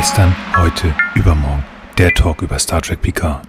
Gestern, 0.00 0.34
heute, 0.56 0.94
übermorgen. 1.14 1.62
Der 1.98 2.14
Talk 2.14 2.40
über 2.40 2.58
Star 2.58 2.80
Trek 2.80 3.02
Picard. 3.02 3.42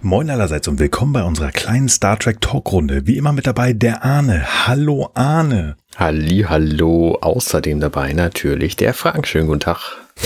Moin 0.00 0.30
allerseits 0.30 0.66
und 0.66 0.80
willkommen 0.80 1.12
bei 1.12 1.22
unserer 1.22 1.52
kleinen 1.52 1.88
Star 1.88 2.18
Trek 2.18 2.40
Talkrunde. 2.40 3.06
Wie 3.06 3.16
immer 3.16 3.32
mit 3.32 3.46
dabei 3.46 3.72
der 3.72 4.04
Arne. 4.04 4.44
Hallo 4.66 5.10
Arne. 5.14 5.76
Halli, 5.94 6.44
hallo. 6.48 7.18
Außerdem 7.20 7.78
dabei 7.78 8.14
natürlich 8.14 8.74
der 8.74 8.94
Frank. 8.94 9.28
Schönen 9.28 9.46
guten 9.46 9.60
Tag. 9.60 9.78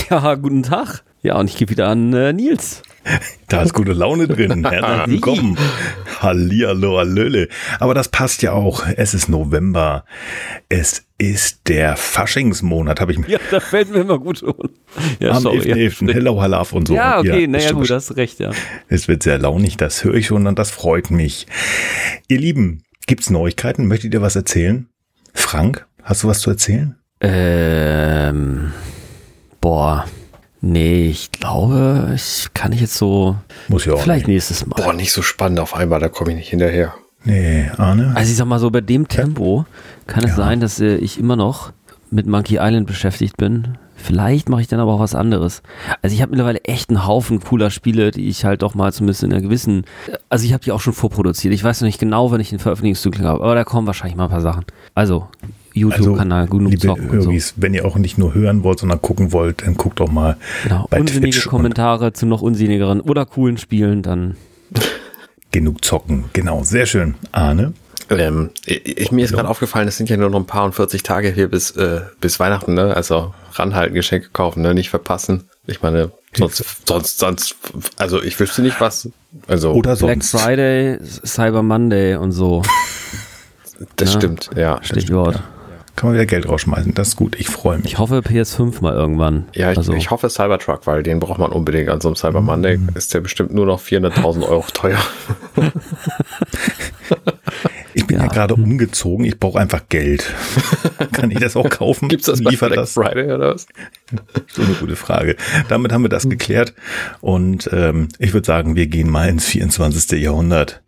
Ja, 0.09 0.33
guten 0.33 0.63
Tag. 0.63 1.03
Ja, 1.21 1.37
und 1.37 1.47
ich 1.47 1.57
gebe 1.57 1.69
wieder 1.69 1.89
an 1.89 2.11
äh, 2.11 2.33
Nils. 2.33 2.81
Da 3.49 3.61
ist 3.61 3.73
gute 3.73 3.93
Laune 3.93 4.27
drin. 4.27 4.65
Herzlich 4.69 5.07
willkommen. 5.07 5.57
Hallihallo, 6.19 6.97
hallöle. 6.97 7.47
Aber 7.79 7.93
das 7.93 8.09
passt 8.09 8.41
ja 8.41 8.51
auch. 8.51 8.85
Es 8.97 9.13
ist 9.13 9.29
November. 9.29 10.03
Es 10.67 11.05
ist 11.17 11.61
der 11.67 11.95
Faschingsmonat, 11.95 12.99
habe 12.99 13.13
ich 13.13 13.19
mir. 13.19 13.29
Ja, 13.29 13.39
da 13.49 13.59
fällt 13.61 13.89
mir 13.89 14.01
immer 14.01 14.19
gut 14.19 14.43
um. 14.43 14.53
Ja, 15.19 15.31
Am 15.31 15.43
sorry, 15.43 15.59
11.11. 15.71 16.07
ja. 16.07 16.13
Hello, 16.13 16.41
Halaf 16.41 16.73
und 16.73 16.89
so. 16.89 16.93
Ja, 16.95 17.19
okay, 17.19 17.41
Ja, 17.41 17.47
naja, 17.47 17.71
gut, 17.71 17.89
hast 17.89 18.17
recht, 18.17 18.39
ja. 18.39 18.51
Es 18.89 19.07
wird 19.07 19.23
sehr 19.23 19.37
launig, 19.39 19.77
das 19.77 20.03
höre 20.03 20.15
ich 20.15 20.27
schon 20.27 20.45
und 20.45 20.59
das 20.59 20.69
freut 20.71 21.09
mich. 21.09 21.47
Ihr 22.27 22.39
Lieben, 22.39 22.83
gibt's 23.07 23.29
Neuigkeiten? 23.29 23.87
Möchtet 23.87 24.13
ihr 24.13 24.21
was 24.21 24.35
erzählen? 24.35 24.87
Frank, 25.33 25.87
hast 26.03 26.23
du 26.23 26.27
was 26.27 26.39
zu 26.41 26.49
erzählen? 26.49 26.97
Ähm, 27.21 28.73
boah. 29.61 30.05
Nee, 30.69 31.07
ich 31.07 31.31
glaube, 31.31 32.11
ich 32.13 32.47
kann 32.53 32.73
ich 32.73 32.81
jetzt 32.81 32.95
so. 32.95 33.37
Muss 33.69 33.85
ja 33.85 33.93
auch 33.93 34.01
Vielleicht 34.01 34.27
nächstes 34.27 34.65
Mal. 34.65 34.75
Boah, 34.83 34.91
nicht 34.93 35.13
so 35.13 35.21
spannend 35.21 35.59
auf 35.61 35.73
einmal, 35.75 35.99
da 36.01 36.09
komme 36.09 36.31
ich 36.31 36.37
nicht 36.37 36.49
hinterher. 36.49 36.93
Nee, 37.23 37.69
Arne? 37.77 38.11
Also 38.15 38.29
ich 38.31 38.37
sag 38.37 38.47
mal 38.47 38.59
so, 38.59 38.69
bei 38.69 38.81
dem 38.81 39.07
Tempo 39.07 39.65
kann 40.07 40.23
es 40.25 40.31
Ja. 40.31 40.35
sein, 40.35 40.59
dass 40.59 40.79
äh, 40.81 40.95
ich 40.97 41.19
immer 41.19 41.35
noch 41.37 41.71
mit 42.11 42.27
Monkey 42.27 42.55
Island 42.59 42.85
beschäftigt 42.85 43.37
bin. 43.37 43.77
Vielleicht 43.95 44.47
mache 44.49 44.61
ich 44.61 44.67
dann 44.67 44.79
aber 44.79 44.93
auch 44.93 44.99
was 44.99 45.15
anderes. 45.15 45.61
Also 46.01 46.13
ich 46.13 46.21
habe 46.21 46.31
mittlerweile 46.31 46.59
echt 46.65 46.89
einen 46.89 47.05
Haufen 47.07 47.39
cooler 47.39 47.71
Spiele, 47.71 48.11
die 48.11 48.27
ich 48.27 48.43
halt 48.45 48.61
doch 48.61 48.75
mal 48.75 48.91
zumindest 48.93 49.23
in 49.23 49.31
einer 49.31 49.41
gewissen, 49.41 49.85
also 50.29 50.45
ich 50.45 50.53
habe 50.53 50.63
die 50.63 50.71
auch 50.71 50.81
schon 50.81 50.93
vorproduziert. 50.93 51.53
Ich 51.53 51.63
weiß 51.63 51.81
noch 51.81 51.87
nicht 51.87 51.99
genau, 51.99 52.31
wenn 52.31 52.39
ich 52.41 52.49
den 52.49 52.59
Veröffentlichungszyklus 52.59 53.25
habe, 53.25 53.43
aber 53.43 53.55
da 53.55 53.63
kommen 53.63 53.87
wahrscheinlich 53.87 54.15
mal 54.17 54.25
ein 54.25 54.29
paar 54.29 54.41
Sachen. 54.41 54.65
Also 54.93 55.27
YouTube-Kanal, 55.77 56.47
genug 56.47 56.71
liebe 56.71 56.87
zocken 56.87 57.09
und 57.09 57.21
so. 57.21 57.31
Wenn 57.55 57.73
ihr 57.73 57.85
auch 57.85 57.95
nicht 57.97 58.17
nur 58.17 58.33
hören 58.33 58.63
wollt, 58.63 58.79
sondern 58.79 59.01
gucken 59.01 59.31
wollt, 59.31 59.61
dann 59.61 59.75
guckt 59.75 59.99
doch 59.99 60.09
mal 60.11 60.37
Genau, 60.63 60.87
bei 60.89 60.99
unsinnige 60.99 61.31
Twitch 61.31 61.47
Kommentare 61.47 62.13
zu 62.13 62.25
noch 62.25 62.41
unsinnigeren 62.41 63.01
oder 63.01 63.25
coolen 63.25 63.57
Spielen, 63.57 64.01
dann 64.01 64.35
genug 65.51 65.83
zocken. 65.83 66.25
Genau, 66.33 66.63
sehr 66.63 66.85
schön. 66.85 67.15
Arne? 67.31 67.73
Ähm, 68.09 68.51
ich, 68.65 68.97
ich- 68.97 69.11
mir 69.11 69.25
ist 69.25 69.33
gerade 69.33 69.49
aufgefallen, 69.49 69.87
es 69.87 69.97
sind 69.97 70.09
ja 70.09 70.17
nur 70.17 70.29
noch 70.29 70.39
ein 70.39 70.45
paar 70.45 70.63
und 70.65 70.73
40 70.73 71.03
Tage 71.03 71.29
hier 71.31 71.49
bis, 71.49 71.71
äh, 71.71 72.01
bis 72.21 72.39
Weihnachten, 72.39 72.73
ne? 72.73 72.95
Also 72.95 73.33
ranhalten, 73.53 73.95
Geschenke 73.95 74.29
kaufen, 74.31 74.61
ne? 74.61 74.73
Nicht 74.73 74.89
verpassen. 74.89 75.43
Ich 75.65 75.81
meine, 75.81 76.11
sonst, 76.33 76.63
sonst, 76.87 77.17
sonst, 77.19 77.55
also 77.97 78.23
ich 78.23 78.39
wüsste 78.39 78.61
nicht 78.61 78.79
was. 78.79 79.09
Also, 79.47 79.73
Oder 79.73 79.95
Black 79.97 80.23
sonst. 80.23 80.41
Friday, 80.41 80.99
Cyber 81.03 81.63
Monday 81.63 82.15
und 82.15 82.31
so. 82.31 82.61
das 83.97 84.13
ja. 84.13 84.19
stimmt, 84.19 84.49
ja. 84.55 84.79
Stichwort. 84.83 85.43
Kann 85.97 86.09
man 86.09 86.13
wieder 86.13 86.27
Geld 86.27 86.47
rausschmeißen. 86.47 86.93
Das 86.93 87.09
ist 87.09 87.15
gut. 87.15 87.35
Ich 87.39 87.49
freue 87.49 87.77
mich. 87.79 87.87
Ich 87.87 87.97
hoffe 87.97 88.19
PS5 88.19 88.81
mal 88.81 88.93
irgendwann. 88.93 89.47
Ja, 89.55 89.71
ich, 89.71 89.77
also, 89.79 89.93
ich 89.93 90.11
hoffe 90.11 90.29
Cybertruck, 90.29 90.85
weil 90.85 91.01
den 91.01 91.19
braucht 91.19 91.39
man 91.39 91.51
unbedingt 91.51 91.89
an 91.89 91.99
so 92.01 92.07
einem 92.07 92.15
Cyber 92.15 92.39
Monday. 92.39 92.79
Ist 92.93 93.15
der 93.15 93.21
bestimmt 93.21 93.51
nur 93.51 93.65
noch 93.65 93.81
400.000 93.81 94.47
Euro 94.47 94.65
teuer. 94.73 94.99
Ich 97.93 98.05
bin 98.05 98.17
ja, 98.17 98.25
Ja. 98.25 98.29
gerade 98.29 98.53
umgezogen. 98.53 99.25
Ich 99.25 99.39
brauche 99.39 99.59
einfach 99.59 99.89
Geld. 99.89 100.31
Kann 101.13 101.31
ich 101.31 101.39
das 101.39 101.55
auch 101.55 101.67
kaufen? 101.67 102.09
Gibt's 102.09 102.27
das 102.27 102.43
bei 102.43 102.51
Liefert 102.51 102.69
Black 102.73 102.81
das? 102.81 102.93
Friday 102.93 103.31
oder 103.31 103.55
was? 103.55 103.65
So 104.53 104.61
eine 104.61 104.73
gute 104.75 104.95
Frage. 104.95 105.35
Damit 105.67 105.91
haben 105.91 106.03
wir 106.03 106.09
das 106.09 106.29
geklärt. 106.29 106.75
Und 107.21 107.67
ähm, 107.73 108.09
ich 108.19 108.33
würde 108.33 108.45
sagen, 108.45 108.75
wir 108.75 108.85
gehen 108.85 109.09
mal 109.09 109.27
ins 109.29 109.45
24. 109.45 110.11
Jahrhundert. 110.21 110.83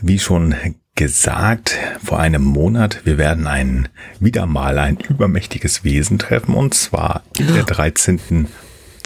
Wie 0.00 0.18
schon 0.18 0.54
gesagt, 0.96 1.76
vor 2.02 2.18
einem 2.18 2.42
Monat, 2.42 3.02
wir 3.04 3.18
werden 3.18 3.46
ein, 3.46 3.88
wieder 4.18 4.46
mal 4.46 4.78
ein 4.78 4.96
übermächtiges 4.96 5.84
Wesen 5.84 6.18
treffen. 6.18 6.54
Und 6.54 6.74
zwar 6.74 7.22
in 7.38 7.52
der 7.52 7.64
13. 7.64 8.48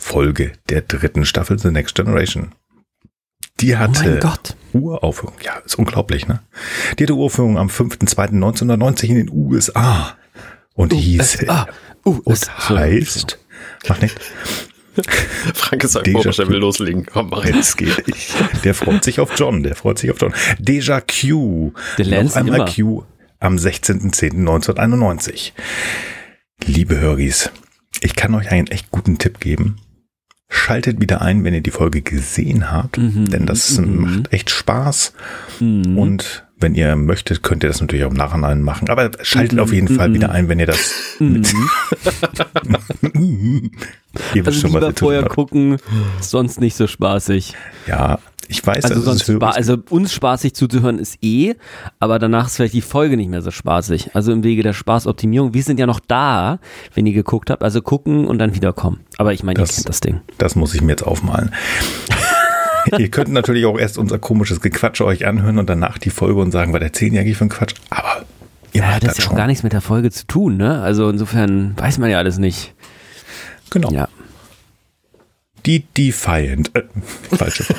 Folge 0.00 0.52
der 0.68 0.80
dritten 0.82 1.24
Staffel 1.26 1.58
The 1.58 1.70
Next 1.70 1.94
Generation. 1.94 2.52
Die 3.60 3.74
oh 3.74 3.78
hatte 3.78 4.10
mein 4.10 4.20
Gott. 4.20 4.56
Uraufführung. 4.72 5.36
Ja, 5.44 5.58
ist 5.58 5.74
unglaublich, 5.74 6.26
ne? 6.26 6.40
Die 6.98 7.04
hatte 7.04 7.14
Uraufführung 7.14 7.58
am 7.58 7.68
5.2.1990 7.68 9.04
in 9.04 9.14
den 9.16 9.30
USA. 9.30 10.16
Und 10.74 10.94
hieß, 10.94 11.42
USA. 11.42 11.68
und 12.04 12.26
USA. 12.26 12.68
heißt, 12.70 13.38
mach 13.88 14.00
nicht, 14.00 14.18
Frank 15.54 15.84
ist 15.84 15.96
ein 15.96 16.12
komisch, 16.12 16.36
der 16.36 16.48
will 16.48 16.58
loslegen. 16.58 17.06
Komm, 17.06 17.30
mach 17.30 17.44
jetzt. 17.44 17.56
jetzt 17.56 17.76
geht 17.78 18.02
ich. 18.08 18.32
Der 18.64 18.74
freut 18.74 19.04
sich 19.04 19.20
auf 19.20 19.32
John, 19.36 19.62
der 19.62 19.76
freut 19.76 19.98
sich 19.98 20.10
auf 20.10 20.20
John. 20.20 20.34
Deja 20.58 21.00
Q. 21.00 21.72
Der 21.98 22.04
lernt 22.06 22.30
Noch 22.30 22.36
einmal 22.36 22.56
immer. 22.60 22.70
Q 22.70 23.04
am 23.40 23.56
16.10.1991. 23.56 25.52
Liebe 26.64 26.98
Höris, 27.00 27.50
ich 28.02 28.14
kann 28.14 28.34
euch 28.34 28.50
einen 28.50 28.66
echt 28.66 28.90
guten 28.90 29.16
Tipp 29.18 29.40
geben. 29.40 29.76
Schaltet 30.48 31.00
wieder 31.00 31.22
ein, 31.22 31.44
wenn 31.44 31.54
ihr 31.54 31.62
die 31.62 31.70
Folge 31.70 32.02
gesehen 32.02 32.70
habt, 32.72 32.98
Mhm, 32.98 33.30
denn 33.30 33.46
das 33.46 33.78
mhm. 33.78 34.00
macht 34.00 34.32
echt 34.32 34.50
Spaß. 34.50 35.14
Mhm. 35.60 35.96
Und 35.96 36.44
wenn 36.58 36.74
ihr 36.74 36.94
möchtet, 36.96 37.42
könnt 37.42 37.62
ihr 37.64 37.68
das 37.68 37.80
natürlich 37.80 38.04
auch 38.04 38.10
im 38.10 38.16
Nachhinein 38.16 38.60
machen. 38.60 38.90
Aber 38.90 39.10
schaltet 39.22 39.52
Mhm, 39.54 39.58
auf 39.60 39.72
jeden 39.72 39.88
Fall 39.88 40.10
mhm. 40.10 40.14
wieder 40.14 40.30
ein, 40.32 40.48
wenn 40.48 40.58
ihr 40.58 40.66
das. 40.66 40.92
Mhm. 41.18 41.42
ihr 44.34 44.44
wisst 44.46 44.46
Also 44.46 44.60
schon, 44.60 44.72
was 44.74 44.82
lieber 44.82 44.98
vorher 44.98 45.24
gucken, 45.24 45.76
sonst 46.20 46.60
nicht 46.60 46.76
so 46.76 46.86
spaßig. 46.86 47.54
Ja, 47.86 48.18
ich 48.48 48.66
weiß, 48.66 48.84
Also 48.84 48.96
das 48.96 49.04
sonst 49.04 49.28
ist 49.28 49.42
also 49.42 49.76
uns 49.90 50.12
spaßig 50.12 50.54
zuzuhören 50.54 50.98
ist 50.98 51.18
eh, 51.22 51.54
aber 52.00 52.18
danach 52.18 52.46
ist 52.46 52.56
vielleicht 52.56 52.74
die 52.74 52.80
Folge 52.80 53.16
nicht 53.16 53.30
mehr 53.30 53.42
so 53.42 53.50
spaßig. 53.52 54.10
Also 54.14 54.32
im 54.32 54.42
Wege 54.42 54.62
der 54.64 54.72
Spaßoptimierung. 54.72 55.54
Wir 55.54 55.62
sind 55.62 55.78
ja 55.78 55.86
noch 55.86 56.00
da, 56.00 56.58
wenn 56.94 57.06
ihr 57.06 57.12
geguckt 57.12 57.50
habt. 57.50 57.62
Also 57.62 57.80
gucken 57.80 58.26
und 58.26 58.38
dann 58.38 58.54
wiederkommen. 58.54 59.00
Aber 59.18 59.32
ich 59.32 59.44
meine, 59.44 59.58
ihr 59.60 59.62
Das- 59.62 59.76
kennt 59.76 59.88
das 59.88 60.00
Ding. 60.00 60.20
Das 60.38 60.56
muss 60.56 60.74
ich 60.74 60.80
mir 60.82 60.90
jetzt 60.92 61.02
aufmalen. 61.06 61.52
Ihr 62.98 63.10
könnt 63.10 63.28
natürlich 63.30 63.66
auch 63.66 63.78
erst 63.78 63.98
unser 63.98 64.18
komisches 64.18 64.60
Gequatsche 64.62 65.04
euch 65.04 65.26
anhören 65.26 65.58
und 65.58 65.68
danach 65.68 65.98
die 65.98 66.08
Folge 66.10 66.40
und 66.40 66.50
sagen, 66.50 66.72
was 66.72 66.80
erzählen 66.80 67.12
die 67.12 67.18
eigentlich 67.18 67.36
für 67.36 67.44
ein 67.44 67.50
Quatsch. 67.50 67.74
Aber 67.90 68.22
ihr 68.72 68.80
Ja, 68.80 68.92
das 68.92 69.00
das 69.00 69.08
hat 69.10 69.18
ja 69.18 69.22
schon. 69.24 69.32
auch 69.32 69.36
gar 69.36 69.46
nichts 69.48 69.62
mit 69.62 69.74
der 69.74 69.82
Folge 69.82 70.10
zu 70.10 70.26
tun, 70.26 70.56
ne? 70.56 70.80
Also 70.80 71.08
insofern 71.10 71.74
weiß 71.76 71.98
man 71.98 72.08
ja 72.10 72.18
alles 72.18 72.38
nicht. 72.38 72.74
Genau. 73.70 73.90
Ja. 73.90 74.08
Die 75.66 75.80
Defiant. 75.96 76.70
Äh, 76.74 76.82
falsche. 77.36 77.64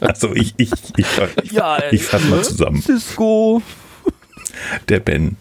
also 0.00 0.34
ich, 0.34 0.54
ich, 0.58 0.70
ich, 0.96 1.06
ich, 1.42 1.52
Ja, 1.52 1.78
ich 1.90 2.04
fasse 2.04 2.26
mal 2.26 2.42
zusammen. 2.44 2.82
Cisco. 2.82 3.62
Der 4.88 5.00
Ben. 5.00 5.36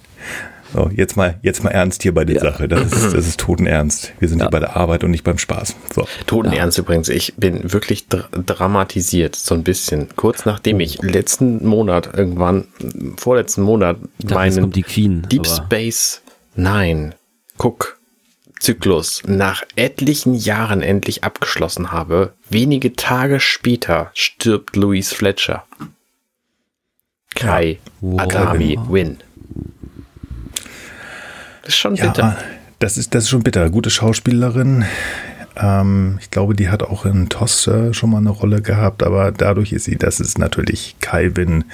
So, 0.74 0.90
jetzt 0.94 1.16
mal, 1.16 1.40
jetzt 1.42 1.64
mal 1.64 1.70
ernst 1.70 2.04
hier 2.04 2.14
bei 2.14 2.26
der 2.26 2.38
Ja. 2.38 2.42
Sache. 2.42 2.68
Das 2.68 2.92
ist, 2.92 3.14
das 3.14 3.28
ist 3.28 3.40
totenernst. 3.40 4.14
Wir 4.20 4.28
sind 4.28 4.40
Ja. 4.40 4.46
hier 4.46 4.52
bei 4.52 4.60
der 4.60 4.76
Arbeit 4.76 5.04
und 5.04 5.12
nicht 5.12 5.24
beim 5.24 5.38
Spaß. 5.38 5.76
So. 5.94 6.08
Toten 6.26 6.52
Ernst 6.52 6.78
übrigens, 6.78 7.08
ich 7.10 7.34
bin 7.38 7.72
wirklich 7.72 8.08
dr 8.08 8.28
dramatisiert, 8.42 9.36
so 9.36 9.56
ein 9.56 9.64
bisschen. 9.64 10.10
Kurz 10.16 10.46
nachdem 10.46 10.80
ich 10.80 11.02
letzten 11.02 11.66
Monat 11.66 12.10
irgendwann, 12.14 12.68
vorletzten 13.18 13.62
Monat, 13.62 13.98
dachte, 14.20 14.34
meinen 14.34 14.72
Queen. 14.72 15.22
Deep 15.30 15.42
aber- 15.46 15.66
Space 15.66 16.22
Nine 16.56 17.16
Guck 17.58 18.00
Zyklus 18.60 19.22
nach 19.26 19.64
etlichen 19.76 20.34
Jahren 20.34 20.82
endlich 20.82 21.24
abgeschlossen 21.24 21.92
habe, 21.92 22.34
wenige 22.50 22.94
Tage 22.94 23.40
später 23.40 24.12
stirbt 24.14 24.76
Louise 24.76 25.14
Fletcher. 25.14 25.66
Kai 27.36 27.80
Wow. 28.02 28.22
Adami 28.22 28.78
Win. 28.88 29.18
Das 31.62 31.74
ist 31.74 31.78
schon 31.78 31.96
bitter. 31.96 32.22
Ja, 32.22 32.38
das 32.80 32.98
ist, 32.98 33.14
das 33.14 33.26
ist 33.26 33.30
schon 33.30 33.44
bitter. 33.44 33.70
Gute 33.70 33.90
Schauspielerin. 33.90 34.86
Ähm, 35.58 36.18
ich 36.22 36.32
glaube, 36.32 36.54
die 36.56 36.70
hat 36.70 36.84
auch 36.84 37.06
in 37.06 37.30
TOS 37.30 37.68
äh, 37.68 37.94
schon 37.94 38.10
mal 38.12 38.18
eine 38.18 38.30
Rolle 38.30 38.62
gehabt, 38.62 39.04
aber 39.04 39.32
dadurch 39.32 39.72
ist 39.74 39.86
sie, 39.86 39.96
das 39.96 40.20
ist 40.20 40.38
natürlich 40.38 40.96
Calvin, 41.00 41.66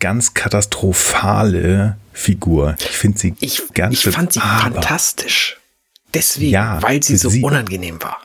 ganz 0.00 0.34
katastrophale 0.34 1.96
Figur. 2.12 2.76
Ich 2.78 2.96
finde 2.96 3.18
sie 3.18 3.34
Ich, 3.40 3.62
ganz 3.74 3.94
ich 4.04 4.12
fand 4.14 4.32
sie 4.32 4.40
fantastisch. 4.40 5.58
Deswegen, 6.14 6.50
Ja, 6.52 6.80
weil 6.82 7.02
sie 7.02 7.16
so 7.16 7.28
sie- 7.28 7.42
unangenehm 7.42 8.02
war. 8.02 8.18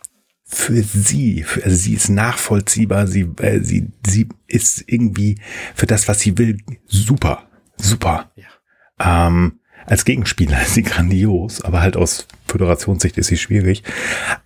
Für 0.54 0.84
sie, 0.84 1.44
für, 1.44 1.64
also 1.64 1.78
sie 1.78 1.94
ist 1.94 2.10
nachvollziehbar, 2.10 3.08
sie, 3.08 3.22
äh, 3.40 3.62
sie, 3.62 3.88
sie 4.06 4.28
ist 4.48 4.84
irgendwie 4.88 5.40
für 5.76 5.86
das, 5.86 6.08
was 6.10 6.20
sie 6.20 6.38
will, 6.38 6.58
super, 6.88 7.44
super. 7.78 8.30
Ja. 8.36 9.28
Ähm, 9.28 9.60
als 9.86 10.06
Gegenspieler 10.06 10.62
ist 10.62 10.74
sie 10.74 10.84
grandios, 10.84 11.62
aber 11.62 11.82
halt 11.82 11.98
aus 11.98 12.28
Föderationssicht 12.48 13.18
ist 13.18 13.28
sie 13.28 13.38
schwierig. 13.38 13.84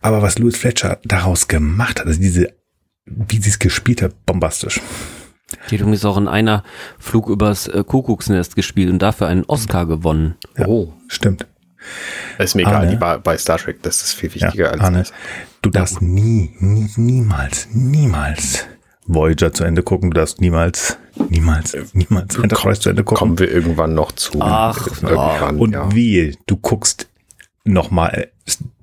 Aber 0.02 0.22
was 0.22 0.40
Louis 0.40 0.58
Fletcher 0.58 1.00
daraus 1.04 1.48
gemacht 1.48 2.00
hat, 2.00 2.08
also 2.08 2.20
diese, 2.20 2.54
wie 3.06 3.38
sie 3.38 3.50
es 3.50 3.60
gespielt 3.60 4.02
hat, 4.02 4.26
bombastisch. 4.26 4.82
Die 5.70 5.76
hat 5.76 5.82
übrigens 5.82 6.06
auch 6.06 6.18
in 6.18 6.28
einer 6.28 6.64
Flug 6.98 7.30
übers 7.30 7.68
äh, 7.68 7.84
Kuckucksnest 7.86 8.56
gespielt 8.56 8.90
und 8.90 9.00
dafür 9.02 9.28
einen 9.28 9.46
Oscar 9.46 9.86
gewonnen. 9.86 10.36
Ja, 10.58 10.68
Oh. 10.68 10.94
Stimmt. 11.08 11.46
Ist 12.40 12.56
mir 12.56 12.64
egal, 12.64 12.88
die 12.88 13.00
war 13.00 13.20
bei 13.20 13.38
Star 13.38 13.60
Trek, 13.60 13.84
das 13.84 14.02
ist 14.02 14.14
viel 14.14 14.34
wichtiger 14.34 14.66
ja, 14.66 14.72
als 14.72 14.82
Arne, 14.82 15.04
Du 15.62 15.70
darfst 15.70 16.02
nie, 16.02 16.56
nie, 16.60 16.90
niemals, 16.96 17.68
niemals 17.72 18.66
Voyager 19.08 19.54
zu 19.54 19.64
Ende 19.64 19.84
gucken. 19.84 20.10
Du 20.12 20.16
darfst 20.16 20.42
niemals, 20.42 20.98
niemals, 21.29 21.75
niemals 21.94 22.38
Enterprise 22.38 22.81
zu 22.81 22.89
Ende 22.89 23.03
gucken. 23.03 23.19
Kommen 23.19 23.39
wir 23.39 23.51
irgendwann 23.51 23.94
noch 23.94 24.12
zu. 24.12 24.39
Ach, 24.41 24.88
irgendwann, 25.01 25.57
und 25.59 25.73
ja. 25.73 25.94
wie, 25.94 26.38
du 26.47 26.57
guckst 26.57 27.07
nochmal 27.63 28.29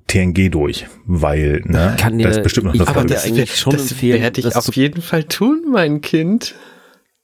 TNG 0.07 0.51
durch, 0.51 0.85
weil, 1.05 1.61
ne, 1.65 1.95
Kann 1.97 2.17
dir, 2.17 2.27
das 2.27 2.37
ist 2.37 2.43
bestimmt 2.43 2.67
noch 2.67 2.73
eine 2.73 2.85
Folge. 2.85 3.13
Das, 3.13 3.25
eigentlich 3.25 3.55
schon 3.55 3.73
das 3.73 3.91
empfehlen, 3.91 4.21
werde 4.21 4.41
ich 4.41 4.55
auf 4.55 4.75
jeden 4.75 5.01
Fall 5.01 5.23
tun, 5.23 5.65
mein 5.71 6.01
Kind. 6.01 6.55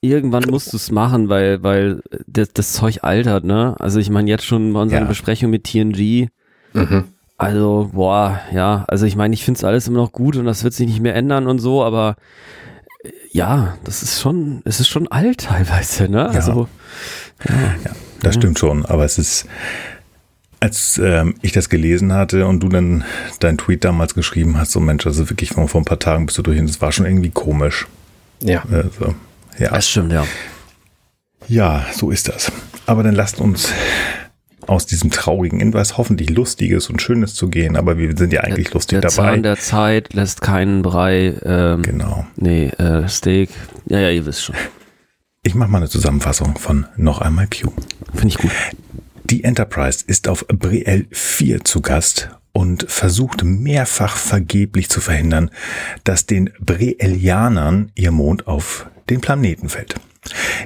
Irgendwann 0.01 0.45
musst 0.49 0.71
du 0.71 0.77
es 0.77 0.91
machen, 0.91 1.27
weil, 1.27 1.61
weil 1.61 2.01
das, 2.25 2.53
das 2.53 2.73
Zeug 2.73 3.03
altert, 3.03 3.43
ne? 3.43 3.75
Also 3.79 3.99
ich 3.99 4.09
meine 4.09 4.29
jetzt 4.29 4.45
schon 4.45 4.73
bei 4.73 4.81
unserer 4.81 5.01
ja. 5.01 5.05
Besprechung 5.05 5.49
mit 5.49 5.65
TNG. 5.65 6.29
Mhm. 6.73 7.03
Also, 7.37 7.91
boah, 7.93 8.41
ja, 8.53 8.85
also 8.87 9.05
ich 9.05 9.15
meine, 9.15 9.33
ich 9.33 9.45
finde 9.45 9.59
es 9.59 9.63
alles 9.63 9.87
immer 9.87 9.99
noch 9.99 10.11
gut 10.11 10.35
und 10.35 10.45
das 10.45 10.63
wird 10.63 10.73
sich 10.73 10.87
nicht 10.87 10.99
mehr 10.99 11.15
ändern 11.15 11.47
und 11.47 11.59
so, 11.59 11.83
aber 11.83 12.15
äh, 12.17 12.23
ja, 13.31 13.77
das 13.83 14.03
ist 14.03 14.19
schon, 14.19 14.61
es 14.65 14.79
ist 14.79 14.89
schon 14.89 15.07
alt 15.07 15.41
teilweise, 15.41 16.09
ne? 16.09 16.29
Also, 16.29 16.67
ja, 17.47 17.55
ja 17.85 17.91
das 18.21 18.35
ja. 18.35 18.41
stimmt 18.41 18.59
schon, 18.59 18.85
aber 18.85 19.05
es 19.05 19.17
ist, 19.17 19.45
als 20.59 20.99
ähm, 21.01 21.35
ich 21.41 21.53
das 21.53 21.69
gelesen 21.69 22.11
hatte 22.13 22.45
und 22.45 22.59
du 22.59 22.67
dann 22.67 23.05
dein 23.39 23.57
Tweet 23.57 23.85
damals 23.85 24.13
geschrieben 24.13 24.57
hast, 24.57 24.71
so 24.71 24.79
Mensch, 24.79 25.05
also 25.07 25.29
wirklich 25.29 25.51
vor, 25.51 25.67
vor 25.69 25.81
ein 25.81 25.85
paar 25.85 25.99
Tagen 25.99 26.25
bist 26.25 26.37
du 26.37 26.41
durch 26.41 26.59
und 26.59 26.67
das 26.67 26.81
war 26.81 26.91
schon 26.91 27.05
irgendwie 27.05 27.29
komisch. 27.29 27.87
Ja. 28.41 28.63
Also, 28.69 29.15
ja. 29.57 29.69
Das 29.69 29.89
stimmt, 29.89 30.11
ja. 30.11 30.25
Ja, 31.47 31.85
so 31.93 32.11
ist 32.11 32.27
das. 32.27 32.51
Aber 32.85 33.03
dann 33.03 33.15
lasst 33.15 33.39
uns 33.39 33.71
aus 34.67 34.85
diesem 34.85 35.11
traurigen 35.11 35.59
in 35.59 35.73
was 35.73 35.97
hoffentlich 35.97 36.29
Lustiges 36.29 36.89
und 36.89 37.01
Schönes 37.01 37.33
zu 37.33 37.49
gehen, 37.49 37.75
aber 37.75 37.97
wir 37.97 38.15
sind 38.15 38.33
ja 38.33 38.41
eigentlich 38.41 38.67
der, 38.67 38.73
lustig 38.73 39.01
der 39.01 39.09
dabei. 39.09 39.31
Zahn 39.31 39.43
der 39.43 39.57
Zeit 39.57 40.13
lässt 40.13 40.41
keinen 40.41 40.81
Brei. 40.81 41.35
Ähm, 41.43 41.81
genau. 41.81 42.25
Nee, 42.35 42.67
äh, 42.77 43.07
Steak. 43.07 43.49
Ja, 43.87 43.99
ja, 43.99 44.09
ihr 44.09 44.25
wisst 44.25 44.43
schon. 44.43 44.55
Ich 45.43 45.55
mache 45.55 45.69
mal 45.69 45.77
eine 45.77 45.89
Zusammenfassung 45.89 46.57
von 46.57 46.85
noch 46.97 47.21
einmal 47.21 47.47
Q. 47.47 47.71
Finde 48.13 48.27
ich 48.27 48.37
gut. 48.37 48.51
Die 49.23 49.43
Enterprise 49.43 50.03
ist 50.05 50.27
auf 50.27 50.45
Brielle 50.47 51.05
4 51.11 51.63
zu 51.63 51.81
Gast 51.81 52.29
und 52.51 52.85
versucht 52.89 53.43
mehrfach 53.43 54.17
vergeblich 54.17 54.89
zu 54.89 55.01
verhindern, 55.01 55.51
dass 56.03 56.25
den 56.25 56.49
Briellianern 56.59 57.91
ihr 57.95 58.11
Mond 58.11 58.47
auf 58.47 58.87
den 59.09 59.21
Planeten 59.21 59.69
fällt. 59.69 59.95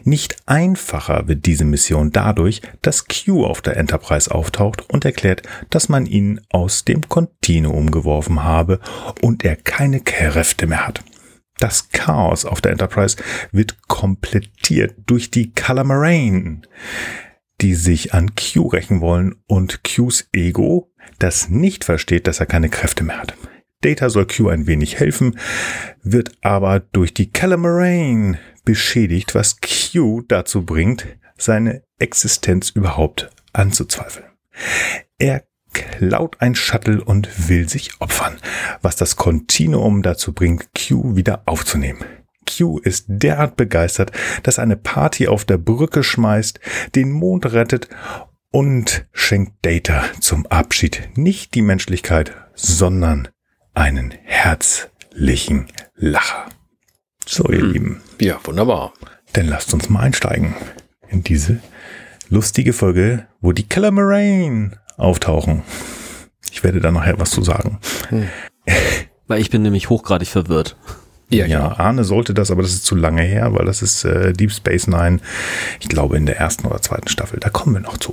Nicht 0.03 0.37
einfacher 0.45 1.27
wird 1.27 1.45
diese 1.45 1.65
Mission 1.65 2.11
dadurch, 2.11 2.61
dass 2.81 3.05
Q 3.07 3.45
auf 3.45 3.61
der 3.61 3.77
Enterprise 3.77 4.33
auftaucht 4.33 4.89
und 4.89 5.05
erklärt, 5.05 5.43
dass 5.69 5.89
man 5.89 6.05
ihn 6.05 6.41
aus 6.49 6.85
dem 6.85 7.07
Kontinuum 7.07 7.91
geworfen 7.91 8.43
habe 8.43 8.79
und 9.21 9.45
er 9.45 9.55
keine 9.55 9.99
Kräfte 10.01 10.67
mehr 10.67 10.87
hat. 10.87 11.03
Das 11.59 11.89
Chaos 11.89 12.45
auf 12.45 12.61
der 12.61 12.71
Enterprise 12.71 13.17
wird 13.51 13.87
komplettiert 13.87 14.95
durch 15.05 15.31
die 15.31 15.51
Calamarain, 15.53 16.65
die 17.61 17.75
sich 17.75 18.13
an 18.13 18.31
Q 18.35 18.67
rächen 18.67 19.01
wollen 19.01 19.35
und 19.47 19.83
Qs 19.83 20.27
Ego, 20.33 20.91
das 21.19 21.49
nicht 21.49 21.83
versteht, 21.85 22.27
dass 22.27 22.39
er 22.39 22.47
keine 22.47 22.69
Kräfte 22.69 23.03
mehr 23.03 23.19
hat. 23.19 23.35
Data 23.81 24.09
soll 24.09 24.27
Q 24.27 24.49
ein 24.49 24.65
wenig 24.65 24.99
helfen, 24.99 25.37
wird 26.01 26.31
aber 26.41 26.79
durch 26.79 27.13
die 27.13 27.31
Calamarain 27.31 28.37
beschädigt, 28.63 29.35
was 29.35 29.57
Q 29.61 30.21
dazu 30.27 30.65
bringt, 30.65 31.07
seine 31.37 31.83
Existenz 31.99 32.69
überhaupt 32.69 33.29
anzuzweifeln. 33.53 34.25
Er 35.17 35.43
klaut 35.73 36.39
ein 36.39 36.55
Shuttle 36.55 37.03
und 37.03 37.49
will 37.49 37.67
sich 37.67 37.99
opfern, 37.99 38.37
was 38.81 38.95
das 38.95 39.15
Kontinuum 39.15 40.01
dazu 40.03 40.33
bringt, 40.33 40.69
Q 40.73 41.15
wieder 41.15 41.43
aufzunehmen. 41.45 42.03
Q 42.45 42.77
ist 42.79 43.05
derart 43.07 43.55
begeistert, 43.55 44.11
dass 44.43 44.59
eine 44.59 44.75
Party 44.75 45.27
auf 45.27 45.45
der 45.45 45.57
Brücke 45.57 46.03
schmeißt, 46.03 46.59
den 46.95 47.11
Mond 47.11 47.51
rettet 47.53 47.87
und 48.51 49.07
schenkt 49.13 49.65
Data 49.65 50.03
zum 50.19 50.45
Abschied 50.47 51.09
nicht 51.15 51.55
die 51.55 51.61
Menschlichkeit, 51.61 52.33
sondern 52.53 53.29
einen 53.73 54.11
herzlichen 54.11 55.67
Lacher. 55.95 56.49
So, 57.25 57.49
ihr 57.49 57.61
hm. 57.61 57.71
Lieben. 57.71 58.01
Ja, 58.19 58.39
wunderbar. 58.43 58.93
Dann 59.33 59.47
lasst 59.47 59.73
uns 59.73 59.89
mal 59.89 60.01
einsteigen 60.01 60.55
in 61.09 61.23
diese 61.23 61.59
lustige 62.29 62.73
Folge, 62.73 63.27
wo 63.41 63.51
die 63.51 63.67
Killer 63.67 63.91
Moraine 63.91 64.71
auftauchen. 64.97 65.63
Ich 66.51 66.63
werde 66.63 66.79
da 66.79 66.91
nachher 66.91 67.19
was 67.19 67.31
zu 67.31 67.41
sagen. 67.43 67.79
Hm. 68.09 68.27
Weil 69.27 69.41
ich 69.41 69.49
bin 69.49 69.61
nämlich 69.61 69.89
hochgradig 69.89 70.27
verwirrt. 70.27 70.75
Ja, 71.29 71.45
ja, 71.45 71.61
genau. 71.61 71.75
Arne 71.75 72.03
sollte 72.03 72.33
das, 72.33 72.51
aber 72.51 72.61
das 72.61 72.73
ist 72.73 72.85
zu 72.85 72.95
lange 72.95 73.23
her, 73.23 73.53
weil 73.53 73.65
das 73.65 73.81
ist 73.81 74.03
äh, 74.03 74.33
Deep 74.33 74.51
Space 74.51 74.85
Nine, 74.85 75.19
ich 75.79 75.89
glaube 75.89 76.15
in 76.17 76.27
der 76.27 76.37
ersten 76.37 76.67
oder 76.67 76.81
zweiten 76.81 77.07
Staffel. 77.07 77.39
Da 77.39 77.49
kommen 77.49 77.73
wir 77.73 77.79
noch 77.79 77.97
zu. 77.97 78.11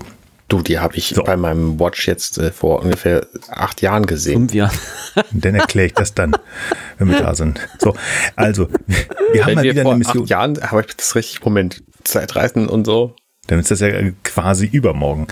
Du, 0.51 0.63
die 0.63 0.81
habe 0.81 0.97
ich 0.97 1.11
so. 1.15 1.23
bei 1.23 1.37
meinem 1.37 1.79
Watch 1.79 2.09
jetzt 2.09 2.37
äh, 2.39 2.51
vor 2.51 2.83
ungefähr 2.83 3.25
acht 3.51 3.83
Jahren 3.83 4.05
gesehen. 4.05 4.49
Fünf 4.49 4.55
Jahren. 4.55 4.77
Dann 5.31 5.55
erkläre 5.55 5.87
ich 5.87 5.95
das 5.95 6.13
dann, 6.13 6.37
wenn 6.99 7.09
wir 7.09 7.21
da 7.21 7.37
sind. 7.37 7.61
So, 7.79 7.95
also, 8.35 8.69
wir 9.33 9.47
haben 9.47 9.55
mal 9.55 9.63
wieder 9.63 9.83
vor 9.83 9.93
eine 9.93 10.01
Mission. 10.01 10.25
Acht 10.25 10.31
Jahren 10.31 10.61
habe 10.61 10.85
ich 10.87 10.97
das 10.97 11.15
richtig, 11.15 11.45
Moment, 11.45 11.85
Zeitreisen 12.03 12.69
und 12.69 12.85
so. 12.85 13.15
Dann 13.47 13.61
ist 13.61 13.71
das 13.71 13.79
ja 13.79 13.91
quasi 14.25 14.67
übermorgen. 14.67 15.29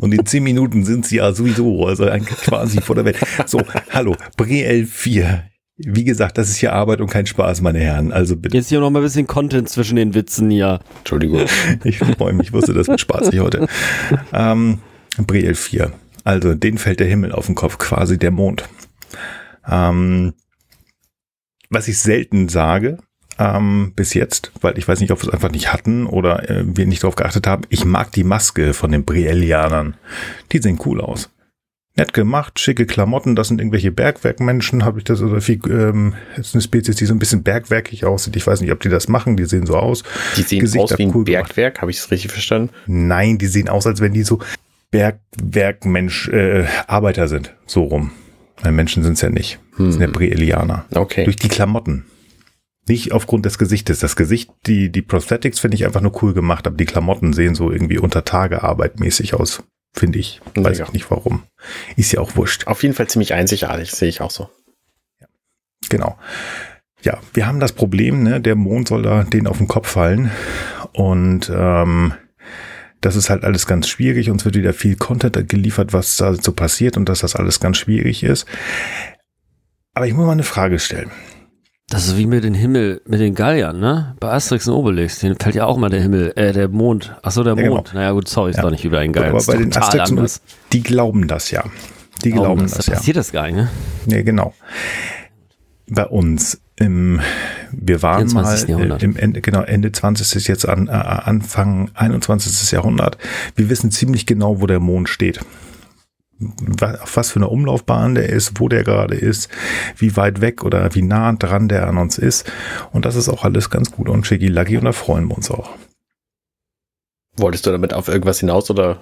Und 0.00 0.12
in 0.12 0.24
zehn 0.24 0.42
Minuten 0.42 0.86
sind 0.86 1.04
sie 1.04 1.16
ja 1.16 1.34
sowieso, 1.34 1.86
also 1.86 2.08
eigentlich 2.08 2.38
quasi 2.38 2.80
vor 2.80 2.94
der 2.94 3.04
Welt. 3.04 3.18
So, 3.46 3.60
hallo, 3.90 4.16
Breel 4.38 4.86
4 4.86 5.44
wie 5.78 6.04
gesagt, 6.04 6.38
das 6.38 6.50
ist 6.50 6.56
hier 6.56 6.72
Arbeit 6.72 7.00
und 7.00 7.08
kein 7.08 7.26
Spaß, 7.26 7.60
meine 7.60 7.78
Herren. 7.78 8.12
Also 8.12 8.36
bitte. 8.36 8.56
Jetzt 8.56 8.68
hier 8.68 8.80
noch 8.80 8.90
mal 8.90 8.98
ein 8.98 9.04
bisschen 9.04 9.28
Content 9.28 9.68
zwischen 9.68 9.96
den 9.96 10.12
Witzen 10.12 10.50
hier. 10.50 10.80
Entschuldigung. 10.98 11.46
ich 11.84 11.98
freue 11.98 12.32
mich, 12.32 12.48
ich 12.48 12.52
wusste, 12.52 12.74
das 12.74 12.88
wird 12.88 13.00
spaßig 13.00 13.38
heute. 13.38 13.68
Ähm, 14.32 14.80
Brielle 15.18 15.54
4. 15.54 15.92
Also, 16.24 16.54
den 16.54 16.78
fällt 16.78 17.00
der 17.00 17.06
Himmel 17.06 17.32
auf 17.32 17.46
den 17.46 17.54
Kopf, 17.54 17.78
quasi 17.78 18.18
der 18.18 18.32
Mond. 18.32 18.64
Ähm, 19.66 20.34
was 21.70 21.86
ich 21.86 21.98
selten 21.98 22.48
sage, 22.48 22.98
ähm, 23.38 23.92
bis 23.94 24.14
jetzt, 24.14 24.50
weil 24.60 24.78
ich 24.78 24.88
weiß 24.88 25.00
nicht, 25.00 25.12
ob 25.12 25.22
wir 25.22 25.28
es 25.28 25.34
einfach 25.34 25.52
nicht 25.52 25.72
hatten 25.72 26.06
oder 26.06 26.50
äh, 26.50 26.64
wir 26.66 26.86
nicht 26.86 27.04
darauf 27.04 27.14
geachtet 27.14 27.46
haben. 27.46 27.62
Ich 27.68 27.84
mag 27.84 28.10
die 28.12 28.24
Maske 28.24 28.74
von 28.74 28.90
den 28.90 29.04
Briellianern. 29.04 29.96
Die 30.50 30.58
sehen 30.58 30.80
cool 30.84 31.00
aus 31.00 31.30
nett 31.98 32.14
gemacht, 32.14 32.58
schicke 32.58 32.86
Klamotten, 32.86 33.36
das 33.36 33.48
sind 33.48 33.60
irgendwelche 33.60 33.90
Bergwerkmenschen, 33.90 34.84
habe 34.84 34.98
ich 34.98 35.04
das, 35.04 35.20
oder 35.20 35.40
viel, 35.40 35.60
ähm, 35.68 36.14
ist 36.36 36.54
eine 36.54 36.62
Spezies, 36.62 36.96
die 36.96 37.04
so 37.04 37.12
ein 37.12 37.18
bisschen 37.18 37.42
bergwerkig 37.42 38.04
aussieht. 38.04 38.36
Ich 38.36 38.46
weiß 38.46 38.60
nicht, 38.60 38.72
ob 38.72 38.80
die 38.80 38.88
das 38.88 39.08
machen, 39.08 39.36
die 39.36 39.44
sehen 39.44 39.66
so 39.66 39.76
aus. 39.76 40.04
Die 40.36 40.42
sehen 40.42 40.60
Gesichter 40.60 40.84
aus 40.84 40.98
wie 40.98 41.02
ein 41.02 41.14
cool 41.14 41.24
Bergwerk, 41.24 41.82
habe 41.82 41.90
ich 41.90 41.98
es 41.98 42.10
richtig 42.10 42.30
verstanden? 42.32 42.70
Nein, 42.86 43.38
die 43.38 43.46
sehen 43.46 43.68
aus, 43.68 43.86
als 43.86 44.00
wenn 44.00 44.12
die 44.12 44.22
so 44.22 44.38
Bergwerkmensch, 44.90 46.28
äh, 46.28 46.66
Arbeiter 46.86 47.28
sind, 47.28 47.54
so 47.66 47.82
rum. 47.82 48.12
Weil 48.62 48.72
Menschen 48.72 49.02
sind 49.02 49.14
es 49.14 49.20
ja 49.20 49.30
nicht. 49.30 49.58
Hm. 49.76 49.86
Das 49.86 49.94
sind 49.94 50.02
ja 50.02 50.08
Brielianer. 50.08 50.86
Okay. 50.94 51.24
Durch 51.24 51.36
die 51.36 51.48
Klamotten. 51.48 52.06
Nicht 52.88 53.12
aufgrund 53.12 53.44
des 53.44 53.58
Gesichtes. 53.58 53.98
Das 53.98 54.16
Gesicht, 54.16 54.50
die, 54.66 54.90
die 54.90 55.02
Prosthetics 55.02 55.60
finde 55.60 55.76
ich 55.76 55.84
einfach 55.84 56.00
nur 56.00 56.22
cool 56.22 56.32
gemacht, 56.32 56.66
aber 56.66 56.76
die 56.76 56.86
Klamotten 56.86 57.34
sehen 57.34 57.54
so 57.54 57.70
irgendwie 57.70 57.98
unter 57.98 58.24
Tage 58.24 58.62
arbeitmäßig 58.62 59.34
aus 59.34 59.62
finde 59.98 60.18
ich. 60.18 60.40
Weiß 60.54 60.78
ich 60.78 60.92
nicht 60.92 61.10
warum. 61.10 61.42
Ist 61.96 62.12
ja 62.12 62.20
auch 62.20 62.36
wurscht. 62.36 62.66
Auf 62.66 62.82
jeden 62.82 62.94
Fall 62.94 63.08
ziemlich 63.08 63.34
einzigartig, 63.34 63.90
sehe 63.90 64.08
ich 64.08 64.20
auch 64.20 64.30
so. 64.30 64.48
Ja. 65.20 65.26
Genau. 65.88 66.18
Ja, 67.02 67.18
wir 67.32 67.46
haben 67.46 67.60
das 67.60 67.72
Problem, 67.72 68.22
ne, 68.22 68.40
der 68.40 68.56
Mond 68.56 68.88
soll 68.88 69.02
da 69.02 69.22
den 69.22 69.46
auf 69.46 69.58
den 69.58 69.68
Kopf 69.68 69.88
fallen. 69.88 70.30
Und 70.92 71.50
ähm, 71.54 72.14
das 73.00 73.14
ist 73.14 73.30
halt 73.30 73.44
alles 73.44 73.66
ganz 73.66 73.88
schwierig. 73.88 74.30
Uns 74.30 74.44
wird 74.44 74.56
wieder 74.56 74.72
viel 74.72 74.96
Content 74.96 75.48
geliefert, 75.48 75.92
was 75.92 76.16
da 76.16 76.34
so 76.34 76.52
passiert 76.52 76.96
und 76.96 77.08
dass 77.08 77.20
das 77.20 77.36
alles 77.36 77.60
ganz 77.60 77.76
schwierig 77.76 78.24
ist. 78.24 78.46
Aber 79.94 80.06
ich 80.06 80.14
muss 80.14 80.26
mal 80.26 80.32
eine 80.32 80.42
Frage 80.42 80.78
stellen. 80.78 81.10
Das 81.90 82.06
ist 82.06 82.18
wie 82.18 82.26
mit 82.26 82.44
dem 82.44 82.52
Himmel, 82.52 83.00
mit 83.06 83.18
den 83.18 83.34
Galliern, 83.34 83.80
ne? 83.80 84.14
Bei 84.20 84.32
Asterix 84.32 84.68
und 84.68 84.74
Obelix, 84.74 85.20
denen 85.20 85.36
fällt 85.36 85.54
ja 85.54 85.64
auch 85.64 85.78
mal 85.78 85.88
der 85.88 86.02
Himmel, 86.02 86.34
äh, 86.36 86.52
der 86.52 86.68
Mond. 86.68 87.16
Ach 87.22 87.30
so, 87.30 87.42
der 87.42 87.56
ja, 87.56 87.70
Mond. 87.70 87.88
Genau. 87.88 87.98
Naja, 87.98 88.12
gut, 88.12 88.28
sorry, 88.28 88.50
ist 88.50 88.56
ja. 88.56 88.62
doch 88.62 88.70
nicht 88.70 88.84
über 88.84 88.98
einen 88.98 89.14
Gallier. 89.14 89.30
Aber 89.30 89.42
bei 89.42 89.56
den 89.56 89.74
Asterix 89.74 90.10
und 90.10 90.18
Obelix, 90.18 90.42
die 90.72 90.82
glauben 90.82 91.26
das 91.28 91.50
ja. 91.50 91.64
Die 92.24 92.30
glauben, 92.30 92.44
glauben 92.44 92.62
das, 92.62 92.72
das 92.72 92.86
ja. 92.86 92.94
passiert 92.94 93.16
das 93.16 93.32
gar 93.32 93.46
nicht, 93.46 93.56
ne? 93.56 93.70
Nee, 94.04 94.22
genau. 94.22 94.52
Bei 95.88 96.04
uns 96.04 96.60
im, 96.76 97.20
wir 97.72 98.02
waren 98.02 98.30
mal 98.34 98.44
Jahrhundert. 98.68 99.02
im 99.02 99.16
Ende, 99.16 99.40
genau, 99.40 99.62
Ende 99.62 99.90
20. 99.90 100.36
ist 100.36 100.46
jetzt 100.46 100.68
an, 100.68 100.88
äh, 100.88 100.90
Anfang 100.90 101.90
21. 101.94 102.70
Jahrhundert. 102.70 103.16
Wir 103.56 103.70
wissen 103.70 103.90
ziemlich 103.90 104.26
genau, 104.26 104.60
wo 104.60 104.66
der 104.66 104.78
Mond 104.78 105.08
steht 105.08 105.40
auf 107.02 107.16
was 107.16 107.30
für 107.32 107.38
eine 107.38 107.48
Umlaufbahn 107.48 108.14
der 108.14 108.28
ist, 108.28 108.60
wo 108.60 108.68
der 108.68 108.84
gerade 108.84 109.14
ist, 109.14 109.48
wie 109.96 110.16
weit 110.16 110.40
weg 110.40 110.64
oder 110.64 110.94
wie 110.94 111.02
nah 111.02 111.32
dran 111.32 111.68
der 111.68 111.88
an 111.88 111.98
uns 111.98 112.18
ist. 112.18 112.50
Und 112.92 113.04
das 113.04 113.16
ist 113.16 113.28
auch 113.28 113.44
alles 113.44 113.70
ganz 113.70 113.90
gut 113.90 114.08
und 114.08 114.26
schicki 114.26 114.48
lucky 114.48 114.76
und 114.76 114.84
da 114.84 114.92
freuen 114.92 115.26
wir 115.26 115.36
uns 115.36 115.50
auch. 115.50 115.70
Wolltest 117.36 117.66
du 117.66 117.70
damit 117.70 117.94
auf 117.94 118.08
irgendwas 118.08 118.40
hinaus 118.40 118.70
oder? 118.70 118.98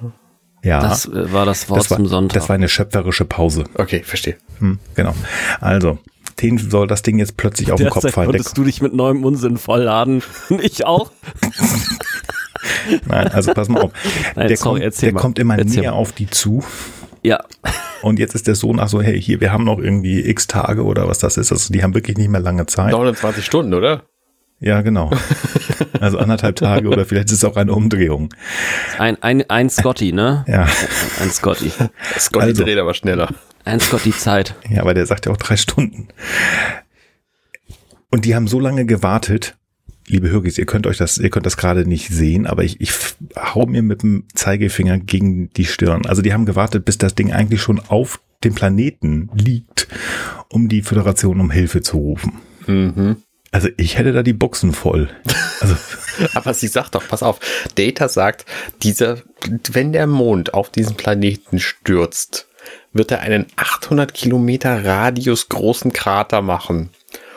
Ja. 0.62 0.80
Das 0.80 1.06
äh, 1.06 1.32
war 1.32 1.46
das 1.46 1.68
Wort 1.68 1.80
das 1.80 1.90
war, 1.90 1.98
zum 1.98 2.06
Sonntag. 2.06 2.40
Das 2.40 2.48
war 2.48 2.54
eine 2.54 2.68
schöpferische 2.68 3.24
Pause. 3.24 3.64
Okay, 3.74 4.02
verstehe. 4.02 4.36
Hm, 4.58 4.78
genau. 4.94 5.14
Also, 5.60 5.98
den 6.40 6.58
soll 6.58 6.86
das 6.86 7.02
Ding 7.02 7.18
jetzt 7.18 7.36
plötzlich 7.36 7.72
auf 7.72 7.78
den 7.78 7.90
Kopf 7.90 8.10
fallen. 8.10 8.28
Konntest 8.30 8.56
du 8.58 8.64
dich 8.64 8.82
mit 8.82 8.94
neuem 8.94 9.24
Unsinn 9.24 9.56
vollladen. 9.58 10.22
ich 10.60 10.84
auch. 10.84 11.12
nein, 13.06 13.28
also 13.28 13.54
pass 13.54 13.68
mal 13.68 13.82
auf. 13.82 13.92
Nein, 14.34 14.48
der 14.48 14.56
sorry, 14.56 14.80
kommt, 14.80 15.02
der 15.02 15.12
mal. 15.12 15.20
kommt 15.20 15.38
immer 15.38 15.58
Erzähl 15.58 15.82
näher 15.82 15.92
mal. 15.92 15.98
auf 15.98 16.12
die 16.12 16.28
zu. 16.28 16.62
Ja. 17.26 17.40
Und 18.02 18.20
jetzt 18.20 18.36
ist 18.36 18.46
der 18.46 18.54
Sohn, 18.54 18.78
ach 18.78 18.88
so, 18.88 19.02
hey, 19.02 19.20
hier, 19.20 19.40
wir 19.40 19.52
haben 19.52 19.64
noch 19.64 19.78
irgendwie 19.80 20.20
x 20.20 20.46
Tage 20.46 20.84
oder 20.84 21.08
was 21.08 21.18
das 21.18 21.36
ist. 21.36 21.50
Also 21.50 21.72
die 21.72 21.82
haben 21.82 21.92
wirklich 21.94 22.16
nicht 22.16 22.28
mehr 22.28 22.40
lange 22.40 22.66
Zeit. 22.66 22.92
29 22.92 23.44
Stunden, 23.44 23.74
oder? 23.74 24.04
Ja, 24.60 24.80
genau. 24.82 25.10
Also 26.00 26.18
anderthalb 26.18 26.56
Tage 26.56 26.88
oder 26.88 27.04
vielleicht 27.04 27.26
ist 27.28 27.38
es 27.38 27.44
auch 27.44 27.56
eine 27.56 27.72
Umdrehung. 27.72 28.32
Ein, 28.98 29.20
ein, 29.22 29.48
ein 29.50 29.68
Scotty, 29.70 30.12
ne? 30.12 30.44
Ja, 30.46 30.68
Ein 31.20 31.30
Scotty. 31.30 31.72
Scotty 32.18 32.46
Also. 32.46 32.64
dreht 32.64 32.78
aber 32.78 32.94
schneller. 32.94 33.28
Ein 33.64 33.80
Scotty 33.80 34.12
Zeit. 34.12 34.54
ja, 34.70 34.82
aber 34.82 34.94
der 34.94 35.06
sagt 35.06 35.26
ja 35.26 35.32
auch 35.32 35.36
drei 35.36 35.56
Stunden. 35.56 36.08
Und 38.10 38.24
die 38.24 38.34
haben 38.36 38.46
so 38.46 38.60
lange 38.60 38.86
gewartet. 38.86 39.56
Liebe 40.08 40.30
Hörgis, 40.30 40.56
ihr 40.58 40.66
könnt 40.66 40.86
euch 40.86 40.98
das, 40.98 41.18
ihr 41.18 41.30
könnt 41.30 41.46
das 41.46 41.56
gerade 41.56 41.86
nicht 41.86 42.08
sehen, 42.08 42.46
aber 42.46 42.62
ich, 42.62 42.80
ich 42.80 42.92
hau 43.36 43.66
mir 43.66 43.82
mit 43.82 44.02
dem 44.02 44.24
Zeigefinger 44.34 44.98
gegen 44.98 45.50
die 45.54 45.64
Stirn. 45.64 46.06
Also 46.06 46.22
die 46.22 46.32
haben 46.32 46.46
gewartet, 46.46 46.84
bis 46.84 46.98
das 46.98 47.14
Ding 47.14 47.32
eigentlich 47.32 47.60
schon 47.60 47.80
auf 47.80 48.20
dem 48.44 48.54
Planeten 48.54 49.30
liegt, 49.34 49.88
um 50.48 50.68
die 50.68 50.82
Föderation 50.82 51.40
um 51.40 51.50
Hilfe 51.50 51.82
zu 51.82 51.96
rufen. 51.98 52.34
Mhm. 52.66 53.16
Also 53.50 53.68
ich 53.76 53.98
hätte 53.98 54.12
da 54.12 54.22
die 54.22 54.32
Buchsen 54.32 54.72
voll. 54.72 55.08
Also 55.60 55.76
Aber 56.34 56.54
sie 56.54 56.68
sagt 56.68 56.94
doch, 56.94 57.06
pass 57.06 57.22
auf, 57.22 57.40
Data 57.74 58.08
sagt, 58.08 58.46
dieser, 58.82 59.18
wenn 59.72 59.92
der 59.92 60.06
Mond 60.06 60.54
auf 60.54 60.70
diesen 60.70 60.96
Planeten 60.96 61.58
stürzt, 61.58 62.48
wird 62.92 63.10
er 63.10 63.20
einen 63.20 63.46
800 63.56 64.14
Kilometer 64.14 64.84
Radius 64.84 65.48
großen 65.48 65.92
Krater 65.92 66.42
machen. 66.42 66.90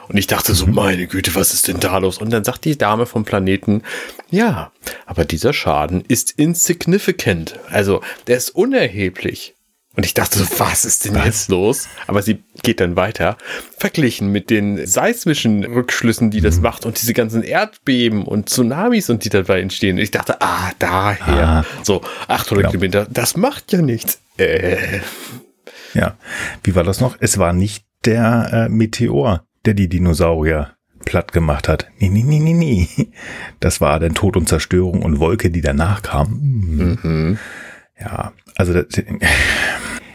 Und 0.10 0.18
ich 0.18 0.28
dachte 0.28 0.54
so, 0.56 0.66
meine 0.66 1.06
Güte, 1.08 1.36
was 1.36 1.54
ist 1.54 1.68
denn 1.68 1.80
da 1.80 1.98
los? 2.00 2.18
Und 2.18 2.32
dann 2.32 2.44
sagt 2.44 2.66
die 2.66 2.78
Dame 2.78 3.06
vom 3.06 3.24
Planeten, 3.25 3.84
ja, 4.30 4.72
aber 5.06 5.24
dieser 5.24 5.54
Schaden 5.54 6.04
ist 6.08 6.32
insignificant. 6.32 7.60
Also, 7.70 8.01
der 8.28 8.38
ist 8.38 8.50
unerheblich. 8.50 9.56
Und 9.96 10.06
ich 10.06 10.13
dachte 10.13 10.39
so, 10.39 10.46
was 10.60 10.86
ist 10.86 11.06
denn 11.06 11.16
jetzt 11.25 11.50
los? 11.50 11.88
Aber 12.08 12.22
sie 12.22 12.44
geht 12.63 12.80
dann 12.80 12.96
weiter. 12.96 13.38
Verglichen 13.78 14.32
mit 14.32 14.50
den 14.50 14.86
seismischen 14.88 15.63
Rückschlüssen, 15.66 16.32
die 16.32 16.42
das 16.42 16.62
macht 16.62 16.86
und 16.86 17.01
diese 17.01 17.13
ganzen 17.13 17.44
Erdbeben 17.44 18.24
und 18.25 18.50
Tsunamis 18.50 19.10
und 19.10 19.25
die 19.25 19.30
dabei 19.30 19.60
entstehen. 19.62 19.98
Und 19.98 20.04
ich 20.04 20.12
dachte, 20.12 20.42
ah, 20.42 20.72
daher. 20.80 21.48
Ah. 21.48 21.66
So, 21.84 22.01
800 22.28 22.50
Genau. 22.50 22.72
Kilometer, 22.72 23.08
das 23.12 23.36
macht 23.36 23.74
ja 23.74 23.82
nichts. 23.82 24.22
Äh, 24.38 25.00
Ja, 25.94 26.16
wie 26.63 26.75
war 26.75 26.84
das 26.84 27.00
noch? 27.01 27.18
Es 27.20 27.38
war 27.38 27.51
nicht 27.51 27.84
der 28.06 28.50
äh, 28.54 28.70
Meteor, 28.70 29.44
der 29.66 29.74
die 29.74 29.89
Dinosaurier 29.89 30.72
platt 31.06 31.32
gemacht 31.32 31.68
hat. 31.68 31.88
Nee, 32.00 32.10
nee, 32.10 32.24
nee, 32.24 32.39
nee, 32.39 32.54
nee. 32.54 32.88
Das 33.60 33.82
war 33.82 34.00
dann 34.00 34.13
Tod 34.16 34.38
und 34.38 34.48
Zerstörung 34.50 35.01
und 35.01 35.20
Wolke, 35.20 35.50
die 35.50 35.62
danach 35.62 36.01
kam. 36.01 37.38
Ja, 38.00 38.34
also 38.56 38.74
das, 38.74 38.86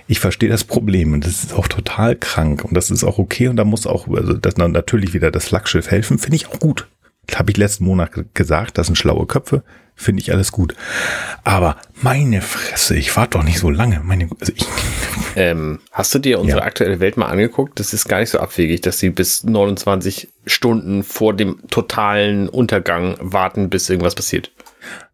ich 0.07 0.21
verstehe 0.21 0.49
das 0.49 0.65
Problem 0.65 1.13
und 1.13 1.27
das 1.27 1.45
ist 1.45 1.55
auch 1.55 1.69
total 1.69 2.17
krank 2.17 2.65
und 2.65 2.75
das 2.75 2.91
ist 2.91 3.05
auch 3.05 3.19
okay 3.19 3.49
und 3.49 3.57
da 3.57 3.65
muss 3.65 3.87
auch, 3.87 4.09
also 4.09 4.35
das 4.35 4.57
natürlich 4.57 5.15
wieder 5.15 5.31
das 5.31 5.47
Flaggschiff 5.47 5.91
helfen, 5.91 6.19
finde 6.19 6.37
ich 6.37 6.49
auch 6.49 6.61
gut. 6.61 6.89
Habe 7.35 7.51
ich 7.51 7.57
letzten 7.57 7.85
Monat 7.85 8.13
ge- 8.13 8.25
gesagt, 8.35 8.77
das 8.77 8.87
sind 8.87 8.97
schlaue 8.97 9.27
Köpfe, 9.27 9.65
finde 9.97 10.23
ich 10.23 10.33
alles 10.33 10.53
gut. 10.53 10.75
Aber 11.45 11.77
meine 12.03 12.41
Fresse, 12.43 12.97
ich 12.97 13.17
warte 13.17 13.39
doch 13.39 13.45
nicht 13.45 13.59
so 13.59 13.71
lange. 13.71 14.01
Meine, 14.05 14.29
also 14.41 14.53
ich, 14.55 14.67
ähm, 15.37 15.81
hast 15.93 16.15
du 16.15 16.19
dir 16.19 16.41
unsere 16.41 16.61
Ja. 16.61 16.65
aktuelle 16.67 17.01
Welt 17.01 17.17
mal 17.17 17.27
angeguckt? 17.27 17.79
Das 17.81 17.93
ist 17.95 18.09
gar 18.09 18.21
nicht 18.21 18.31
so 18.31 18.39
abwegig, 18.41 18.81
dass 18.83 18.99
sie 18.99 19.11
bis 19.11 19.45
29 19.45 20.29
Stunden 20.47 21.03
vor 21.03 21.35
dem 21.35 21.59
totalen 21.71 22.49
Untergang 22.49 23.17
warten, 23.21 23.71
bis 23.71 23.89
irgendwas 23.89 24.15
passiert. 24.15 24.51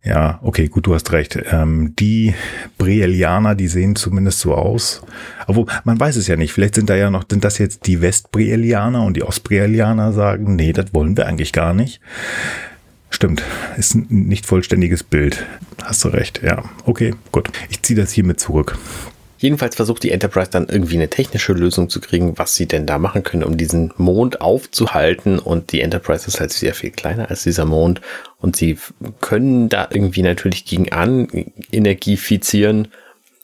Ja, 0.03 0.41
okay, 0.43 0.67
gut, 0.67 0.87
du 0.87 0.95
hast 0.95 1.13
recht. 1.13 1.39
Ähm, 1.53 1.95
die 1.97 2.35
Brielianer, 2.79 3.55
die 3.55 3.69
sehen 3.69 3.95
zumindest 3.95 4.41
so 4.41 4.55
aus. 4.55 5.03
Obwohl, 5.47 5.67
man 5.85 6.01
weiß 6.01 6.17
es 6.17 6.27
ja 6.27 6.37
nicht. 6.37 6.53
Vielleicht 6.53 6.75
sind 6.75 6.91
da 6.91 6.97
ja 6.97 7.11
noch, 7.11 7.25
sind 7.31 7.45
das 7.45 7.59
jetzt 7.59 7.87
die 7.87 8.01
Westbrielianer 8.01 9.03
und 9.05 9.17
die 9.17 9.23
Ostbrielianer 9.23 10.13
sagen, 10.13 10.57
nee, 10.57 10.73
das 10.73 10.93
wollen 10.95 11.17
wir 11.17 11.27
eigentlich 11.27 11.53
gar 11.53 11.75
nicht. 11.75 12.01
Stimmt, 13.11 13.43
ist 13.77 13.95
ein 13.95 14.07
nicht 14.09 14.47
vollständiges 14.47 15.03
Bild. 15.03 15.45
Hast 15.83 16.05
du 16.05 16.09
recht, 16.09 16.43
ja. 16.43 16.65
Okay, 16.87 17.15
gut. 17.33 17.51
Ich 17.69 17.83
ziehe 17.83 17.99
das 18.01 18.13
hiermit 18.13 18.41
zurück. 18.41 18.79
Jedenfalls 19.41 19.75
versucht 19.75 20.03
die 20.03 20.11
Enterprise 20.11 20.51
dann 20.51 20.69
irgendwie 20.69 20.97
eine 20.97 21.09
technische 21.09 21.55
Lösung 21.55 21.89
zu 21.89 22.01
kriegen, 22.01 22.39
was 22.39 22.55
sie 22.55 22.67
denn 22.67 22.85
da 22.85 22.99
machen 22.99 23.23
können, 23.23 23.43
um 23.43 23.57
diesen 23.57 23.91
Mond 23.97 24.43
aufzuhalten. 24.43 25.39
Und 25.39 25.73
die 25.73 25.81
Enterprise 25.81 26.29
ist 26.29 26.41
halt 26.41 26.53
sehr 26.53 26.75
viel 26.75 26.91
kleiner 26.91 27.31
als 27.31 27.43
dieser 27.43 27.65
Mond. 27.65 28.03
Und 28.39 28.57
sie 28.57 28.79
können 29.23 29.71
da 29.71 29.89
irgendwie 29.91 30.23
natürlich 30.23 30.67
gegen 30.67 30.93
an 30.93 31.27
energiefizieren. 31.73 32.89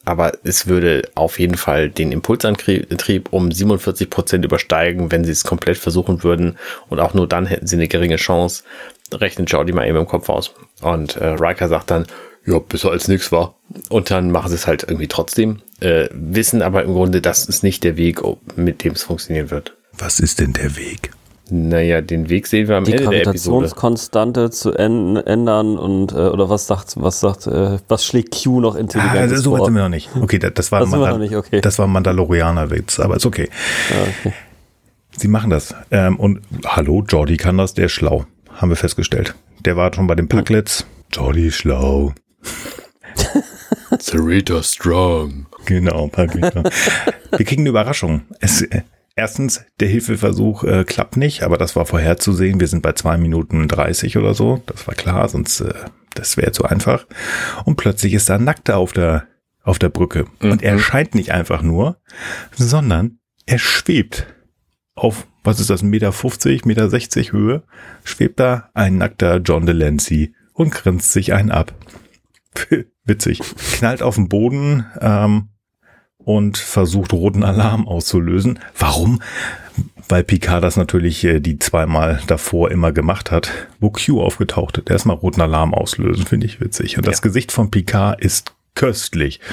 Aber 0.05 0.35
es 0.45 0.67
würde 0.67 1.03
auf 1.15 1.41
jeden 1.41 1.57
Fall 1.57 1.89
den 1.89 2.13
Impulsantrieb 2.13 3.33
um 3.33 3.51
47 3.51 4.09
Prozent 4.11 4.45
übersteigen, 4.45 5.11
wenn 5.11 5.25
sie 5.25 5.33
es 5.33 5.45
komplett 5.45 5.79
versuchen 5.79 6.23
würden. 6.23 6.59
Und 6.91 7.01
auch 7.01 7.15
nur 7.15 7.27
dann 7.27 7.47
hätten 7.47 7.67
sie 7.67 7.77
eine 7.77 7.89
geringe 7.89 8.17
Chance. 8.17 8.65
Rechnet 9.13 9.51
Jordi 9.51 9.73
mal 9.73 9.87
eben 9.87 9.99
im 9.99 10.07
Kopf 10.07 10.29
aus. 10.29 10.53
Und 10.83 11.17
äh, 11.17 11.27
Riker 11.27 11.69
sagt 11.69 11.91
dann, 11.91 12.07
ja, 12.45 12.59
besser 12.59 12.91
als 12.91 13.09
nichts 13.09 13.33
war. 13.33 13.55
Und 13.89 14.11
dann 14.11 14.31
machen 14.31 14.49
sie 14.49 14.55
es 14.55 14.67
halt 14.67 14.85
irgendwie 14.85 15.09
trotzdem, 15.09 15.63
äh, 15.81 16.09
wissen 16.13 16.63
aber 16.63 16.85
im 16.85 16.93
Grunde, 16.93 17.21
das 17.21 17.47
ist 17.47 17.63
nicht 17.63 17.83
der 17.85 17.97
Weg, 17.97 18.23
oh, 18.23 18.39
mit 18.55 18.85
dem 18.85 18.93
es 18.93 19.03
funktionieren 19.03 19.51
wird. 19.51 19.75
Was 19.99 20.21
ist 20.21 20.41
denn 20.41 20.53
der 20.53 20.77
Weg? 20.77 21.11
Naja, 21.49 22.01
den 22.01 22.29
Weg 22.29 22.49
sehen 22.49 22.67
wir 22.67 22.77
am 22.77 22.83
Die 22.85 22.93
Ende 22.93 23.05
der 23.09 23.21
Episode. 23.27 23.69
Gravitationskonstante 23.69 24.51
zu 24.51 24.73
ändern 24.73 25.79
und 25.79 26.11
äh, 26.11 26.17
oder 26.17 26.51
was 26.51 26.67
sagt 26.67 26.95
was 26.97 27.21
sagt 27.21 27.47
äh, 27.47 27.79
was 27.87 28.05
schlägt 28.05 28.43
Q 28.43 28.61
noch 28.61 28.75
Ah, 28.75 28.81
intelligent 28.81 29.39
so 29.39 29.53
weit 29.53 29.65
sind 29.67 29.75
wir 29.77 29.83
noch 29.83 29.89
nicht. 29.89 30.11
Okay, 30.21 30.41
das, 30.41 30.55
das 30.55 30.73
war, 30.73 30.81
Das 30.87 30.91
Mandal- 30.91 31.19
nicht, 31.19 31.37
okay. 31.37 31.61
das 31.61 31.79
war 31.79 31.87
Mandalorianer-Witz, 31.87 32.99
aber 32.99 33.15
ist 33.17 33.27
okay. 33.27 33.49
okay. 34.25 34.33
Sie 35.17 35.29
machen 35.29 35.51
das. 35.51 35.73
Ähm, 35.93 36.17
und 36.19 36.41
hallo, 36.67 37.05
Jordi 37.09 37.37
kann 37.37 37.57
das, 37.59 37.75
der 37.75 37.87
ist 37.87 37.93
schlau. 37.93 38.27
Haben 38.57 38.71
wir 38.71 38.77
festgestellt. 38.77 39.35
Der 39.61 39.77
war 39.77 39.93
schon 39.93 40.07
bei 40.07 40.15
den. 40.15 40.29
Jordi 41.13 41.47
ist 41.47 41.57
schlau. 41.57 42.15
Sarita 43.99 44.63
Strong. 44.63 45.47
Genau, 45.67 46.09
Paprika. 46.09 46.63
wir 47.31 47.45
kriegen 47.45 47.63
eine 47.63 47.69
Überraschung. 47.69 48.23
Es, 48.41 48.63
äh, 48.63 48.83
erstens, 49.15 49.65
der 49.79 49.89
Hilfeversuch 49.89 50.65
äh, 50.65 50.85
klappt 50.85 51.17
nicht, 51.17 51.43
aber 51.43 51.59
das 51.59 51.77
war 51.77 51.85
vorherzusehen. 51.85 52.59
Wir 52.59 52.69
sind 52.69 52.83
bei 52.83 52.93
zwei 52.93 53.19
Minuten 53.19 53.69
30 53.69 54.17
oder 54.17 54.33
so. 54.33 54.63
Das 54.67 54.87
war 54.87 54.95
klar, 54.95 55.29
sonst 55.29 55.61
äh, 55.61 55.75
das 56.15 56.37
wäre 56.39 56.53
zu 56.53 56.65
einfach. 56.65 57.07
Und 57.65 57.77
plötzlich 57.77 58.15
ist 58.15 58.31
da 58.31 58.37
ein 58.37 58.45
Nackter 58.45 58.79
auf 58.79 58.93
der, 58.93 59.27
auf 59.63 59.79
der 59.79 59.91
Brücke. 59.91 60.27
Und 60.41 60.63
er 60.63 60.79
scheint 60.79 61.15
nicht 61.15 61.33
einfach 61.33 61.61
nur, 61.63 62.01
sondern 62.53 63.19
er 63.45 63.59
schwebt 63.59 64.27
auf, 64.95 65.27
was 65.47 65.61
ist 65.61 65.71
das, 65.71 65.83
1,50 65.83 65.87
Meter, 65.87 66.13
50, 66.13 66.65
Meter 66.65 66.91
60 66.91 67.33
Höhe, 67.33 67.63
schwebt 68.05 68.41
da 68.41 68.69
ein 68.75 68.99
nackter 68.99 69.37
John 69.39 69.67
Delancey 69.67 70.35
und 70.53 70.73
grinst 70.73 71.13
sich 71.13 71.33
einen 71.33 71.51
ab. 71.51 71.73
Witzig. 73.05 73.41
Knallt 73.75 74.03
auf 74.03 74.17
den 74.17 74.29
Boden 74.29 74.85
ähm, 75.01 75.49
und 76.19 76.59
versucht 76.59 77.13
roten 77.13 77.45
Alarm 77.45 77.87
auszulösen. 77.87 78.59
Warum? 78.77 79.23
Weil 80.09 80.25
Picard 80.25 80.65
das 80.65 80.77
natürlich 80.77 81.23
äh, 81.25 81.41
die 81.41 81.59
zweimal 81.59 82.21
davor 82.27 82.71
immer 82.71 82.91
gemacht 82.91 83.31
hat, 83.31 83.53
wo 83.79 83.91
Q 83.91 84.21
aufgetaucht 84.21 84.79
ist. 84.79 84.91
Erstmal 84.91 85.17
roten 85.17 85.41
Alarm 85.41 85.73
auslösen, 85.73 86.27
finde 86.27 86.47
ich 86.47 86.61
witzig. 86.61 86.99
Und 86.99 87.07
das 87.07 87.23
Gesicht 87.23 87.53
von 87.53 87.71
Picard 87.71 88.21
ist 88.21 88.56
köstlich. 88.77 89.41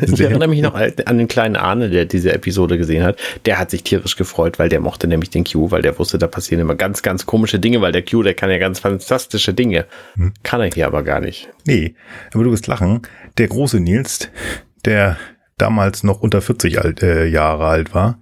Ich 0.00 0.20
erinnere 0.20 0.48
mich 0.48 0.62
noch 0.62 0.74
an 0.74 1.18
den 1.18 1.28
kleinen 1.28 1.56
Arne, 1.56 1.90
der 1.90 2.04
diese 2.04 2.32
Episode 2.32 2.78
gesehen 2.78 3.04
hat. 3.04 3.18
Der 3.44 3.58
hat 3.58 3.70
sich 3.70 3.84
tierisch 3.84 4.16
gefreut, 4.16 4.58
weil 4.58 4.68
der 4.68 4.80
mochte 4.80 5.06
nämlich 5.06 5.30
den 5.30 5.44
Q, 5.44 5.70
weil 5.70 5.82
der 5.82 5.98
wusste, 5.98 6.18
da 6.18 6.26
passieren 6.26 6.60
immer 6.60 6.74
ganz, 6.74 7.02
ganz 7.02 7.26
komische 7.26 7.58
Dinge, 7.58 7.80
weil 7.80 7.92
der 7.92 8.04
Q, 8.04 8.22
der 8.22 8.34
kann 8.34 8.50
ja 8.50 8.58
ganz 8.58 8.80
fantastische 8.80 9.54
Dinge. 9.54 9.86
Kann 10.42 10.60
er 10.60 10.70
hier 10.70 10.86
aber 10.86 11.02
gar 11.02 11.20
nicht. 11.20 11.48
Nee, 11.66 11.94
aber 12.32 12.44
du 12.44 12.50
wirst 12.50 12.66
lachen. 12.66 13.02
Der 13.38 13.48
große 13.48 13.78
Nils, 13.78 14.30
der 14.84 15.16
damals 15.58 16.02
noch 16.02 16.20
unter 16.20 16.40
40 16.40 16.80
alt, 16.80 17.02
äh, 17.02 17.26
Jahre 17.26 17.66
alt 17.66 17.94
war, 17.94 18.18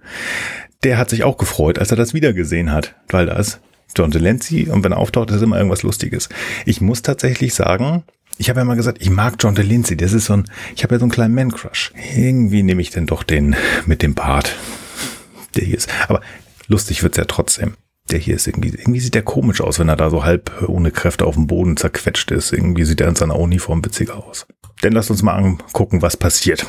der 0.83 0.97
hat 0.97 1.09
sich 1.09 1.23
auch 1.23 1.37
gefreut, 1.37 1.79
als 1.79 1.91
er 1.91 1.97
das 1.97 2.13
wiedergesehen 2.13 2.71
hat, 2.71 2.95
weil 3.09 3.25
da 3.25 3.37
ist 3.37 3.61
John 3.95 4.11
Delancey 4.11 4.69
und 4.69 4.83
wenn 4.83 4.91
er 4.91 4.99
auftaucht, 4.99 5.31
ist 5.31 5.41
immer 5.41 5.57
irgendwas 5.57 5.83
Lustiges. 5.83 6.29
Ich 6.65 6.81
muss 6.81 7.01
tatsächlich 7.01 7.53
sagen, 7.53 8.03
ich 8.39 8.49
habe 8.49 8.61
ja 8.61 8.63
mal 8.65 8.77
gesagt, 8.77 8.99
ich 9.01 9.09
mag 9.09 9.35
John 9.37 9.53
Delancey, 9.53 9.97
das 9.97 10.13
ist 10.13 10.25
so 10.25 10.33
ein, 10.33 10.45
ich 10.73 10.83
habe 10.83 10.95
ja 10.95 10.99
so 10.99 11.03
einen 11.03 11.11
kleinen 11.11 11.35
Man-Crush. 11.35 11.91
Irgendwie 12.15 12.63
nehme 12.63 12.81
ich 12.81 12.89
denn 12.89 13.05
doch 13.05 13.23
den 13.23 13.55
mit 13.85 14.01
dem 14.01 14.15
Bart, 14.15 14.55
der 15.55 15.65
hier 15.65 15.77
ist. 15.77 15.89
Aber 16.07 16.21
lustig 16.67 17.03
wird's 17.03 17.17
ja 17.17 17.25
trotzdem. 17.25 17.75
der 18.11 18.19
hier 18.19 18.35
ist 18.35 18.47
irgendwie, 18.47 18.69
irgendwie 18.69 18.99
sieht 18.99 19.13
der 19.13 19.23
komisch 19.23 19.61
aus, 19.61 19.77
wenn 19.77 19.89
er 19.89 19.95
da 19.95 20.09
so 20.09 20.23
halb 20.23 20.51
ohne 20.67 20.91
Kräfte 20.91 21.25
auf 21.25 21.35
dem 21.35 21.47
Boden 21.47 21.77
zerquetscht 21.77 22.31
ist. 22.31 22.53
Irgendwie 22.53 22.85
sieht 22.85 23.01
er 23.01 23.07
in 23.07 23.15
seiner 23.15 23.37
Uniform 23.37 23.83
witziger 23.83 24.23
aus. 24.23 24.47
Denn 24.83 24.93
lasst 24.93 25.11
uns 25.11 25.21
mal 25.21 25.35
angucken, 25.35 26.01
was 26.01 26.17
passiert. 26.17 26.65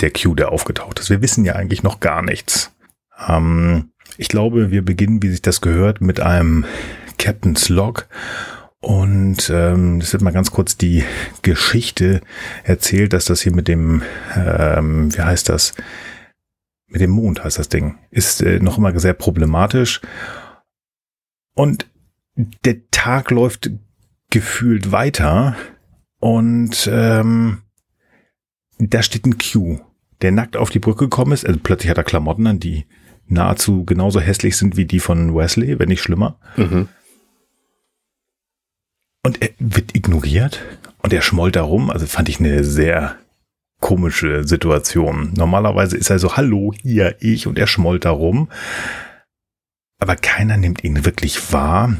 Der 0.00 0.12
Q, 0.12 0.34
der 0.34 0.52
aufgetaucht 0.52 1.00
ist. 1.00 1.10
Wir 1.10 1.22
wissen 1.22 1.44
ja 1.44 1.54
eigentlich 1.54 1.82
noch 1.82 1.98
gar 2.00 2.22
nichts. 2.22 2.72
Ähm, 3.26 3.90
ich 4.16 4.28
glaube, 4.28 4.70
wir 4.70 4.84
beginnen, 4.84 5.22
wie 5.22 5.30
sich 5.30 5.42
das 5.42 5.60
gehört, 5.60 6.00
mit 6.00 6.20
einem 6.20 6.66
Captain's 7.18 7.68
Log. 7.68 8.06
Und 8.80 9.50
ähm, 9.52 9.98
das 9.98 10.12
wird 10.12 10.22
mal 10.22 10.32
ganz 10.32 10.52
kurz 10.52 10.76
die 10.76 11.02
Geschichte 11.42 12.20
erzählt, 12.62 13.12
dass 13.12 13.24
das 13.24 13.40
hier 13.40 13.54
mit 13.54 13.66
dem, 13.66 14.02
ähm, 14.36 15.14
wie 15.14 15.22
heißt 15.22 15.48
das, 15.48 15.74
mit 16.86 17.00
dem 17.00 17.10
Mond 17.10 17.42
heißt 17.42 17.58
das 17.58 17.68
Ding, 17.68 17.98
ist 18.10 18.40
äh, 18.40 18.60
noch 18.60 18.78
immer 18.78 18.98
sehr 18.98 19.14
problematisch. 19.14 20.00
Und 21.54 21.90
der 22.64 22.88
Tag 22.90 23.30
läuft 23.30 23.70
gefühlt 24.30 24.92
weiter 24.92 25.56
und 26.20 26.88
ähm, 26.92 27.62
da 28.78 29.02
steht 29.02 29.26
ein 29.26 29.38
Q, 29.38 29.80
der 30.22 30.30
nackt 30.30 30.56
auf 30.56 30.70
die 30.70 30.78
Brücke 30.78 31.06
gekommen 31.06 31.32
ist. 31.32 31.44
Also 31.44 31.58
plötzlich 31.60 31.90
hat 31.90 31.98
er 31.98 32.04
Klamotten 32.04 32.46
an, 32.46 32.60
die 32.60 32.86
nahezu 33.26 33.84
genauso 33.84 34.20
hässlich 34.20 34.56
sind 34.56 34.76
wie 34.76 34.84
die 34.84 35.00
von 35.00 35.34
Wesley, 35.34 35.78
wenn 35.78 35.88
nicht 35.88 36.02
schlimmer. 36.02 36.38
Mhm. 36.56 36.88
Und 39.22 39.42
er 39.42 39.50
wird 39.58 39.94
ignoriert 39.94 40.62
und 41.02 41.12
er 41.12 41.22
schmollt 41.22 41.56
da 41.56 41.62
rum. 41.62 41.90
Also 41.90 42.06
fand 42.06 42.28
ich 42.28 42.40
eine 42.40 42.64
sehr 42.64 43.16
komische 43.80 44.46
Situation. 44.46 45.32
Normalerweise 45.36 45.96
ist 45.96 46.10
er 46.10 46.18
so, 46.18 46.36
hallo, 46.36 46.72
hier, 46.82 47.16
ich, 47.20 47.46
und 47.46 47.58
er 47.58 47.66
schmollt 47.66 48.04
da 48.04 48.10
rum. 48.10 48.48
Aber 50.00 50.16
keiner 50.16 50.56
nimmt 50.56 50.84
ihn 50.84 51.04
wirklich 51.04 51.52
wahr. 51.52 51.96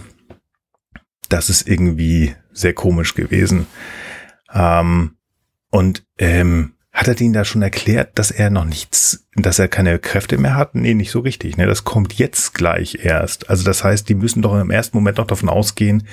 Das 1.28 1.50
ist 1.50 1.68
irgendwie 1.68 2.34
sehr 2.52 2.72
komisch 2.72 3.14
gewesen. 3.14 3.66
Ähm, 4.52 5.16
und 5.70 6.04
ähm, 6.18 6.74
hat 6.92 7.06
er 7.06 7.14
denen 7.14 7.32
da 7.32 7.44
schon 7.44 7.62
erklärt, 7.62 8.18
dass 8.18 8.30
er 8.30 8.50
noch 8.50 8.64
nichts, 8.64 9.26
dass 9.36 9.58
er 9.58 9.68
keine 9.68 9.98
Kräfte 9.98 10.38
mehr 10.38 10.56
hat? 10.56 10.74
Nee, 10.74 10.94
nicht 10.94 11.10
so 11.10 11.20
richtig. 11.20 11.56
Ne? 11.56 11.66
Das 11.66 11.84
kommt 11.84 12.14
jetzt 12.14 12.54
gleich 12.54 13.04
erst. 13.04 13.50
Also 13.50 13.64
das 13.64 13.84
heißt, 13.84 14.08
die 14.08 14.14
müssen 14.14 14.42
doch 14.42 14.58
im 14.58 14.70
ersten 14.70 14.96
Moment 14.96 15.18
noch 15.18 15.26
davon 15.26 15.48
ausgehen, 15.48 16.04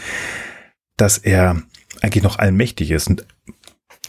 dass 0.97 1.17
er 1.17 1.61
eigentlich 2.01 2.23
noch 2.23 2.39
allmächtig 2.39 2.91
ist. 2.91 3.07
Und 3.07 3.25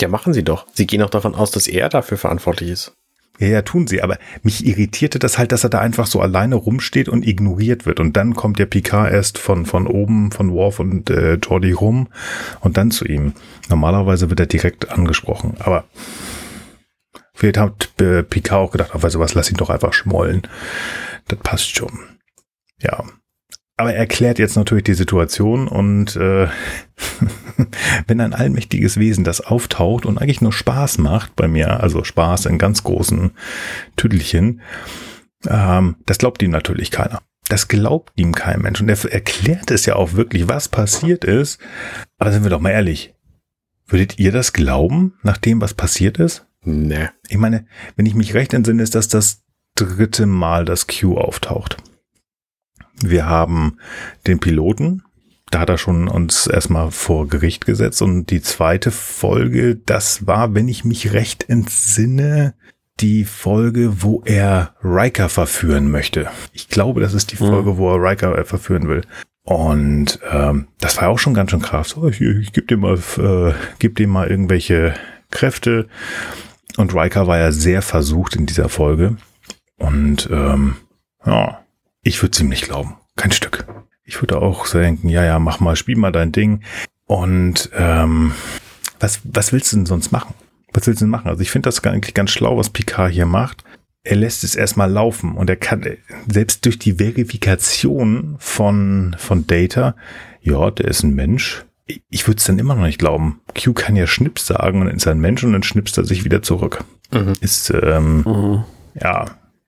ja, 0.01 0.09
machen 0.09 0.33
sie 0.33 0.45
doch. 0.45 0.67
Sie 0.73 0.87
gehen 0.87 1.03
auch 1.03 1.11
davon 1.11 1.35
aus, 1.35 1.51
dass 1.51 1.69
er 1.69 1.89
dafür 1.89 2.19
verantwortlich 2.19 2.71
ist. 2.71 2.93
Ja, 3.39 3.49
ja, 3.49 3.63
tun 3.63 3.87
sie. 3.87 4.03
Aber 4.03 4.19
mich 4.43 4.67
irritierte 4.67 5.19
das 5.19 5.39
halt, 5.39 5.53
dass 5.53 5.65
er 5.65 5.71
da 5.71 5.81
einfach 5.81 6.07
so 6.07 6.21
alleine 6.21 6.55
rumsteht 6.55 7.09
und 7.09 7.27
ignoriert 7.27 7.87
wird. 7.87 8.01
Und 8.01 8.17
dann 8.17 8.35
kommt 8.35 8.59
der 8.59 8.67
Picard 8.67 9.13
erst 9.13 9.39
von, 9.39 9.67
von 9.67 9.87
oben, 9.87 10.33
von 10.33 10.53
Worf 10.53 10.81
und 10.81 11.11
äh, 11.11 11.35
Jordi 11.35 11.73
rum 11.73 12.09
und 12.61 12.77
dann 12.77 12.91
zu 12.91 13.05
ihm. 13.05 13.35
Normalerweise 13.69 14.31
wird 14.31 14.41
er 14.41 14.47
direkt 14.47 14.91
angesprochen. 14.91 15.57
Aber 15.59 15.85
vielleicht 17.35 17.59
hat 17.59 18.01
äh, 18.01 18.23
Picard 18.23 18.69
auch 18.69 18.73
gedacht, 18.73 18.93
ach, 18.95 19.03
weißt 19.03 19.17
du 19.17 19.21
was, 19.21 19.35
lass 19.35 19.51
ihn 19.51 19.59
doch 19.59 19.71
einfach 19.71 19.93
schmollen. 19.93 20.43
Das 21.29 21.39
passt 21.41 21.77
schon. 21.77 21.99
Ja, 22.81 23.05
aber 23.77 23.93
er 23.93 23.99
erklärt 23.99 24.39
jetzt 24.39 24.57
natürlich 24.57 24.85
die 24.85 24.95
Situation 24.95 25.69
und 25.69 26.17
äh, 26.17 26.49
wenn 28.07 28.21
ein 28.21 28.33
allmächtiges 28.33 28.99
Wesen 28.99 29.25
das 29.25 29.43
auftaucht 29.43 30.07
und 30.07 30.19
eigentlich 30.19 30.41
nur 30.41 30.53
Spaß 30.53 30.99
macht 30.99 31.37
bei 31.37 31.47
mir, 31.47 31.81
also 31.81 32.03
Spaß 32.03 32.47
in 32.47 32.59
ganz 32.59 32.85
großen 32.85 33.33
Tüdelchen, 33.97 34.63
ähm, 35.47 35.97
das 36.07 36.19
glaubt 36.19 36.43
ihm 36.43 36.51
natürlich 36.51 36.91
keiner. 36.91 37.21
Das 37.49 37.69
glaubt 37.69 38.13
ihm 38.17 38.35
kein 38.35 38.61
Mensch. 38.61 38.81
Und 38.81 38.89
er 38.89 39.13
erklärt 39.13 39.71
es 39.71 39.87
ja 39.87 39.95
auch 39.95 40.15
wirklich, 40.15 40.49
was 40.49 40.69
passiert 40.69 41.25
ist. 41.25 41.61
Aber 42.19 42.33
sind 42.33 42.43
wir 42.43 42.51
doch 42.51 42.61
mal 42.61 42.71
ehrlich. 42.71 43.15
Würdet 43.87 44.19
ihr 44.19 44.33
das 44.33 44.53
glauben, 44.53 45.15
nach 45.23 45.37
dem, 45.37 45.61
was 45.61 45.75
passiert 45.75 46.19
ist? 46.19 46.47
Nee. 46.65 47.09
Ich 47.29 47.39
meine, 47.39 47.67
wenn 47.95 48.07
ich 48.07 48.17
mich 48.17 48.35
recht 48.35 48.53
entsinne, 48.53 48.83
ist 48.83 48.97
das 48.97 49.07
das 49.07 49.45
dritte 49.77 50.27
Mal, 50.27 50.65
dass 50.65 50.89
Q 50.89 51.17
auftaucht. 51.19 51.77
Wir 53.03 53.27
haben 53.27 53.79
den 54.27 54.39
Piloten, 54.41 55.03
da 55.51 55.61
hat 55.61 55.69
er 55.69 55.79
schon 55.79 56.09
uns 56.09 56.47
erstmal 56.47 56.91
vor 56.91 57.29
Gericht 57.29 57.67
gesetzt. 57.67 58.03
Und 58.03 58.31
die 58.31 58.43
zweite 58.43 58.91
Folge, 58.91 59.77
das 59.77 60.27
war, 60.27 60.55
wenn 60.55 60.69
ich 60.69 60.85
mich 60.85 61.13
recht 61.13 61.49
entsinne, 61.49 62.55
die 63.01 63.25
Folge, 63.25 64.03
wo 64.03 64.23
er 64.25 64.75
Riker 64.83 65.29
verführen 65.29 65.91
möchte. 65.91 66.29
Ich 66.53 66.69
glaube, 66.69 67.01
das 67.01 67.15
ist 67.15 67.31
die 67.33 67.43
mhm. 67.43 67.49
Folge, 67.49 67.73
mhm. 67.73 67.77
wo 67.77 67.95
er 67.95 68.03
Riker 68.03 68.37
äh, 68.39 68.45
verführen 68.45 68.89
will. 68.89 69.03
Und 69.45 70.19
ähm, 70.29 70.67
das 70.81 71.01
war 71.01 71.09
auch 71.09 71.19
schon 71.19 71.35
ganz 71.35 71.53
schön 71.53 71.63
krass. 71.63 71.91
So, 71.91 72.09
ich, 72.09 72.21
ich 72.21 72.53
gebe 72.53 72.67
dir 72.67 72.77
mal, 72.77 72.99
äh, 73.19 73.53
geb 73.79 73.97
dir 73.97 74.09
mal 74.09 74.29
irgendwelche 74.29 74.95
Kräfte. 75.31 75.89
Und 76.77 76.95
Riker 76.95 77.27
war 77.27 77.39
ja 77.39 77.53
sehr 77.53 77.83
versucht 77.83 78.35
in 78.35 78.47
dieser 78.47 78.69
Folge. 78.69 79.17
Und 79.79 80.29
ähm, 80.33 80.77
ja, 81.25 81.61
ich 82.07 82.23
würde 82.23 82.33
es 82.33 82.41
ihm 82.41 82.49
nicht 82.49 82.65
glauben. 82.65 82.97
Kein 83.17 83.33
Stück. 83.33 83.67
Ich 84.05 84.23
würde 84.23 84.41
auch 84.41 84.67
so 84.67 84.79
denken, 84.79 85.09
ja, 85.09 85.25
ja, 85.25 85.41
mach 85.41 85.59
mal, 85.59 85.75
spiel 85.75 85.97
mal 85.97 86.13
dein 86.13 86.31
Ding. 86.31 86.63
Und 87.07 87.71
ähm, 87.75 88.33
was, 89.01 89.21
was 89.25 89.53
willst 89.53 89.73
du 89.73 89.77
denn 89.77 89.87
sonst 89.87 90.13
machen? 90.13 90.35
Was 90.73 90.87
willst 90.87 91.01
du 91.01 91.07
denn 91.07 91.11
machen? 91.11 91.29
Also 91.29 91.43
ich 91.43 91.51
finde 91.51 91.67
das 91.67 91.83
eigentlich 91.85 92.15
ganz 92.15 92.31
schlau, 92.31 92.57
was 92.57 92.71
Picard 92.71 93.13
hier 93.13 93.27
macht. 93.27 93.65
Er 94.05 94.17
lässt 94.17 94.45
es 94.45 94.55
erstmal 94.55 94.91
laufen 94.91 95.35
und 95.37 95.51
er 95.51 95.57
kann 95.57 95.85
selbst 96.29 96.65
durch 96.65 96.79
die 96.79 96.95
Verifikation 96.95 98.37
von, 98.39 99.17
von 99.19 99.49
Data, 99.49 99.97
ja, 100.41 100.71
der 100.71 100.87
ist 100.87 101.03
ein 101.03 101.15
Mensch. 101.15 101.65
Ich 102.09 102.29
würde 102.29 102.39
es 102.39 102.45
dann 102.45 102.61
immer 102.61 102.77
noch 102.77 102.85
nicht 102.85 103.01
glauben. 103.01 103.41
Q 103.61 103.73
kann 103.73 103.97
ja 103.97 104.07
Schnips 104.07 104.47
sagen 104.47 104.81
und 104.81 104.87
dann 104.87 104.97
ist 104.97 105.07
er 105.07 105.13
ein 105.13 105.21
Mensch 105.21 105.43
und 105.43 105.53
dann 105.53 105.65
schnipst 105.65 105.99
er 105.99 106.05
sich 106.05 106.25
wieder 106.25 106.43
zurück. 106.43 106.85
Mhm. 107.13 107.33
Ist, 107.41 107.71
ähm, 107.71 108.23
mhm. 108.23 108.65
ja, 108.95 109.27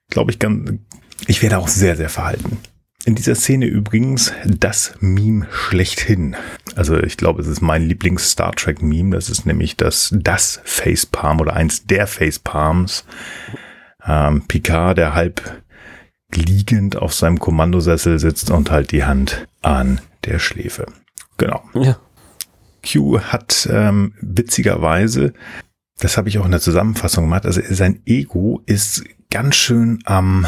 glaube 0.09 0.31
ich, 0.31 0.39
ganz, 0.39 0.79
ich 1.27 1.41
werde 1.41 1.57
auch 1.57 1.67
sehr, 1.67 1.95
sehr 1.95 2.09
verhalten. 2.09 2.57
In 3.05 3.15
dieser 3.15 3.35
Szene 3.35 3.65
übrigens 3.65 4.33
das 4.45 4.93
Meme 4.99 5.47
schlechthin. 5.51 6.35
Also 6.75 6.97
ich 6.97 7.17
glaube, 7.17 7.41
es 7.41 7.47
ist 7.47 7.61
mein 7.61 7.87
Lieblings-Star 7.87 8.51
Trek-Meme. 8.51 9.15
Das 9.15 9.29
ist 9.29 9.45
nämlich 9.45 9.77
das, 9.77 10.13
das 10.15 10.59
Facepalm 10.65 11.39
oder 11.39 11.53
eins 11.53 11.85
der 11.85 12.07
Facepalms. 12.07 13.05
Ähm, 14.05 14.43
Picard, 14.47 14.97
der 14.97 15.13
halb 15.13 15.63
liegend 16.33 16.97
auf 16.97 17.13
seinem 17.13 17.39
Kommandosessel 17.39 18.19
sitzt 18.19 18.51
und 18.51 18.69
halt 18.69 18.91
die 18.91 19.05
Hand 19.05 19.47
an 19.61 20.01
der 20.25 20.39
Schläfe. 20.39 20.85
Genau. 21.37 21.63
Ja. 21.73 21.97
Q 22.85 23.19
hat 23.19 23.67
ähm, 23.71 24.13
witzigerweise, 24.21 25.33
das 25.99 26.17
habe 26.17 26.29
ich 26.29 26.37
auch 26.37 26.45
in 26.45 26.51
der 26.51 26.61
Zusammenfassung 26.61 27.25
gemacht, 27.25 27.45
also 27.45 27.61
sein 27.69 28.01
Ego 28.05 28.61
ist 28.65 29.03
ganz 29.29 29.55
schön 29.55 29.99
am 30.05 30.45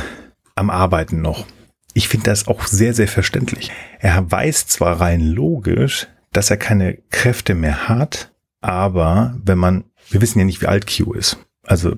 am 0.56 0.70
Arbeiten 0.70 1.22
noch. 1.22 1.46
Ich 1.94 2.08
finde 2.08 2.26
das 2.26 2.48
auch 2.48 2.66
sehr, 2.66 2.94
sehr 2.94 3.08
verständlich. 3.08 3.72
Er 4.00 4.32
weiß 4.32 4.68
zwar 4.68 5.02
rein 5.02 5.22
logisch, 5.22 6.08
dass 6.32 6.50
er 6.50 6.58
keine 6.58 6.98
Kräfte 7.10 7.56
mehr 7.56 7.90
hat, 7.90 8.32
aber 8.62 9.38
wenn 9.44 9.58
man, 9.58 9.84
wir 10.10 10.22
wissen 10.22 10.40
ja 10.40 10.46
nicht, 10.46 10.62
wie 10.62 10.68
alt 10.68 10.88
Q 10.88 11.14
ist. 11.14 11.38
Also 11.64 11.96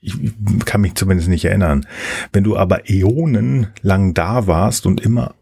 ich 0.00 0.14
kann 0.64 0.82
mich 0.82 0.94
zumindest 0.94 1.28
nicht 1.28 1.44
erinnern. 1.44 1.86
Wenn 2.32 2.44
du 2.44 2.56
aber 2.56 2.90
Äonen 2.90 3.68
lang 3.80 4.12
da 4.14 4.46
warst 4.46 4.86
und 4.86 5.00
immer 5.00 5.34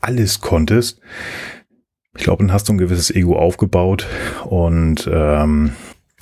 alles 0.00 0.40
konntest, 0.40 1.00
ich 2.16 2.22
glaube, 2.22 2.44
dann 2.44 2.52
hast 2.52 2.68
du 2.68 2.72
ein 2.72 2.78
gewisses 2.78 3.10
Ego 3.10 3.36
aufgebaut 3.36 4.06
und 4.44 5.10
ähm, 5.12 5.72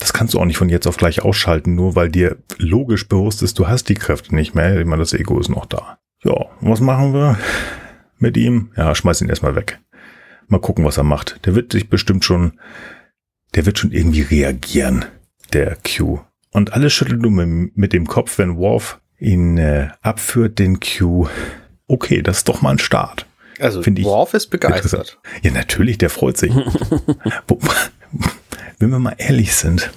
das 0.02 0.12
kannst 0.12 0.34
du 0.34 0.40
auch 0.40 0.44
nicht 0.44 0.56
von 0.56 0.68
jetzt 0.68 0.88
auf 0.88 0.96
gleich 0.96 1.22
ausschalten, 1.22 1.76
nur 1.76 1.94
weil 1.94 2.08
dir 2.08 2.36
logisch 2.58 3.06
bewusst 3.06 3.40
ist, 3.40 3.60
du 3.60 3.68
hast 3.68 3.88
die 3.88 3.94
Kräfte 3.94 4.34
nicht 4.34 4.52
mehr. 4.52 4.80
Ich 4.80 4.84
meine, 4.84 5.00
das 5.00 5.12
Ego 5.12 5.38
ist 5.38 5.48
noch 5.48 5.64
da. 5.64 5.98
Ja, 6.24 6.46
was 6.60 6.80
machen 6.80 7.14
wir 7.14 7.38
mit 8.18 8.36
ihm? 8.36 8.72
Ja, 8.76 8.96
schmeiß 8.96 9.20
ihn 9.20 9.28
erstmal 9.28 9.54
weg. 9.54 9.78
Mal 10.48 10.60
gucken, 10.60 10.84
was 10.84 10.96
er 10.96 11.04
macht. 11.04 11.46
Der 11.46 11.54
wird 11.54 11.70
sich 11.70 11.88
bestimmt 11.88 12.24
schon, 12.24 12.58
der 13.54 13.64
wird 13.64 13.78
schon 13.78 13.92
irgendwie 13.92 14.22
reagieren, 14.22 15.04
der 15.52 15.76
Q. 15.76 16.18
Und 16.50 16.72
alles 16.72 16.92
schüttelt 16.92 17.24
du 17.24 17.30
mit 17.30 17.92
dem 17.92 18.08
Kopf, 18.08 18.38
wenn 18.38 18.56
Worf 18.56 19.00
ihn 19.20 19.56
äh, 19.56 19.90
abführt, 20.00 20.58
den 20.58 20.80
Q. 20.80 21.28
Okay, 21.86 22.22
das 22.22 22.38
ist 22.38 22.48
doch 22.48 22.60
mal 22.60 22.70
ein 22.70 22.78
Start. 22.80 23.26
Also 23.60 23.82
Find 23.82 24.02
Worf 24.02 24.34
ist 24.34 24.48
begeistert. 24.48 25.20
Ja, 25.42 25.52
natürlich, 25.52 25.98
der 25.98 26.10
freut 26.10 26.38
sich. 26.38 26.52
wenn 28.82 28.90
wir 28.90 28.98
mal 28.98 29.14
ehrlich 29.16 29.54
sind, 29.54 29.90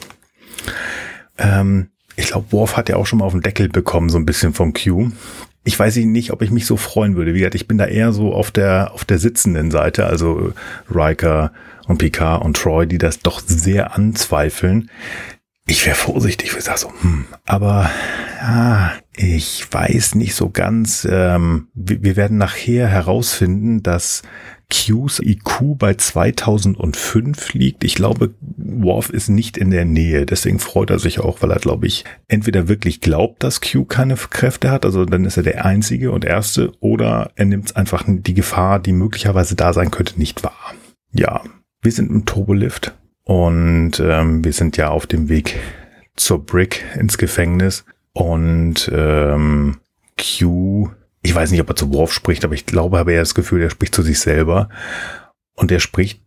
ähm, 1.37 1.89
ich 2.15 2.27
glaube, 2.27 2.51
Worf 2.51 2.77
hat 2.77 2.87
ja 2.87 2.95
auch 2.95 3.05
schon 3.05 3.19
mal 3.19 3.25
auf 3.25 3.33
den 3.33 3.41
Deckel 3.41 3.67
bekommen, 3.67 4.09
so 4.09 4.17
ein 4.17 4.25
bisschen 4.25 4.53
vom 4.53 4.73
Q. 4.73 5.11
Ich 5.63 5.77
weiß 5.77 5.97
nicht, 5.97 6.31
ob 6.31 6.43
ich 6.43 6.51
mich 6.51 6.67
so 6.67 6.77
freuen 6.77 7.15
würde. 7.15 7.33
Wie 7.33 7.39
gesagt, 7.39 7.55
ich 7.55 7.67
bin 7.67 7.79
da 7.79 7.85
eher 7.85 8.13
so 8.13 8.33
auf 8.33 8.51
der, 8.51 8.93
auf 8.93 9.03
der 9.03 9.17
sitzenden 9.17 9.71
Seite, 9.71 10.05
also 10.05 10.53
Riker 10.93 11.51
und 11.87 11.97
Picard 11.97 12.45
und 12.45 12.55
Troy, 12.55 12.85
die 12.85 12.99
das 12.99 13.19
doch 13.19 13.41
sehr 13.45 13.95
anzweifeln. 13.95 14.91
Ich 15.67 15.85
wäre 15.85 15.95
vorsichtig, 15.95 16.53
ich 16.55 16.63
sage 16.63 16.79
so, 16.79 16.93
hm, 17.01 17.25
aber 17.45 17.89
ja, 18.39 18.93
ich 19.15 19.65
weiß 19.71 20.15
nicht 20.15 20.35
so 20.35 20.49
ganz. 20.49 21.07
Ähm, 21.09 21.69
wir, 21.73 22.03
wir 22.03 22.15
werden 22.15 22.37
nachher 22.37 22.87
herausfinden, 22.87 23.81
dass 23.81 24.21
Qs 24.69 25.19
IQ 25.19 25.77
bei 25.77 25.95
2005 25.95 27.53
liegt. 27.53 27.83
Ich 27.83 27.95
glaube, 27.95 28.35
Worf 28.57 29.09
ist 29.09 29.29
nicht 29.29 29.57
in 29.57 29.71
der 29.71 29.85
Nähe. 29.85 30.25
Deswegen 30.25 30.59
freut 30.59 30.89
er 30.89 30.99
sich 30.99 31.19
auch, 31.19 31.41
weil 31.41 31.51
er, 31.51 31.59
glaube 31.59 31.87
ich, 31.87 32.03
entweder 32.27 32.67
wirklich 32.67 33.01
glaubt, 33.01 33.43
dass 33.43 33.61
Q 33.61 33.85
keine 33.85 34.15
Kräfte 34.15 34.69
hat, 34.69 34.85
also 34.85 35.05
dann 35.05 35.25
ist 35.25 35.37
er 35.37 35.43
der 35.43 35.65
Einzige 35.65 36.11
und 36.11 36.25
Erste, 36.25 36.71
oder 36.79 37.31
er 37.35 37.45
nimmt 37.45 37.75
einfach 37.75 38.03
die 38.07 38.33
Gefahr, 38.33 38.79
die 38.79 38.93
möglicherweise 38.93 39.55
da 39.55 39.73
sein 39.73 39.91
könnte, 39.91 40.19
nicht 40.19 40.43
wahr. 40.43 40.73
Ja, 41.11 41.43
wir 41.81 41.91
sind 41.91 42.11
im 42.11 42.25
Turbolift 42.25 42.93
und 43.25 43.99
ähm, 43.99 44.43
wir 44.43 44.53
sind 44.53 44.77
ja 44.77 44.89
auf 44.89 45.05
dem 45.05 45.27
Weg 45.27 45.59
zur 46.15 46.45
Brick 46.45 46.85
ins 46.97 47.17
Gefängnis 47.17 47.85
und 48.13 48.89
ähm, 48.93 49.77
Q 50.17 50.89
ich 51.25 51.33
weiß 51.33 51.49
nicht, 51.49 51.61
ob 51.61 51.69
er 51.69 51.75
zu 51.75 51.91
Worf 51.91 52.13
spricht, 52.13 52.45
aber 52.45 52.53
ich 52.53 52.67
glaube, 52.67 52.99
habe 52.99 53.13
er 53.13 53.21
das 53.21 53.33
Gefühl, 53.33 53.63
er 53.63 53.71
spricht 53.71 53.95
zu 53.95 54.03
sich 54.03 54.19
selber. 54.19 54.69
Und 55.55 55.71
er 55.71 55.79
spricht 55.79 56.21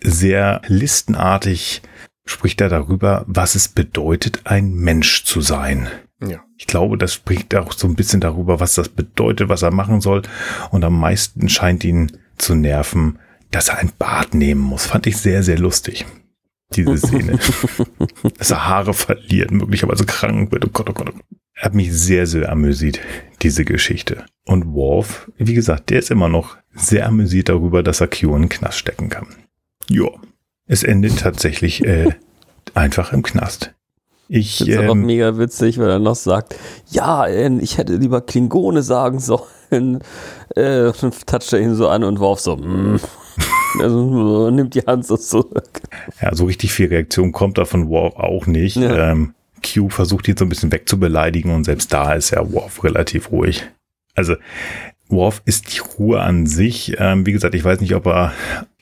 sehr 0.00 0.62
listenartig, 0.66 1.82
spricht 2.24 2.62
er 2.62 2.70
darüber, 2.70 3.24
was 3.26 3.54
es 3.54 3.68
bedeutet, 3.68 4.40
ein 4.44 4.72
Mensch 4.72 5.24
zu 5.24 5.42
sein. 5.42 5.88
Ja. 6.26 6.42
Ich 6.56 6.66
glaube, 6.66 6.96
das 6.96 7.12
spricht 7.12 7.54
auch 7.54 7.72
so 7.72 7.86
ein 7.86 7.94
bisschen 7.94 8.20
darüber, 8.20 8.58
was 8.58 8.74
das 8.74 8.88
bedeutet, 8.88 9.50
was 9.50 9.60
er 9.60 9.70
machen 9.70 10.00
soll. 10.00 10.22
Und 10.70 10.82
am 10.82 10.98
meisten 10.98 11.50
scheint 11.50 11.84
ihn 11.84 12.12
zu 12.38 12.54
nerven, 12.54 13.18
dass 13.50 13.68
er 13.68 13.78
ein 13.78 13.92
Bad 13.98 14.32
nehmen 14.32 14.62
muss. 14.62 14.86
Fand 14.86 15.06
ich 15.06 15.18
sehr, 15.18 15.42
sehr 15.42 15.58
lustig. 15.58 16.06
Diese 16.76 16.96
Szene. 16.96 17.38
dass 18.38 18.50
er 18.50 18.66
Haare 18.66 18.94
verliert, 18.94 19.50
möglicherweise 19.50 20.04
krank 20.04 20.52
wird. 20.52 20.64
Oh 20.64 20.70
Gott, 20.72 20.90
oh 20.90 20.92
Gott, 20.92 21.08
oh 21.10 21.12
Gott 21.12 21.24
hat 21.62 21.74
mich 21.74 21.92
sehr, 21.92 22.26
sehr 22.26 22.50
amüsiert, 22.50 22.98
diese 23.40 23.64
Geschichte. 23.64 24.24
Und 24.44 24.74
Worf, 24.74 25.30
wie 25.38 25.54
gesagt, 25.54 25.90
der 25.90 26.00
ist 26.00 26.10
immer 26.10 26.28
noch 26.28 26.56
sehr 26.74 27.06
amüsiert 27.06 27.48
darüber, 27.48 27.82
dass 27.82 28.00
er 28.00 28.08
Q 28.08 28.34
in 28.34 28.42
den 28.42 28.48
Knast 28.48 28.78
stecken 28.78 29.08
kann. 29.08 29.28
Ja, 29.88 30.08
es 30.66 30.82
endet 30.82 31.20
tatsächlich 31.20 31.84
äh, 31.84 32.08
einfach 32.74 33.12
im 33.12 33.22
Knast. 33.22 33.72
Ich, 34.28 34.58
das 34.58 34.68
ist 34.68 34.74
ähm, 34.74 34.84
aber 34.84 34.94
mega 34.94 35.38
witzig, 35.38 35.78
weil 35.78 35.90
er 35.90 35.98
noch 35.98 36.16
sagt, 36.16 36.56
ja, 36.90 37.26
äh, 37.26 37.58
ich 37.58 37.78
hätte 37.78 37.96
lieber 37.96 38.22
Klingone 38.22 38.82
sagen 38.82 39.20
sollen. 39.20 40.00
Äh, 40.56 40.92
dann 41.00 41.12
toucht 41.26 41.52
er 41.52 41.60
ihn 41.60 41.74
so 41.74 41.88
an 41.88 42.02
und 42.02 42.18
Worf 42.18 42.40
so, 42.40 42.56
mm. 42.56 42.98
Also, 43.82 44.50
nimmt 44.50 44.74
die 44.74 44.82
Hand 44.82 45.06
so 45.06 45.16
zurück. 45.16 45.80
Ja, 46.20 46.34
so 46.34 46.44
richtig 46.46 46.72
viel 46.72 46.88
Reaktion 46.88 47.32
kommt 47.32 47.58
da 47.58 47.64
von 47.64 47.88
Worf 47.88 48.16
auch 48.16 48.46
nicht. 48.46 48.76
Ja. 48.76 49.10
Ähm, 49.10 49.34
Q 49.62 49.88
versucht 49.88 50.28
ihn 50.28 50.36
so 50.36 50.44
ein 50.44 50.48
bisschen 50.48 50.72
wegzubeleidigen 50.72 51.52
und 51.52 51.64
selbst 51.64 51.92
da 51.92 52.14
ist 52.14 52.30
ja 52.30 52.52
Worf 52.52 52.84
relativ 52.84 53.30
ruhig. 53.30 53.68
Also 54.14 54.34
Worf 55.08 55.42
ist 55.44 55.74
die 55.74 55.78
Ruhe 55.78 56.20
an 56.20 56.46
sich. 56.46 56.96
Ähm, 56.98 57.26
wie 57.26 57.32
gesagt, 57.32 57.54
ich 57.54 57.64
weiß 57.64 57.80
nicht, 57.80 57.94
ob 57.94 58.06
er, 58.06 58.32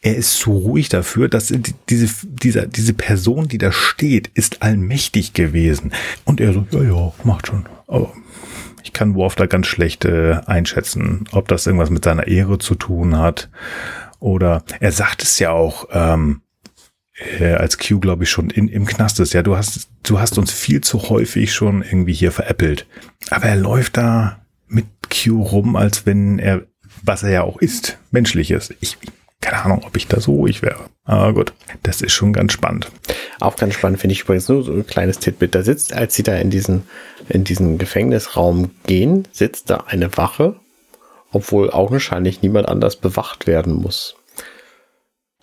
er 0.01 0.17
ist 0.17 0.39
zu 0.39 0.53
ruhig 0.53 0.89
dafür, 0.89 1.29
dass 1.29 1.53
diese, 1.89 2.27
dieser, 2.27 2.67
diese 2.67 2.95
Person, 2.95 3.49
die 3.49 3.59
da 3.59 3.73
steht, 3.73 4.31
ist 4.35 4.63
allmächtig 4.63 5.35
gewesen. 5.35 5.93
Und 6.25 6.41
er 6.41 6.53
so, 6.53 6.67
ja, 6.71 6.83
ja, 6.83 7.13
macht 7.25 7.49
schon. 7.49 7.67
Aber 7.87 8.13
ich 8.83 8.93
kann 8.93 9.15
Worf 9.15 9.35
da 9.35 9.47
ganz 9.47 9.67
schlecht 9.67 10.05
äh, 10.05 10.41
einschätzen, 10.47 11.25
ob 11.33 11.49
das 11.49 11.67
irgendwas 11.67 11.91
mit 11.91 12.05
seiner 12.05 12.27
Ehre 12.27 12.59
zu 12.59 12.75
tun 12.75 13.19
hat. 13.19 13.51
Oder 14.21 14.63
er 14.79 14.93
sagt 14.93 15.23
es 15.23 15.39
ja 15.39 15.51
auch, 15.51 15.89
ähm, 15.93 16.43
äh, 17.39 17.55
als 17.55 17.79
Q, 17.79 18.01
glaube 18.01 18.25
ich, 18.25 18.31
schon 18.31 18.51
in, 18.51 18.69
im 18.69 18.87
Knast 18.87 19.21
ist. 19.21 19.33
Ja, 19.33 19.43
du 19.43 19.57
hast, 19.57 19.89
du 20.03 20.21
hast 20.21 20.39
uns 20.39 20.53
viel 20.53 20.81
zu 20.81 21.09
häufig 21.09 21.53
schon 21.53 21.83
irgendwie 21.83 22.13
hier 22.13 22.33
veräppelt. 22.33 22.87
Aber 23.31 23.47
er 23.47 23.57
läuft 23.57 23.97
da 23.97 24.41
mit 24.69 24.87
Q 25.11 25.43
rum, 25.43 25.77
als 25.77 26.07
wenn 26.07 26.39
er, 26.39 26.63
was 27.03 27.23
er 27.23 27.31
ja 27.31 27.43
auch 27.43 27.59
ist, 27.59 27.99
menschlich 28.11 28.51
ist. 28.51 28.75
Ich, 28.81 28.97
keine 29.41 29.63
Ahnung, 29.65 29.83
ob 29.85 29.97
ich 29.97 30.07
da 30.07 30.21
so 30.21 30.35
ruhig 30.35 30.63
wäre. 30.63 30.85
Aber 31.05 31.35
gut, 31.35 31.53
das 31.83 32.03
ist 32.03 32.13
schon 32.13 32.33
ganz 32.33 32.53
spannend. 32.53 32.91
Auch 33.41 33.57
ganz 33.57 33.75
spannend 33.75 34.01
finde 34.01 34.13
ich 34.13 34.23
übrigens 34.23 34.49
nur 34.49 34.63
so 34.63 34.73
ein 34.73 34.87
kleines 34.87 35.19
Titbit. 35.19 35.55
Da 35.55 35.63
sitzt, 35.63 35.93
als 35.93 36.15
sie 36.15 36.23
da 36.23 36.37
in 36.37 36.51
diesen, 36.51 36.85
in 37.29 37.45
diesen 37.45 37.79
Gefängnisraum 37.79 38.71
gehen, 38.87 39.27
sitzt 39.33 39.71
da 39.71 39.85
eine 39.87 40.17
Wache, 40.17 40.57
obwohl 41.33 41.71
augenscheinlich 41.71 42.43
niemand 42.43 42.69
anders 42.69 42.97
bewacht 42.97 43.47
werden 43.47 43.75
muss. 43.75 44.17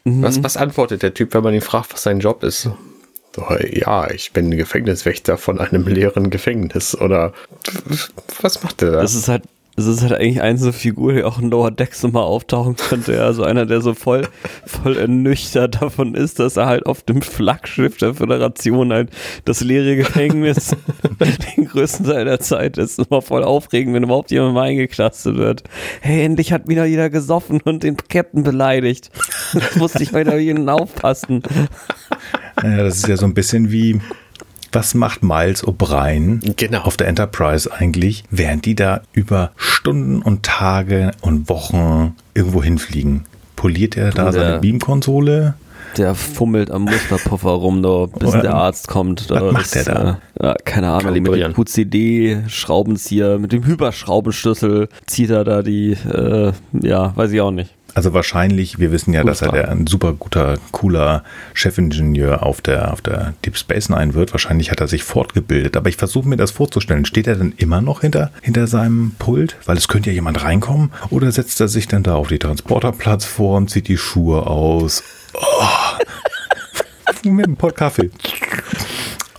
Mhm. 0.04 0.24
Was, 0.24 0.44
was 0.44 0.58
antwortet 0.58 1.04
der 1.04 1.14
Typ, 1.14 1.34
wenn 1.34 1.44
man 1.44 1.54
ihn 1.54 1.62
fragt, 1.62 1.94
was 1.94 2.04
sein 2.04 2.20
Job 2.20 2.44
ist? 2.44 2.70
Ja, 3.72 4.10
ich 4.10 4.32
bin 4.32 4.50
Gefängniswächter 4.50 5.38
von 5.38 5.60
einem 5.60 5.88
leeren 5.88 6.32
Gefängnis. 6.32 7.00
Oder 7.00 7.34
was 8.42 8.64
macht 8.64 8.82
der 8.82 8.92
da? 8.92 9.02
Das 9.02 9.14
ist 9.14 9.28
halt 9.28 9.44
es 9.78 9.86
ist 9.86 10.02
halt 10.02 10.14
eigentlich 10.14 10.42
eine 10.42 10.58
so 10.58 10.72
Figur, 10.72 11.14
die 11.14 11.24
auch 11.24 11.40
in 11.40 11.52
Lower 11.52 11.70
Decks 11.70 12.02
nochmal 12.02 12.24
auftauchen 12.24 12.76
könnte. 12.76 13.24
Also 13.24 13.44
einer, 13.44 13.68
der 13.68 13.82
so 13.82 13.94
voll, 13.94 14.28
voll 14.66 14.98
ernüchtert 14.98 15.84
davon 15.84 16.16
ist, 16.16 16.40
dass 16.40 16.58
er 16.58 16.66
halt 16.66 16.88
auf 16.88 17.04
dem 17.04 17.22
Flaggschiff 17.22 17.96
der 17.98 18.16
Föderation 18.16 18.92
halt 18.92 19.12
das 19.46 19.62
leere 19.62 19.96
Gefängnis 19.96 20.76
den 21.56 21.66
größten 21.66 22.08
Teil 22.08 22.26
der 22.26 22.40
Zeit 22.40 22.80
ist. 22.80 22.98
Immer 22.98 23.22
voll 23.22 23.44
aufregend, 23.44 23.94
wenn 23.94 24.02
überhaupt 24.02 24.32
jemand 24.32 24.56
mal 24.56 24.64
eingeklastet 24.64 25.38
wird. 25.38 25.64
Hey, 26.02 26.26
endlich 26.26 26.52
hat 26.52 26.68
wieder 26.68 26.86
jeder 26.86 27.12
gesoffen 27.12 27.62
und 27.62 27.84
den 27.84 27.98
Captain 27.98 28.42
beleidigt. 28.42 29.12
Jetzt 29.54 29.78
musste 29.78 30.02
ich 30.02 30.12
weiter 30.12 30.40
jeden 30.40 30.70
aufpassen. 30.70 31.44
Ja, 32.64 32.78
das 32.78 32.98
ist 32.98 33.08
ja 33.08 33.16
so 33.16 33.28
ein 33.28 33.36
bisschen 33.36 33.72
wie 33.72 34.02
was 34.78 34.94
macht 34.94 35.24
Miles 35.24 35.66
O'Brien 35.66 36.54
genau. 36.56 36.82
auf 36.82 36.98
der 36.98 37.08
Enterprise 37.08 37.68
eigentlich, 37.74 38.24
während 38.30 38.64
die 38.66 38.76
da 38.76 39.02
über 39.12 39.50
Stunden 39.56 40.22
und 40.22 40.44
Tage 40.44 41.14
und 41.22 41.50
Wochen 41.50 42.16
irgendwo 42.36 42.62
hinfliegen? 42.62 43.24
Poliert 43.56 43.98
er 43.98 44.12
da 44.12 44.26
der, 44.26 44.34
seine 44.34 44.60
Beamkonsole? 44.60 45.56
Der 45.98 46.14
fummelt 46.14 46.70
am 46.70 46.84
Musterpuffer 46.84 47.50
rum, 47.50 47.82
da, 47.82 48.06
bis 48.06 48.30
Oder 48.30 48.42
der 48.44 48.54
Arzt 48.54 48.88
kommt. 48.88 49.32
Da, 49.32 49.48
was 49.48 49.54
macht 49.54 49.74
der 49.74 49.84
da? 49.84 50.20
Äh, 50.36 50.46
ja, 50.46 50.56
keine 50.64 50.92
Ahnung, 50.92 51.14
mit 51.24 51.34
dem 51.34 51.54
QCD, 51.54 52.44
Schraubenzieher, 52.48 53.40
mit 53.40 53.54
dem 53.54 53.66
Hyperschraubenschlüssel 53.66 54.90
zieht 55.08 55.32
er 55.32 55.44
da 55.44 55.64
die, 55.64 55.94
äh, 55.94 56.52
ja, 56.84 57.18
weiß 57.18 57.32
ich 57.32 57.42
auch 57.42 57.50
nicht. 57.50 57.74
Also 57.98 58.14
wahrscheinlich, 58.14 58.78
wir 58.78 58.92
wissen 58.92 59.12
ja, 59.12 59.24
Gut 59.24 59.32
dass 59.32 59.42
er 59.42 59.52
der 59.52 59.70
ein 59.70 59.88
super 59.88 60.14
guter, 60.14 60.60
cooler 60.72 61.24
Chefingenieur 61.56 62.44
auf 62.44 62.62
der, 62.62 62.94
auf 62.94 63.02
der 63.02 63.34
Deep 63.44 63.58
Space 63.58 63.90
Nine 63.90 64.14
wird. 64.14 64.34
Wahrscheinlich 64.34 64.70
hat 64.70 64.82
er 64.82 64.88
sich 64.88 65.04
fortgebildet. 65.04 65.76
Aber 65.76 65.90
ich 65.90 65.96
versuche 65.96 66.30
mir 66.30 66.38
das 66.38 66.52
vorzustellen. 66.52 67.06
Steht 67.06 67.26
er 67.26 67.38
denn 67.38 67.56
immer 67.58 67.82
noch 67.82 68.02
hinter, 68.02 68.30
hinter 68.44 68.68
seinem 68.68 69.16
Pult? 69.18 69.58
Weil 69.66 69.78
es 69.78 69.88
könnte 69.88 70.12
ja 70.12 70.14
jemand 70.14 70.44
reinkommen. 70.44 70.92
Oder 71.10 71.32
setzt 71.32 71.60
er 71.60 71.70
sich 71.70 71.88
dann 71.88 72.04
da 72.04 72.14
auf 72.14 72.28
die 72.28 72.38
Transporterplattform, 72.38 73.68
zieht 73.68 73.88
die 73.88 73.98
Schuhe 73.98 74.46
aus? 74.46 75.02
Oh. 75.34 75.66
Mit 77.28 77.48
einem 77.48 77.58
Pott 77.58 77.76
Kaffee. 77.76 78.12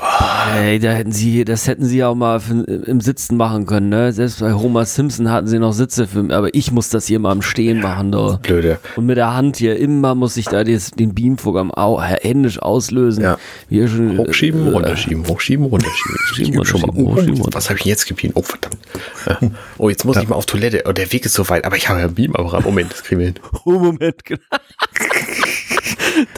Ey, 0.01 0.79
da 0.79 0.93
hätten 0.93 1.11
sie, 1.11 1.45
das 1.45 1.67
hätten 1.67 1.85
sie 1.85 1.99
ja 1.99 2.09
auch 2.09 2.15
mal 2.15 2.41
im 2.87 3.01
Sitzen 3.01 3.37
machen 3.37 3.67
können, 3.67 3.89
ne? 3.89 4.13
Selbst 4.13 4.39
bei 4.39 4.53
Homer 4.53 4.85
Simpson 4.85 5.29
hatten 5.31 5.49
sie 5.49 5.59
noch 5.59 5.73
Sitze 5.73 6.07
für, 6.07 6.33
aber 6.33 6.55
ich 6.55 6.71
muss 6.71 6.89
das 6.89 7.07
hier 7.07 7.19
mal 7.19 7.33
im 7.33 7.43
Stehen 7.43 7.81
machen, 7.81 8.13
doch. 8.13 8.39
Blöde. 8.39 8.79
Und 8.95 9.07
mit 9.07 9.17
der 9.17 9.35
Hand 9.35 9.57
hier, 9.57 9.77
immer 9.77 10.15
muss 10.15 10.37
ich 10.37 10.47
da 10.47 10.63
des, 10.63 10.93
den 10.93 11.15
Beamfug 11.15 11.57
am 11.57 11.73
Au, 11.73 12.01
händisch 12.01 12.61
auslösen. 12.61 13.25
Ja. 13.25 13.39
Wie 13.69 13.89
schon, 13.89 14.19
hochschieben, 14.19 14.69
äh, 14.69 14.71
runterschieben, 14.71 15.27
hochschieben, 15.27 15.67
runterschieben. 15.67 16.19
Schieben, 16.35 16.57
runterschieben, 16.59 17.05
mal, 17.05 17.15
hochschieben, 17.15 17.41
oh, 17.43 17.49
was 17.53 17.69
habe 17.69 17.79
ich 17.81 17.85
jetzt 17.85 18.07
gebieben? 18.07 18.35
Oh, 18.37 18.43
verdammt. 18.43 18.79
Oh, 19.79 19.89
jetzt 19.89 20.05
muss 20.05 20.17
ich 20.17 20.29
mal 20.29 20.37
auf 20.37 20.47
Toilette. 20.47 20.85
Oh, 20.87 20.93
der 20.93 21.13
Weg 21.13 21.27
ist 21.27 21.35
so 21.35 21.49
weit, 21.49 21.65
aber 21.65 21.77
ich 21.77 21.89
habe 21.89 21.99
ja 21.99 22.07
einen 22.07 22.15
Beam 22.15 22.37
am 22.37 22.63
Moment, 22.63 22.93
das 22.93 23.03
kriegen 23.03 23.21
wir 23.21 23.27
hin. 23.27 23.37
Oh, 23.65 23.73
Moment, 23.73 24.25
genau. 24.25 24.41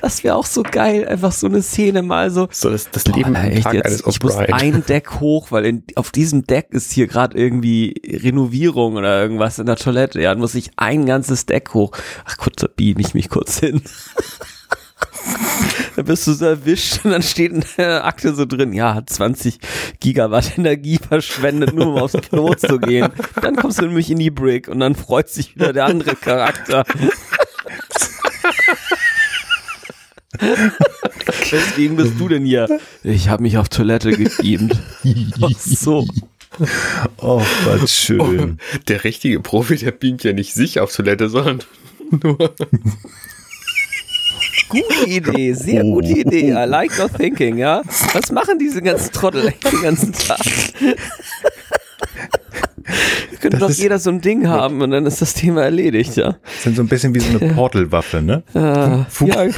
Das 0.01 0.25
wäre 0.25 0.37
auch 0.37 0.47
so 0.47 0.63
geil, 0.63 1.07
einfach 1.07 1.33
so 1.33 1.47
eine 1.47 1.63
Szene 1.63 2.03
mal 2.03 2.31
so. 2.31 2.49
So 2.51 2.71
das, 2.71 2.91
das 2.91 3.05
Leben 3.07 3.35
Boah, 3.35 3.45
echt, 3.45 3.65
Tag 3.65 3.75
jetzt, 3.75 3.87
eines 3.87 4.07
Ich 4.07 4.23
muss 4.23 4.37
ein 4.37 4.85
Deck 4.89 5.21
hoch, 5.21 5.49
weil 5.51 5.67
in, 5.67 5.85
auf 5.95 6.11
diesem 6.11 6.47
Deck 6.47 6.69
ist 6.71 6.93
hier 6.93 7.07
gerade 7.07 7.39
irgendwie 7.39 7.95
Renovierung 8.07 8.97
oder 8.97 9.21
irgendwas 9.21 9.59
in 9.59 9.67
der 9.67 9.77
Toilette. 9.77 10.21
Ja, 10.21 10.31
dann 10.31 10.41
muss 10.41 10.55
ich 10.55 10.71
ein 10.77 11.07
ganzes 11.07 11.47
Deck 11.47 11.75
hoch. 11.75 11.93
Ach 12.25 12.37
kurz, 12.37 12.57
da 12.57 12.69
beam 12.75 12.99
ich 12.99 13.15
mich 13.15 13.29
kurz 13.29 13.61
hin. 13.61 13.83
da 15.97 16.03
bist 16.03 16.27
du 16.27 16.33
so 16.33 16.45
erwischt 16.45 17.05
und 17.05 17.11
dann 17.11 17.23
steht 17.23 17.53
in 17.53 17.65
der 17.77 18.05
Akte 18.05 18.35
so 18.35 18.47
drin, 18.47 18.73
ja, 18.73 18.95
hat 18.95 19.11
20 19.11 19.59
Gigawatt 20.01 20.59
Energie 20.59 20.99
verschwendet, 20.99 21.75
nur 21.75 21.89
um 21.89 21.97
aufs 21.97 22.15
Klo 22.15 22.55
zu 22.55 22.79
gehen. 22.79 23.09
Dann 23.41 23.57
kommst 23.57 23.81
du 23.81 23.87
nämlich 23.87 24.11
in 24.11 24.19
die 24.19 24.31
Brick 24.31 24.69
und 24.69 24.81
dann 24.81 24.95
freut 24.95 25.29
sich 25.29 25.55
wieder 25.55 25.73
der 25.73 25.87
andere 25.87 26.17
Charakter. 26.17 26.85
Weswegen 31.51 31.97
bist 31.97 32.15
du 32.19 32.29
denn 32.29 32.45
hier? 32.45 32.81
Ich 33.03 33.29
habe 33.29 33.43
mich 33.43 33.59
auf 33.59 33.69
Toilette 33.69 34.13
gebeamt. 34.13 34.77
Ach 35.43 35.51
so. 35.59 36.07
Oh, 37.19 37.43
was 37.65 37.95
schön. 37.95 38.21
Oh, 38.21 38.79
der 38.89 39.05
richtige 39.05 39.41
Profi, 39.41 39.77
der 39.77 39.93
beamt 39.93 40.25
ja 40.25 40.33
nicht 40.33 40.53
sich 40.55 40.81
auf 40.81 40.93
Toilette, 40.95 41.29
sondern 41.29 41.63
nur. 42.23 42.37
Gute 44.69 45.07
Idee, 45.09 45.53
sehr 45.55 45.85
Oh. 45.85 45.95
gute 45.95 46.09
Idee. 46.21 46.51
I 46.51 46.65
like 46.67 46.97
your 46.99 47.11
thinking, 47.13 47.59
ja. 47.59 47.83
Was 48.13 48.31
machen 48.31 48.59
diese 48.59 48.83
ganzen 48.83 49.13
Trottel 49.13 49.43
eigentlich 49.49 49.71
den 49.73 49.83
ganzen 49.83 50.13
Tag? 50.13 50.39
Könnte 53.41 53.59
Das 53.59 53.77
doch 53.77 53.83
jeder 53.83 53.99
so 53.99 54.11
ein 54.11 54.21
Ding 54.21 54.47
haben 54.49 54.83
und 54.83 54.91
dann 54.91 55.07
ist 55.07 55.21
das 55.23 55.35
Thema 55.35 55.63
erledigt, 55.65 56.17
ja. 56.17 56.37
Sind 56.61 56.77
so 56.77 56.83
ein 56.83 56.89
bisschen 56.89 57.15
wie 57.15 57.21
so 57.21 57.39
eine 57.39 57.55
Portalwaffe, 57.55 58.21
ne? 58.23 58.43
Fu- 59.09 59.27
ja. 59.27 59.45
ja 59.45 59.53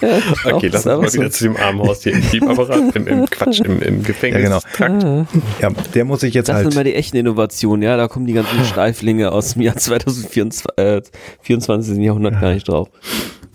Okay, 0.44 0.68
lass 0.72 0.84
uns 0.86 1.00
mal 1.00 1.12
wieder 1.14 1.30
zu 1.30 1.44
dem 1.44 1.56
armen 1.56 1.80
Haus 1.80 2.02
hier 2.02 2.12
im 2.12 2.20
Piepapparat, 2.20 2.94
im, 2.96 3.06
im 3.06 3.26
Quatsch, 3.30 3.60
im, 3.60 3.80
im 3.80 4.02
Gefängnis. 4.02 4.62
Ja, 4.78 4.88
genau. 4.88 5.26
Ja, 5.60 5.70
der 5.94 6.04
muss 6.04 6.20
sich 6.20 6.34
jetzt 6.34 6.48
Das 6.48 6.56
sind 6.58 6.66
halt. 6.66 6.74
mal 6.74 6.84
die 6.84 6.94
echten 6.94 7.16
Innovationen, 7.16 7.82
ja. 7.82 7.96
Da 7.96 8.08
kommen 8.08 8.26
die 8.26 8.34
ganzen 8.34 8.64
Steiflinge 8.70 9.32
aus 9.32 9.54
dem 9.54 9.62
Jahr 9.62 9.76
2024 9.76 10.66
äh, 10.76 11.00
24. 11.42 11.98
Jahrhundert 11.98 12.38
gar 12.40 12.52
nicht 12.52 12.68
drauf. 12.68 12.88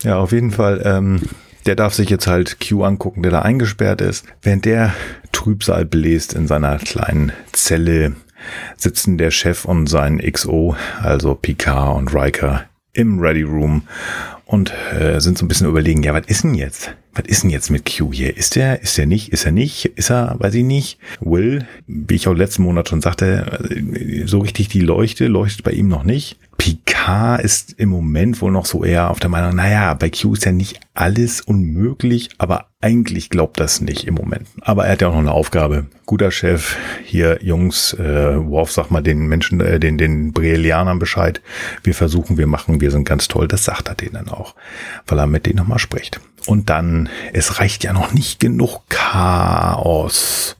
Ja, 0.03 0.17
auf 0.19 0.31
jeden 0.31 0.51
Fall. 0.51 0.81
Ähm, 0.85 1.21
der 1.65 1.75
darf 1.75 1.93
sich 1.93 2.09
jetzt 2.09 2.25
halt 2.25 2.57
Q 2.67 2.83
angucken, 2.83 3.21
der 3.21 3.31
da 3.31 3.41
eingesperrt 3.41 4.01
ist. 4.01 4.25
Während 4.41 4.65
der 4.65 4.93
Trübsal 5.33 5.85
bläst 5.85 6.33
in 6.33 6.47
seiner 6.47 6.77
kleinen 6.79 7.31
Zelle, 7.51 8.13
sitzen 8.77 9.17
der 9.17 9.31
Chef 9.31 9.65
und 9.65 9.87
sein 9.87 10.19
XO, 10.19 10.75
also 11.01 11.35
Picard 11.35 11.97
und 11.97 12.13
Riker, 12.13 12.65
im 12.93 13.19
Ready 13.19 13.43
Room 13.43 13.83
und 14.49 14.73
äh, 14.99 15.21
sind 15.21 15.37
so 15.37 15.45
ein 15.45 15.47
bisschen 15.47 15.67
überlegen, 15.67 16.01
ja, 16.01 16.11
was 16.11 16.25
ist 16.25 16.43
denn 16.43 16.55
jetzt? 16.55 16.95
Was 17.13 17.25
ist 17.27 17.43
denn 17.43 17.51
jetzt 17.51 17.69
mit 17.69 17.85
Q 17.85 18.11
hier? 18.11 18.35
Ist 18.35 18.57
er, 18.57 18.81
ist 18.81 18.97
er 18.97 19.05
nicht, 19.05 19.31
ist 19.31 19.45
er 19.45 19.51
nicht, 19.51 19.85
ist 19.85 20.09
er, 20.09 20.37
weiß 20.39 20.55
ich 20.55 20.63
nicht. 20.63 20.97
Will, 21.19 21.67
wie 21.85 22.15
ich 22.15 22.27
auch 22.27 22.33
letzten 22.33 22.63
Monat 22.63 22.89
schon 22.89 23.01
sagte, 23.01 23.69
äh, 23.69 24.25
so 24.25 24.39
richtig 24.39 24.67
die 24.69 24.79
Leuchte 24.79 25.27
leuchtet 25.27 25.63
bei 25.63 25.71
ihm 25.71 25.87
noch 25.87 26.03
nicht. 26.03 26.39
Picard 26.57 27.41
ist 27.41 27.75
im 27.77 27.89
Moment 27.89 28.41
wohl 28.41 28.51
noch 28.51 28.65
so 28.65 28.83
eher 28.83 29.11
auf 29.11 29.19
der 29.19 29.29
Meinung, 29.29 29.55
naja, 29.55 29.93
bei 29.93 30.09
Q 30.09 30.33
ist 30.33 30.45
ja 30.45 30.51
nicht 30.51 30.79
alles 30.93 31.41
unmöglich, 31.41 32.29
aber 32.37 32.69
eigentlich 32.81 33.29
glaubt 33.29 33.59
das 33.59 33.81
nicht 33.81 34.05
im 34.07 34.13
Moment. 34.13 34.47
Aber 34.61 34.85
er 34.85 34.93
hat 34.93 35.01
ja 35.01 35.09
auch 35.09 35.13
noch 35.13 35.19
eine 35.19 35.31
Aufgabe. 35.31 35.87
Guter 36.05 36.31
Chef, 36.31 36.77
hier 37.03 37.39
Jungs, 37.41 37.93
äh, 37.93 38.35
Worf, 38.37 38.71
sag 38.71 38.89
mal 38.89 39.01
den 39.01 39.27
Menschen, 39.27 39.59
äh, 39.59 39.81
den, 39.81 39.97
den 39.97 40.31
Brelianern 40.31 40.97
Bescheid. 40.97 41.41
Wir 41.83 41.93
versuchen, 41.93 42.37
wir 42.37 42.47
machen, 42.47 42.79
wir 42.79 42.91
sind 42.91 43.03
ganz 43.03 43.27
toll. 43.27 43.49
Das 43.49 43.65
sagt 43.65 43.89
er 43.89 43.95
denen 43.95 44.13
dann 44.13 44.29
auch, 44.29 44.38
weil 45.07 45.19
er 45.19 45.27
mit 45.27 45.45
denen 45.45 45.57
nochmal 45.57 45.79
spricht. 45.79 46.19
Und 46.45 46.69
dann, 46.69 47.09
es 47.33 47.59
reicht 47.59 47.83
ja 47.83 47.93
noch 47.93 48.13
nicht 48.13 48.39
genug 48.39 48.83
Chaos. 48.89 50.59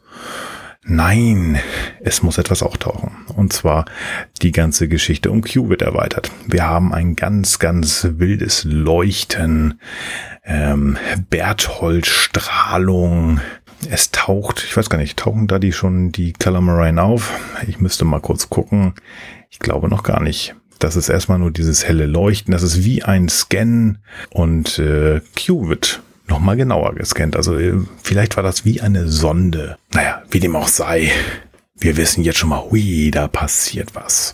Nein, 0.91 1.59
es 1.99 2.23
muss 2.23 2.39
etwas 2.39 2.63
auftauchen. 2.63 3.11
Und 3.35 3.53
zwar 3.53 3.85
die 4.41 4.51
ganze 4.51 4.87
Geschichte 4.87 5.29
um 5.29 5.43
Q 5.43 5.69
wird 5.69 5.83
erweitert. 5.83 6.31
Wir 6.47 6.63
haben 6.63 6.91
ein 6.93 7.15
ganz, 7.15 7.59
ganz 7.59 8.07
wildes 8.13 8.63
Leuchten, 8.63 9.79
ähm, 10.43 10.97
Berthold-Strahlung. 11.29 13.39
Es 13.89 14.11
taucht, 14.11 14.63
ich 14.63 14.75
weiß 14.75 14.89
gar 14.89 14.97
nicht, 14.97 15.19
tauchen 15.19 15.47
da 15.47 15.59
die 15.59 15.73
schon 15.73 16.11
die 16.11 16.33
Calamarain 16.33 16.97
auf? 16.97 17.31
Ich 17.67 17.79
müsste 17.79 18.03
mal 18.03 18.19
kurz 18.19 18.49
gucken. 18.49 18.95
Ich 19.51 19.59
glaube 19.59 19.89
noch 19.89 20.01
gar 20.01 20.21
nicht. 20.21 20.55
Das 20.79 20.95
ist 20.95 21.09
erstmal 21.09 21.39
nur 21.39 21.51
dieses 21.51 21.85
helle 21.85 22.05
Leuchten. 22.05 22.53
Das 22.53 22.63
ist 22.63 22.83
wie 22.83 23.03
ein 23.03 23.27
Scan 23.27 23.97
und 24.29 24.79
äh, 24.79 25.21
Q 25.37 25.67
wird 25.67 26.01
nochmal 26.27 26.55
genauer 26.55 26.95
gescannt. 26.95 27.35
Also 27.35 27.57
äh, 27.57 27.75
vielleicht 28.01 28.37
war 28.37 28.43
das 28.43 28.63
wie 28.63 28.81
eine 28.81 29.07
Sonde. 29.07 29.77
Naja, 29.93 30.23
wie 30.31 30.39
dem 30.39 30.55
auch 30.55 30.69
sei. 30.69 31.11
Wir 31.77 31.97
wissen 31.97 32.23
jetzt 32.23 32.37
schon 32.37 32.49
mal, 32.49 32.63
hui, 32.71 33.11
da 33.11 33.27
passiert 33.27 33.95
was. 33.95 34.33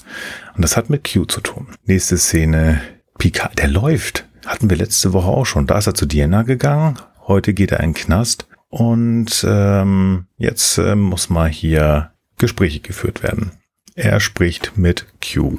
Und 0.56 0.62
das 0.62 0.78
hat 0.78 0.90
mit 0.90 1.12
Q 1.12 1.26
zu 1.26 1.42
tun. 1.42 1.68
Nächste 1.86 2.18
Szene, 2.18 2.82
Picard, 3.18 3.58
der 3.58 3.68
läuft. 3.68 4.26
Hatten 4.46 4.70
wir 4.70 4.78
letzte 4.78 5.14
Woche 5.14 5.28
auch 5.28 5.46
schon. 5.46 5.68
Da 5.68 5.78
ist 5.78 5.88
er 5.88 5.96
zu 5.96 6.06
Diana 6.06 6.44
gegangen. 6.44 7.00
Heute 7.28 7.54
geht 7.54 7.72
er 7.72 7.80
in 7.80 7.90
den 7.90 7.96
Knast. 7.96 8.48
Und 8.70 9.46
ähm, 9.48 10.28
jetzt 10.38 10.78
äh, 10.78 10.96
muss 10.96 11.30
mal 11.30 11.50
hier 11.50 12.12
Gespräche 12.38 12.82
geführt 12.82 13.24
werden. 13.24 13.52
Er 13.96 14.20
spricht 14.20 14.74
mit 14.76 15.06
Q. 15.22 15.58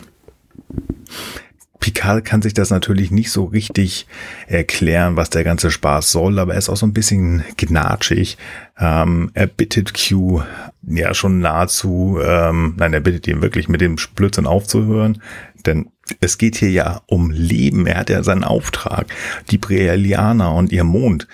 Picard 1.86 2.24
kann 2.24 2.42
sich 2.42 2.52
das 2.52 2.70
natürlich 2.70 3.10
nicht 3.10 3.30
so 3.30 3.44
richtig 3.44 4.06
erklären, 4.48 5.14
was 5.14 5.30
der 5.30 5.44
ganze 5.44 5.70
Spaß 5.70 6.10
soll, 6.10 6.38
aber 6.38 6.52
er 6.52 6.58
ist 6.58 6.68
auch 6.68 6.76
so 6.76 6.86
ein 6.86 6.92
bisschen 6.92 7.44
gnatschig. 7.56 8.38
Ähm, 8.78 9.30
er 9.34 9.46
bittet 9.46 9.92
Q 9.94 10.42
ja 10.82 11.14
schon 11.14 11.38
nahezu, 11.38 12.18
ähm, 12.24 12.74
nein, 12.76 12.92
er 12.92 13.00
bittet 13.00 13.28
ihn 13.28 13.40
wirklich 13.40 13.68
mit 13.68 13.80
dem 13.80 13.96
Blödsinn 14.16 14.46
aufzuhören, 14.46 15.22
denn 15.64 15.90
es 16.20 16.38
geht 16.38 16.56
hier 16.56 16.70
ja 16.70 17.02
um 17.06 17.30
Leben. 17.30 17.86
Er 17.86 17.98
hat 17.98 18.10
ja 18.10 18.22
seinen 18.22 18.44
Auftrag, 18.44 19.06
die 19.50 19.58
Brelianer 19.58 20.54
und 20.54 20.72
ihr 20.72 20.84
Mond. 20.84 21.28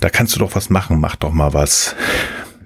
Da 0.00 0.10
kannst 0.10 0.34
du 0.34 0.38
doch 0.38 0.54
was 0.54 0.70
machen, 0.70 1.00
mach 1.00 1.16
doch 1.16 1.32
mal 1.32 1.54
was. 1.54 1.96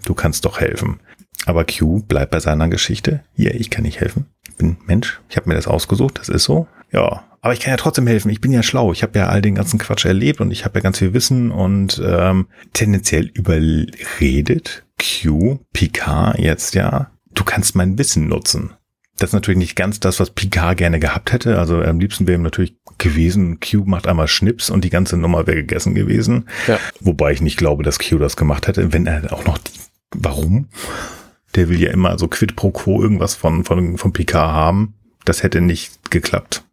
Du 0.05 0.15
kannst 0.15 0.45
doch 0.45 0.61
helfen. 0.61 1.01
Aber 1.47 1.65
Q 1.65 2.01
bleibt 2.01 2.31
bei 2.31 2.41
seiner 2.41 2.69
Geschichte. 2.69 3.23
Hier, 3.35 3.55
ich 3.55 3.71
kann 3.71 3.85
nicht 3.85 4.01
helfen. 4.01 4.27
Ich 4.55 4.59
bin 4.59 4.77
Mensch. 4.87 5.21
Ich 5.29 5.37
habe 5.37 5.49
mir 5.49 5.57
das 5.57 5.67
ausgesucht. 5.67 6.21
Das 6.21 6.29
ist 6.29 6.45
so. 6.45 6.69
Ja, 6.93 7.25
aber 7.41 7.53
ich 7.53 7.61
kann 7.61 7.73
ja 7.73 7.77
trotzdem 7.77 8.07
helfen. 8.07 8.31
Ich 8.31 8.41
bin 8.41 8.53
ja 8.53 8.63
schlau. 8.63 8.93
Ich 8.93 9.03
habe 9.03 9.19
ja 9.19 9.27
all 9.27 9.43
den 9.43 9.57
ganzen 9.57 9.81
Quatsch 9.81 10.05
erlebt 10.05 10.41
und 10.41 10.53
ich 10.53 10.65
habe 10.65 10.79
ja 10.79 10.83
ganz 10.83 10.99
viel 10.99 11.13
Wissen 11.13 11.51
und 11.51 12.01
ähm, 12.03 12.47
tendenziell 12.73 13.27
überredet 13.27 14.85
Q 14.99 15.59
Picard 15.73 16.39
jetzt 16.39 16.75
ja. 16.75 17.11
Du 17.35 17.43
kannst 17.43 17.75
mein 17.75 17.99
Wissen 17.99 18.29
nutzen. 18.29 18.75
Das 19.19 19.31
ist 19.31 19.35
natürlich 19.35 19.59
nicht 19.59 19.77
ganz 19.77 19.99
das, 19.99 20.21
was 20.21 20.31
Picard 20.31 20.79
gerne 20.79 21.01
gehabt 21.01 21.33
hätte. 21.33 21.59
Also 21.59 21.83
am 21.83 21.99
liebsten 21.99 22.29
wäre 22.29 22.39
ihm 22.39 22.43
natürlich 22.43 22.77
gewesen, 22.99 23.59
Q 23.59 23.85
macht 23.85 24.07
einmal 24.07 24.29
Schnips 24.29 24.71
und 24.71 24.85
die 24.85 24.91
ganze 24.91 25.17
Nummer 25.17 25.49
wäre 25.49 25.57
gegessen 25.57 25.95
gewesen. 25.95 26.49
Ja. 26.69 26.79
Wobei 27.01 27.33
ich 27.33 27.41
nicht 27.41 27.57
glaube, 27.57 27.83
dass 27.83 27.99
Q 27.99 28.19
das 28.19 28.37
gemacht 28.37 28.69
hätte, 28.69 28.93
wenn 28.93 29.07
er 29.07 29.33
auch 29.33 29.45
noch 29.45 29.59
die, 29.59 29.73
warum? 30.15 30.69
Der 31.55 31.69
will 31.69 31.81
ja 31.81 31.91
immer 31.91 32.19
so 32.19 32.29
quid 32.29 32.57
pro 32.57 32.71
quo 32.71 33.03
irgendwas 33.03 33.35
von, 33.35 33.65
von, 33.65 33.99
von 33.99 34.13
Picard 34.13 34.53
haben. 34.53 34.95
Das 35.25 35.43
hätte 35.43 35.61
nicht 35.61 36.11
geklappt. 36.11 36.65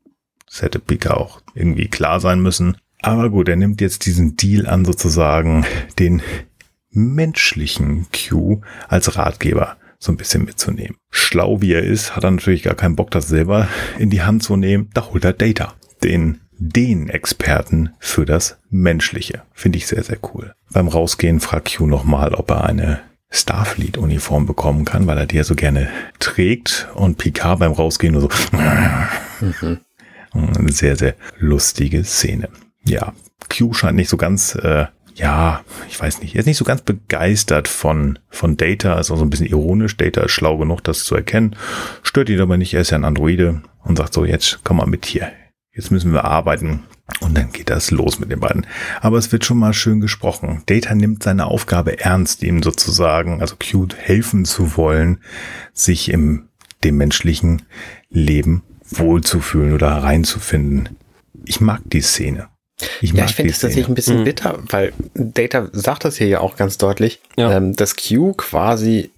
Das 0.46 0.62
hätte 0.62 0.80
Picard 0.80 1.18
auch 1.18 1.42
irgendwie 1.54 1.88
klar 1.88 2.20
sein 2.20 2.42
müssen. 2.42 2.78
Aber 3.02 3.30
gut, 3.30 3.48
er 3.50 3.56
nimmt 3.56 3.82
jetzt 3.82 4.06
diesen 4.06 4.36
Deal 4.38 4.68
an, 4.68 4.86
sozusagen 4.86 5.66
den 5.98 6.22
menschlichen 6.92 8.08
Q 8.12 8.62
als 8.88 9.16
Ratgeber 9.16 9.78
so 9.98 10.12
ein 10.12 10.18
bisschen 10.18 10.46
mitzunehmen. 10.46 10.98
Schlau 11.10 11.62
wie 11.62 11.74
er 11.74 11.84
ist, 11.84 12.16
hat 12.16 12.24
er 12.24 12.32
natürlich 12.32 12.64
gar 12.64 12.76
keinen 12.76 12.96
Bock, 12.96 13.12
das 13.12 13.28
selber 13.28 13.68
in 13.98 14.10
die 14.10 14.24
Hand 14.24 14.44
zu 14.44 14.56
nehmen. 14.58 14.90
Da 14.94 15.08
holt 15.12 15.24
er 15.24 15.34
Data, 15.34 15.76
den 16.04 16.42
den 16.64 17.10
Experten 17.10 17.90
für 18.00 18.24
das 18.24 18.60
Menschliche. 18.70 19.42
Finde 19.52 19.80
ich 19.80 19.88
sehr, 19.88 20.04
sehr 20.04 20.20
cool. 20.34 20.54
Beim 20.72 20.88
Rausgehen 20.88 21.40
fragt 21.40 21.76
Q 21.76 21.88
nochmal, 21.88 22.36
ob 22.36 22.52
er 22.52 22.66
eine 22.66 23.02
Starfleet-Uniform 23.32 24.46
bekommen 24.46 24.86
kann, 24.86 25.08
weil 25.08 25.18
er 25.18 25.26
die 25.26 25.38
ja 25.38 25.44
so 25.44 25.56
gerne 25.56 25.90
trägt. 26.20 26.90
Und 26.94 27.18
Picard 27.18 27.60
beim 27.60 27.72
Rausgehen 27.72 28.14
nur 28.14 28.22
so. 28.22 28.30
Eine 30.34 30.72
sehr, 30.72 30.96
sehr 30.96 31.16
lustige 31.40 32.04
Szene. 32.04 32.50
Ja, 32.84 33.14
Q 33.50 33.74
scheint 33.74 33.96
nicht 33.96 34.10
so 34.10 34.18
ganz, 34.18 34.56
äh, 34.56 34.86
ja, 35.16 35.62
ich 35.90 36.00
weiß 36.00 36.22
nicht, 36.22 36.36
er 36.36 36.40
ist 36.40 36.46
nicht 36.46 36.58
so 36.58 36.66
ganz 36.66 36.82
begeistert 36.82 37.68
von, 37.68 38.20
von 38.30 38.56
Data, 38.56 39.00
ist 39.00 39.12
auch 39.12 39.18
so 39.18 39.26
ein 39.26 39.30
bisschen 39.30 39.48
ironisch. 39.48 39.98
Data 39.98 40.22
ist 40.22 40.32
schlau 40.32 40.58
genug, 40.58 40.84
das 40.84 41.04
zu 41.04 41.16
erkennen. 41.16 41.56
Stört 42.04 42.30
ihn 42.30 42.40
aber 42.40 42.58
nicht, 42.58 42.74
er 42.74 42.82
ist 42.82 42.92
ja 42.92 42.98
ein 42.98 43.06
Androide 43.06 43.62
und 43.84 43.98
sagt 43.98 44.14
so, 44.14 44.26
jetzt 44.26 44.60
komm 44.64 44.78
mal 44.78 44.88
mit 44.88 45.06
hier. 45.06 45.32
Jetzt 45.74 45.92
müssen 45.92 46.12
wir 46.14 46.26
arbeiten. 46.26 46.84
Und 47.22 47.38
dann 47.38 47.52
geht 47.52 47.70
das 47.70 47.92
los 47.92 48.20
mit 48.20 48.32
den 48.32 48.40
beiden. 48.40 48.66
Aber 49.02 49.18
es 49.18 49.32
wird 49.32 49.46
schon 49.46 49.58
mal 49.58 49.74
schön 49.74 50.00
gesprochen. 50.02 50.64
Data 50.66 50.94
nimmt 50.96 51.24
seine 51.24 51.46
Aufgabe 51.46 52.00
ernst, 52.00 52.44
ihm 52.44 52.64
sozusagen, 52.64 53.42
also 53.42 53.56
Q 53.56 53.88
helfen 53.98 54.46
zu 54.46 54.76
wollen, 54.78 55.20
sich 55.74 56.10
im 56.10 56.48
dem 56.84 56.98
menschlichen 56.98 57.62
Leben 58.10 58.64
wohlzufühlen 58.90 59.74
oder 59.74 59.90
reinzufinden. 59.90 60.98
Ich 61.46 61.62
mag 61.62 61.82
die 61.86 62.02
Szene. 62.02 62.48
Ich 63.02 63.14
Ja, 63.14 63.26
ich 63.26 63.36
finde 63.36 63.52
es 63.52 63.60
tatsächlich 63.60 63.88
ein 63.88 63.94
bisschen 63.94 64.22
Mhm. 64.22 64.24
bitter, 64.24 64.60
weil 64.70 64.92
Data 65.14 65.70
sagt 65.74 66.04
das 66.06 66.18
hier 66.18 66.28
ja 66.28 66.40
auch 66.40 66.56
ganz 66.56 66.78
deutlich, 66.80 67.22
Ja. 67.38 67.56
ähm, 67.56 67.76
dass 67.76 67.96
Q 67.96 68.34
quasi 68.34 69.12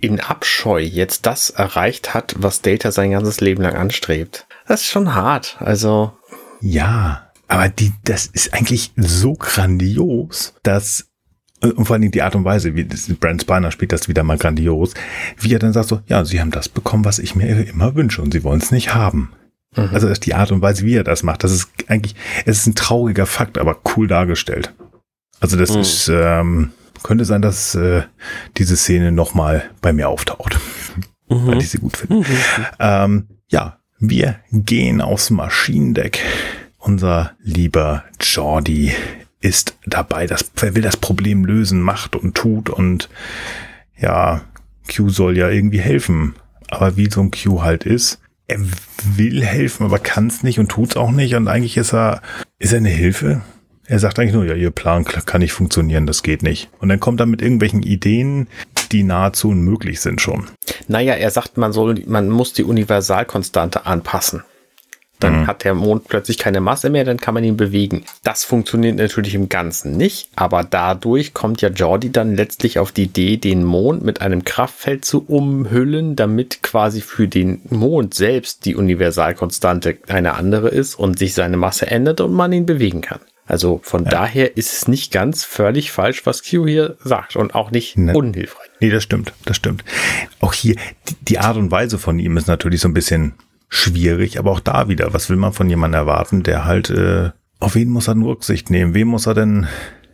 in 0.00 0.20
Abscheu 0.20 0.80
jetzt 0.80 1.26
das 1.26 1.50
erreicht 1.50 2.14
hat, 2.14 2.34
was 2.38 2.62
Data 2.62 2.90
sein 2.92 3.10
ganzes 3.12 3.40
Leben 3.40 3.62
lang 3.62 3.74
anstrebt. 3.76 4.45
Das 4.68 4.80
ist 4.82 4.88
schon 4.88 5.14
hart. 5.14 5.56
Also, 5.60 6.12
Ja, 6.60 7.30
aber 7.48 7.68
die, 7.68 7.92
das 8.04 8.26
ist 8.26 8.52
eigentlich 8.54 8.92
so 8.96 9.34
grandios, 9.34 10.54
dass 10.62 11.06
und 11.62 11.86
vor 11.86 11.94
allen 11.94 12.02
Dingen 12.02 12.12
die 12.12 12.22
Art 12.22 12.34
und 12.36 12.44
Weise, 12.44 12.74
wie 12.74 12.84
Brent 12.84 13.42
Spiner 13.42 13.70
spielt 13.70 13.90
das 13.92 14.08
wieder 14.08 14.22
mal 14.22 14.36
grandios, 14.36 14.92
wie 15.38 15.54
er 15.54 15.58
dann 15.58 15.72
sagt 15.72 15.88
so, 15.88 16.00
ja, 16.06 16.22
sie 16.24 16.38
haben 16.40 16.50
das 16.50 16.68
bekommen, 16.68 17.04
was 17.06 17.18
ich 17.18 17.34
mir 17.34 17.66
immer 17.66 17.94
wünsche 17.94 18.20
und 18.20 18.32
sie 18.32 18.44
wollen 18.44 18.60
es 18.60 18.70
nicht 18.70 18.94
haben. 18.94 19.32
Also 19.74 20.06
das 20.08 20.18
ist 20.18 20.26
die 20.26 20.34
Art 20.34 20.52
und 20.52 20.62
Weise, 20.62 20.84
wie 20.84 20.94
er 20.96 21.04
das 21.04 21.22
macht, 21.22 21.44
das 21.44 21.52
ist 21.52 21.68
eigentlich, 21.88 22.14
es 22.46 22.58
ist 22.58 22.66
ein 22.66 22.74
trauriger 22.74 23.26
Fakt, 23.26 23.58
aber 23.58 23.78
cool 23.96 24.06
dargestellt. 24.06 24.72
Also 25.40 25.56
das 25.56 25.70
Mhm. 25.74 25.80
ist, 25.80 26.08
ähm, 26.12 26.70
könnte 27.02 27.24
sein, 27.24 27.42
dass 27.42 27.74
äh, 27.74 28.02
diese 28.58 28.76
Szene 28.76 29.10
nochmal 29.12 29.64
bei 29.82 29.92
mir 29.92 30.08
auftaucht, 30.08 30.58
weil 31.28 31.58
ich 31.58 31.70
sie 31.70 31.78
gut 31.78 31.96
finde. 31.96 32.24
Ähm, 32.78 33.28
ja, 33.50 33.78
wir 33.98 34.36
gehen 34.52 35.00
aufs 35.00 35.30
Maschinendeck 35.30 36.20
unser 36.86 37.32
lieber 37.42 38.04
Jordi 38.20 38.92
ist 39.40 39.76
dabei, 39.86 40.26
das, 40.26 40.50
er 40.60 40.74
will 40.74 40.82
das 40.82 40.96
Problem 40.96 41.44
lösen, 41.44 41.80
macht 41.80 42.16
und 42.16 42.34
tut 42.34 42.70
und 42.70 43.08
ja, 43.98 44.42
Q 44.94 45.08
soll 45.08 45.36
ja 45.36 45.48
irgendwie 45.48 45.80
helfen. 45.80 46.34
Aber 46.68 46.96
wie 46.96 47.10
so 47.10 47.20
ein 47.20 47.30
Q 47.30 47.62
halt 47.62 47.84
ist, 47.84 48.20
er 48.46 48.60
will 49.16 49.44
helfen, 49.44 49.84
aber 49.84 49.98
kann 49.98 50.28
es 50.28 50.42
nicht 50.42 50.58
und 50.58 50.68
tut 50.68 50.90
es 50.90 50.96
auch 50.96 51.10
nicht. 51.10 51.34
Und 51.34 51.48
eigentlich 51.48 51.76
ist 51.76 51.92
er, 51.92 52.22
ist 52.58 52.72
er 52.72 52.78
eine 52.78 52.88
Hilfe? 52.88 53.42
Er 53.86 53.98
sagt 53.98 54.18
eigentlich 54.18 54.34
nur, 54.34 54.44
ja, 54.44 54.54
ihr 54.54 54.70
Plan 54.70 55.04
kann 55.04 55.40
nicht 55.40 55.52
funktionieren, 55.52 56.06
das 56.06 56.22
geht 56.22 56.42
nicht. 56.42 56.70
Und 56.78 56.88
dann 56.88 57.00
kommt 57.00 57.20
er 57.20 57.26
mit 57.26 57.42
irgendwelchen 57.42 57.82
Ideen, 57.82 58.48
die 58.88 59.02
nahezu 59.02 59.50
unmöglich 59.50 60.00
sind 60.00 60.20
schon. 60.20 60.46
Naja, 60.88 61.14
er 61.14 61.30
sagt, 61.30 61.56
man 61.56 61.72
soll, 61.72 62.02
man 62.06 62.28
muss 62.28 62.52
die 62.52 62.64
Universalkonstante 62.64 63.86
anpassen. 63.86 64.42
Dann 65.18 65.40
mhm. 65.40 65.46
hat 65.46 65.64
der 65.64 65.74
Mond 65.74 66.08
plötzlich 66.08 66.36
keine 66.36 66.60
Masse 66.60 66.90
mehr, 66.90 67.04
dann 67.04 67.16
kann 67.16 67.32
man 67.34 67.44
ihn 67.44 67.56
bewegen. 67.56 68.04
Das 68.22 68.44
funktioniert 68.44 68.96
natürlich 68.96 69.34
im 69.34 69.48
Ganzen 69.48 69.96
nicht, 69.96 70.28
aber 70.36 70.62
dadurch 70.62 71.32
kommt 71.32 71.62
ja 71.62 71.70
Jordi 71.70 72.12
dann 72.12 72.34
letztlich 72.36 72.78
auf 72.78 72.92
die 72.92 73.04
Idee, 73.04 73.38
den 73.38 73.64
Mond 73.64 74.04
mit 74.04 74.20
einem 74.20 74.44
Kraftfeld 74.44 75.04
zu 75.04 75.24
umhüllen, 75.26 76.16
damit 76.16 76.62
quasi 76.62 77.00
für 77.00 77.28
den 77.28 77.62
Mond 77.70 78.14
selbst 78.14 78.66
die 78.66 78.76
Universalkonstante 78.76 79.96
eine 80.08 80.34
andere 80.34 80.68
ist 80.68 80.94
und 80.96 81.18
sich 81.18 81.32
seine 81.32 81.56
Masse 81.56 81.86
ändert 81.86 82.20
und 82.20 82.32
man 82.32 82.52
ihn 82.52 82.66
bewegen 82.66 83.00
kann. 83.00 83.20
Also 83.46 83.80
von 83.82 84.04
ja. 84.04 84.10
daher 84.10 84.56
ist 84.56 84.72
es 84.72 84.88
nicht 84.88 85.12
ganz 85.12 85.44
völlig 85.44 85.92
falsch, 85.92 86.26
was 86.26 86.42
Q 86.42 86.66
hier 86.66 86.96
sagt 87.02 87.36
und 87.36 87.54
auch 87.54 87.70
nicht 87.70 87.96
ne. 87.96 88.12
unhilfreich. 88.12 88.68
Nee, 88.80 88.90
das 88.90 89.04
stimmt, 89.04 89.32
das 89.44 89.56
stimmt. 89.56 89.84
Auch 90.40 90.52
hier, 90.52 90.76
die 91.22 91.38
Art 91.38 91.56
und 91.56 91.70
Weise 91.70 91.98
von 91.98 92.18
ihm 92.18 92.36
ist 92.36 92.48
natürlich 92.48 92.80
so 92.80 92.88
ein 92.88 92.94
bisschen 92.94 93.34
schwierig, 93.68 94.38
aber 94.38 94.50
auch 94.50 94.60
da 94.60 94.88
wieder, 94.88 95.12
was 95.12 95.30
will 95.30 95.36
man 95.36 95.52
von 95.52 95.70
jemandem 95.70 96.00
erwarten, 96.00 96.42
der 96.42 96.64
halt, 96.64 96.90
äh, 96.90 97.30
auf 97.60 97.74
wen 97.74 97.88
muss 97.88 98.08
er 98.08 98.14
nur 98.14 98.30
Rücksicht 98.32 98.70
nehmen? 98.70 98.94
Wem 98.94 99.08
muss 99.08 99.26
er 99.26 99.34
denn 99.34 99.66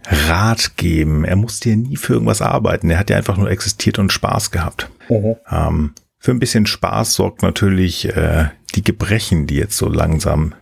Rat 0.04 0.76
geben? 0.76 1.24
Er 1.24 1.36
musste 1.36 1.70
ja 1.70 1.76
nie 1.76 1.96
für 1.96 2.14
irgendwas 2.14 2.42
arbeiten. 2.42 2.90
Er 2.90 2.98
hat 2.98 3.10
ja 3.10 3.16
einfach 3.16 3.36
nur 3.36 3.50
existiert 3.50 3.98
und 3.98 4.12
Spaß 4.12 4.50
gehabt. 4.50 4.90
Mhm. 5.08 5.36
Ähm, 5.50 5.94
für 6.18 6.30
ein 6.30 6.38
bisschen 6.38 6.66
Spaß 6.66 7.14
sorgt 7.14 7.42
natürlich 7.42 8.08
äh, 8.16 8.50
die 8.74 8.84
Gebrechen, 8.84 9.46
die 9.46 9.56
jetzt 9.56 9.76
so 9.76 9.88
langsam 9.88 10.54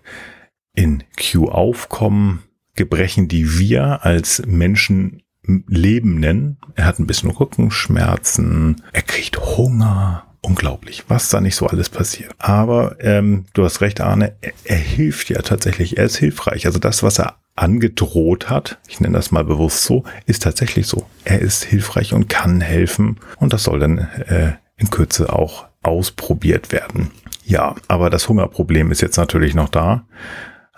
in 0.74 1.04
Q 1.18 1.48
aufkommen. 1.48 2.42
Gebrechen, 2.74 3.28
die 3.28 3.58
wir 3.58 4.04
als 4.04 4.42
Menschen 4.46 5.22
Leben 5.42 6.20
nennen. 6.20 6.58
Er 6.74 6.84
hat 6.84 6.98
ein 6.98 7.06
bisschen 7.06 7.30
Rückenschmerzen, 7.30 8.82
er 8.92 9.02
kriegt 9.02 9.38
Hunger, 9.38 10.24
unglaublich, 10.42 11.04
was 11.08 11.28
da 11.28 11.40
nicht 11.40 11.56
so 11.56 11.66
alles 11.66 11.88
passiert. 11.88 12.32
Aber 12.38 12.96
ähm, 13.00 13.46
du 13.52 13.64
hast 13.64 13.80
recht, 13.80 14.00
Arne, 14.00 14.36
er, 14.40 14.52
er 14.64 14.76
hilft 14.76 15.30
ja 15.30 15.42
tatsächlich, 15.42 15.98
er 15.98 16.04
ist 16.04 16.16
hilfreich. 16.16 16.66
Also 16.66 16.78
das, 16.78 17.02
was 17.02 17.18
er 17.18 17.36
angedroht 17.56 18.48
hat, 18.48 18.78
ich 18.88 19.00
nenne 19.00 19.16
das 19.16 19.32
mal 19.32 19.44
bewusst 19.44 19.84
so, 19.84 20.04
ist 20.26 20.42
tatsächlich 20.42 20.86
so. 20.86 21.06
Er 21.24 21.40
ist 21.40 21.64
hilfreich 21.64 22.14
und 22.14 22.28
kann 22.28 22.60
helfen 22.60 23.18
und 23.38 23.52
das 23.52 23.64
soll 23.64 23.80
dann 23.80 23.98
äh, 23.98 24.52
in 24.76 24.90
Kürze 24.90 25.32
auch 25.32 25.66
ausprobiert 25.82 26.72
werden. 26.72 27.10
Ja, 27.44 27.74
aber 27.88 28.10
das 28.10 28.28
Hungerproblem 28.28 28.90
ist 28.92 29.02
jetzt 29.02 29.16
natürlich 29.16 29.54
noch 29.54 29.68
da. 29.68 30.06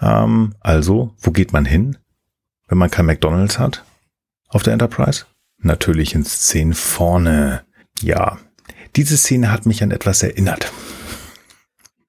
Ähm, 0.02 0.54
also, 0.60 1.14
wo 1.18 1.30
geht 1.30 1.52
man 1.52 1.64
hin, 1.64 1.96
wenn 2.68 2.78
man 2.78 2.90
kein 2.90 3.06
McDonald's 3.06 3.58
hat 3.58 3.84
auf 4.48 4.62
der 4.62 4.74
Enterprise? 4.74 5.24
Natürlich 5.58 6.14
in 6.14 6.24
Szenen 6.24 6.74
vorne. 6.74 7.62
Ja, 8.00 8.38
diese 8.96 9.16
Szene 9.16 9.50
hat 9.52 9.64
mich 9.64 9.82
an 9.82 9.92
etwas 9.92 10.22
erinnert. 10.22 10.72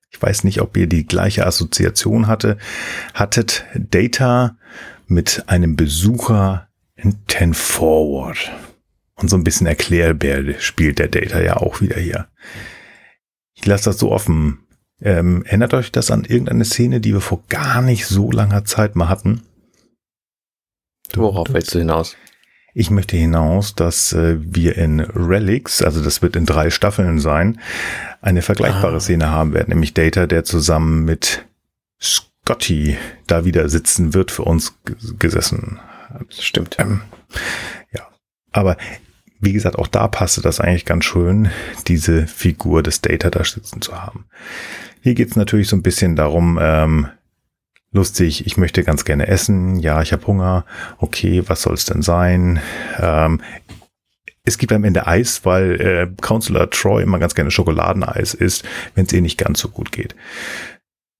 Ich 0.09 0.21
weiß 0.21 0.43
nicht, 0.43 0.61
ob 0.61 0.75
ihr 0.75 0.87
die 0.87 1.05
gleiche 1.05 1.45
Assoziation 1.45 2.27
hatte, 2.27 2.57
hattet. 3.13 3.65
Data 3.75 4.57
mit 5.07 5.43
einem 5.47 5.75
Besucher 5.75 6.67
in 6.95 7.25
Ten 7.27 7.53
Forward. 7.53 8.51
Und 9.15 9.29
so 9.29 9.37
ein 9.37 9.43
bisschen 9.43 9.67
Erklärbär 9.67 10.59
spielt 10.59 10.99
der 10.99 11.07
Data 11.07 11.41
ja 11.41 11.57
auch 11.57 11.81
wieder 11.81 11.99
hier. 11.99 12.27
Ich 13.53 13.65
lasse 13.65 13.85
das 13.85 13.99
so 13.99 14.11
offen. 14.11 14.59
Ähm, 15.03 15.43
erinnert 15.43 15.73
euch 15.73 15.91
das 15.91 16.11
an 16.11 16.23
irgendeine 16.23 16.63
Szene, 16.63 17.01
die 17.01 17.13
wir 17.13 17.19
vor 17.19 17.43
gar 17.49 17.81
nicht 17.81 18.07
so 18.07 18.31
langer 18.31 18.63
Zeit 18.63 18.95
mal 18.95 19.09
hatten? 19.09 19.41
Worauf 21.13 21.47
willst 21.51 21.75
du 21.75 21.79
hinaus? 21.79 22.15
Ich 22.73 22.89
möchte 22.89 23.17
hinaus, 23.17 23.75
dass 23.75 24.13
äh, 24.13 24.37
wir 24.39 24.77
in 24.77 25.01
Relics, 25.01 25.83
also 25.83 26.01
das 26.01 26.21
wird 26.21 26.37
in 26.37 26.45
drei 26.45 26.69
Staffeln 26.69 27.19
sein, 27.19 27.59
eine 28.21 28.41
vergleichbare 28.41 28.95
ah. 28.95 28.99
Szene 28.99 29.29
haben 29.29 29.53
werden, 29.53 29.69
nämlich 29.69 29.93
Data, 29.93 30.25
der 30.25 30.45
zusammen 30.45 31.03
mit 31.03 31.45
Scotty 32.01 32.97
da 33.27 33.43
wieder 33.43 33.67
sitzen 33.67 34.13
wird, 34.13 34.31
für 34.31 34.43
uns 34.43 34.79
gesessen. 35.19 35.79
Stimmt. 36.29 36.77
Ähm, 36.79 37.01
ja. 37.91 38.07
Aber 38.53 38.77
wie 39.39 39.53
gesagt, 39.53 39.77
auch 39.77 39.87
da 39.87 40.07
passte 40.07 40.41
das 40.41 40.61
eigentlich 40.61 40.85
ganz 40.85 41.03
schön, 41.03 41.49
diese 41.87 42.25
Figur 42.27 42.81
des 42.81 43.01
Data 43.01 43.29
da 43.29 43.43
sitzen 43.43 43.81
zu 43.81 44.01
haben. 44.01 44.25
Hier 45.03 45.15
geht 45.15 45.31
es 45.31 45.35
natürlich 45.35 45.67
so 45.67 45.75
ein 45.75 45.83
bisschen 45.83 46.15
darum, 46.15 46.57
ähm, 46.61 47.07
lustig, 47.91 48.47
ich 48.47 48.55
möchte 48.55 48.85
ganz 48.85 49.03
gerne 49.03 49.27
essen, 49.27 49.75
ja, 49.75 50.01
ich 50.01 50.13
habe 50.13 50.25
Hunger, 50.25 50.65
okay, 50.97 51.43
was 51.45 51.61
soll 51.61 51.73
es 51.73 51.83
denn 51.83 52.01
sein? 52.01 52.61
Ähm, 52.97 53.41
es 54.45 54.57
gibt 54.57 54.71
am 54.71 54.85
Ende 54.85 55.05
Eis, 55.05 55.43
weil 55.43 55.81
äh, 55.81 56.07
Counselor 56.21 56.69
Troy 56.69 57.03
immer 57.03 57.19
ganz 57.19 57.35
gerne 57.35 57.51
Schokoladeneis 57.51 58.33
isst, 58.33 58.63
wenn 58.95 59.05
es 59.05 59.11
eh 59.11 59.19
nicht 59.19 59.37
ganz 59.37 59.59
so 59.59 59.67
gut 59.67 59.91
geht. 59.91 60.15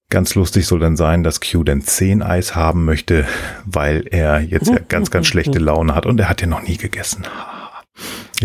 Ganz 0.10 0.34
lustig 0.36 0.66
soll 0.66 0.80
dann 0.80 0.96
sein, 0.96 1.24
dass 1.24 1.42
Q 1.42 1.66
dann 1.66 1.82
10 1.82 2.22
Eis 2.22 2.56
haben 2.56 2.86
möchte, 2.86 3.28
weil 3.66 4.08
er 4.10 4.40
jetzt 4.40 4.70
ja 4.70 4.80
ganz, 4.88 5.12
ganz 5.12 5.28
schlechte 5.28 5.60
Laune 5.60 5.94
hat 5.94 6.06
und 6.06 6.18
er 6.22 6.30
hat 6.30 6.40
ja 6.40 6.48
noch 6.48 6.62
nie 6.62 6.78
gegessen. 6.78 7.26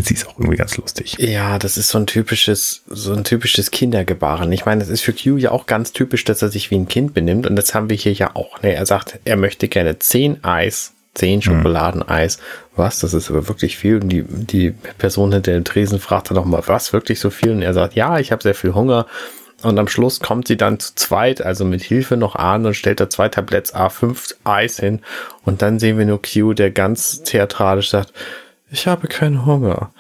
Sie 0.03 0.15
ist 0.15 0.27
auch 0.27 0.39
irgendwie 0.39 0.57
ganz 0.57 0.77
lustig. 0.77 1.17
Ja, 1.19 1.59
das 1.59 1.77
ist 1.77 1.89
so 1.89 1.99
ein 1.99 2.07
typisches, 2.07 2.83
so 2.89 3.13
ein 3.13 3.25
typisches 3.25 3.71
Kindergebaren. 3.71 4.51
Ich 4.53 4.67
meine, 4.67 4.81
das 4.81 4.89
ist 4.89 5.01
für 5.01 5.13
Q 5.13 5.37
ja 5.37 5.51
auch 5.51 5.67
ganz 5.67 5.93
typisch, 5.93 6.25
dass 6.25 6.43
er 6.43 6.49
sich 6.49 6.71
wie 6.71 6.77
ein 6.77 6.89
Kind 6.89 7.15
benimmt. 7.15 7.47
Und 7.47 7.57
das 7.57 7.75
haben 7.75 7.91
wir 7.91 7.97
hier 7.97 8.13
ja 8.13 8.35
auch. 8.35 8.63
Ne? 8.63 8.75
Er 8.75 8.87
sagt, 8.87 9.19
er 9.25 9.37
möchte 9.37 9.69
gerne 9.69 9.99
zehn 9.99 10.43
Eis, 10.45 10.93
zehn 11.15 11.43
Schokoladeneis. 11.43 12.39
Was? 12.77 13.01
Das 13.01 13.15
ist 13.15 13.31
aber 13.31 13.49
wirklich 13.49 13.77
viel. 13.77 14.01
Und 14.01 14.09
die, 14.09 14.25
die 14.25 14.71
Person 14.71 15.33
hinter 15.33 15.53
dem 15.53 15.65
Tresen 15.65 15.99
fragt 15.99 16.31
dann 16.31 16.37
nochmal, 16.37 16.63
was? 16.67 16.93
Wirklich 16.93 17.21
so 17.21 17.31
viel? 17.31 17.51
Und 17.51 17.63
er 17.63 17.75
sagt, 17.75 17.95
ja, 17.95 18.19
ich 18.19 18.33
habe 18.33 18.43
sehr 18.43 18.55
viel 18.55 18.75
Hunger. 18.75 19.07
Und 19.63 19.77
am 19.79 19.89
Schluss 19.89 20.21
kommt 20.21 20.47
sie 20.47 20.57
dann 20.57 20.79
zu 20.79 20.95
zweit, 20.95 21.43
also 21.43 21.65
mit 21.65 21.83
Hilfe 21.83 22.17
noch 22.17 22.37
an 22.37 22.65
und 22.65 22.75
stellt 22.75 23.01
da 23.01 23.11
zwei 23.11 23.29
Tabletts 23.29 23.75
A5 23.75 24.37
Eis 24.45 24.79
hin. 24.79 25.01
Und 25.45 25.63
dann 25.63 25.81
sehen 25.81 25.99
wir 25.99 26.07
nur 26.07 26.23
Q, 26.23 26.55
der 26.55 26.71
ganz 26.71 27.23
theatralisch 27.25 27.91
sagt, 27.91 28.13
ich 28.70 28.87
habe 28.87 29.09
keinen 29.09 29.46
Hunger. 29.46 29.92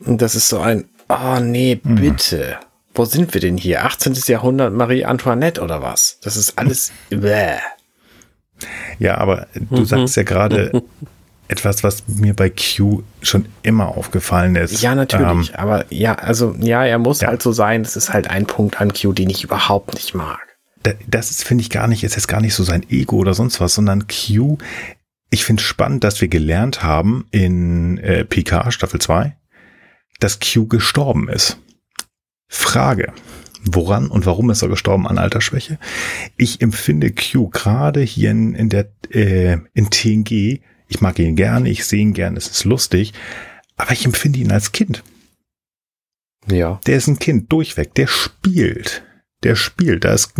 Und 0.00 0.20
das 0.22 0.34
ist 0.34 0.48
so 0.48 0.60
ein, 0.60 0.88
oh 1.08 1.40
nee, 1.40 1.80
mhm. 1.82 1.94
bitte. 1.96 2.58
Mhm. 2.60 2.66
Wo 2.94 3.04
sind 3.04 3.34
wir 3.34 3.40
denn 3.40 3.56
hier? 3.56 3.84
18. 3.84 4.14
Jahrhundert 4.26 4.72
Marie 4.72 5.04
Antoinette 5.04 5.60
oder 5.60 5.82
was? 5.82 6.18
Das 6.22 6.36
ist 6.36 6.58
alles, 6.58 6.92
bäh. 7.10 7.56
Ja, 8.98 9.18
aber 9.18 9.46
du 9.54 9.80
mhm. 9.80 9.84
sagst 9.84 10.16
ja 10.16 10.22
gerade 10.22 10.82
etwas, 11.48 11.84
was 11.84 12.04
mir 12.06 12.34
bei 12.34 12.50
Q 12.50 13.02
schon 13.22 13.46
immer 13.62 13.88
aufgefallen 13.88 14.56
ist. 14.56 14.80
Ja, 14.82 14.94
natürlich. 14.94 15.50
Ähm, 15.50 15.54
aber 15.54 15.84
ja, 15.90 16.14
also, 16.14 16.54
ja, 16.58 16.84
er 16.84 16.98
muss 16.98 17.20
ja. 17.20 17.28
halt 17.28 17.42
so 17.42 17.52
sein. 17.52 17.82
Das 17.82 17.96
ist 17.96 18.12
halt 18.12 18.28
ein 18.30 18.46
Punkt 18.46 18.80
an 18.80 18.92
Q, 18.92 19.12
den 19.12 19.30
ich 19.30 19.44
überhaupt 19.44 19.94
nicht 19.94 20.14
mag. 20.14 20.40
Das 21.08 21.30
ist, 21.30 21.44
finde 21.44 21.62
ich, 21.62 21.70
gar 21.70 21.88
nicht, 21.88 22.04
ist 22.04 22.14
jetzt 22.14 22.28
gar 22.28 22.40
nicht 22.40 22.54
so 22.54 22.62
sein 22.62 22.88
Ego 22.88 23.16
oder 23.16 23.34
sonst 23.34 23.60
was, 23.60 23.74
sondern 23.74 24.06
Q 24.06 24.58
ich 25.30 25.44
finde 25.44 25.62
spannend, 25.62 26.04
dass 26.04 26.20
wir 26.20 26.28
gelernt 26.28 26.82
haben 26.82 27.26
in 27.30 27.98
äh, 27.98 28.24
PK 28.24 28.70
Staffel 28.70 29.00
2, 29.00 29.36
dass 30.20 30.38
Q 30.40 30.66
gestorben 30.66 31.28
ist. 31.28 31.58
Frage. 32.48 33.12
Woran 33.68 34.08
und 34.08 34.26
warum 34.26 34.50
ist 34.50 34.62
er 34.62 34.68
gestorben 34.68 35.08
an 35.08 35.18
Altersschwäche? 35.18 35.78
Ich 36.36 36.60
empfinde 36.60 37.12
Q 37.12 37.48
gerade 37.48 38.00
hier 38.00 38.30
in, 38.30 38.54
in 38.54 38.68
der 38.68 38.88
äh, 39.10 39.58
in 39.74 39.90
TNG, 39.90 40.60
ich 40.88 41.00
mag 41.00 41.18
ihn 41.18 41.34
gerne, 41.34 41.68
ich 41.68 41.84
sehe 41.84 42.00
ihn 42.00 42.12
gerne, 42.12 42.38
es 42.38 42.46
ist 42.46 42.64
lustig, 42.64 43.12
aber 43.76 43.90
ich 43.92 44.04
empfinde 44.04 44.38
ihn 44.38 44.52
als 44.52 44.70
Kind. 44.70 45.02
Ja. 46.46 46.80
Der 46.86 46.96
ist 46.96 47.08
ein 47.08 47.18
Kind 47.18 47.50
durchweg, 47.50 47.94
der 47.94 48.06
spielt 48.06 49.02
der 49.46 49.54
spielt. 49.54 50.04
Da 50.04 50.12
ist 50.12 50.34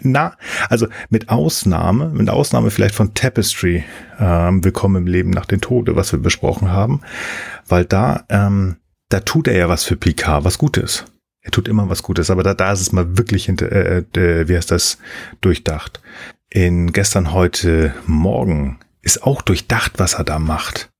na, 0.00 0.36
also 0.70 0.86
mit 1.10 1.28
Ausnahme, 1.28 2.08
mit 2.08 2.30
Ausnahme 2.30 2.70
vielleicht 2.70 2.94
von 2.94 3.12
Tapestry, 3.12 3.84
ähm, 4.18 4.64
Willkommen 4.64 5.02
im 5.02 5.06
Leben 5.06 5.30
nach 5.30 5.44
dem 5.44 5.60
Tode, 5.60 5.96
was 5.96 6.12
wir 6.12 6.18
besprochen 6.18 6.70
haben, 6.70 7.02
weil 7.68 7.84
da, 7.84 8.24
ähm, 8.30 8.76
da 9.10 9.20
tut 9.20 9.48
er 9.48 9.56
ja 9.56 9.68
was 9.68 9.84
für 9.84 9.96
Picard, 9.96 10.44
was 10.44 10.56
Gutes. 10.56 11.04
Er 11.42 11.50
tut 11.50 11.68
immer 11.68 11.90
was 11.90 12.02
Gutes, 12.02 12.30
aber 12.30 12.42
da, 12.42 12.54
da 12.54 12.72
ist 12.72 12.80
es 12.80 12.92
mal 12.92 13.18
wirklich 13.18 13.44
hinter, 13.44 13.70
äh, 13.70 13.98
äh, 13.98 14.48
wie 14.48 14.56
heißt 14.56 14.70
das, 14.70 14.96
durchdacht. 15.42 16.00
In 16.48 16.92
gestern, 16.92 17.32
heute, 17.32 17.94
morgen 18.06 18.78
ist 19.02 19.24
auch 19.24 19.42
durchdacht, 19.42 19.92
was 19.98 20.14
er 20.14 20.24
da 20.24 20.38
macht. 20.38 20.90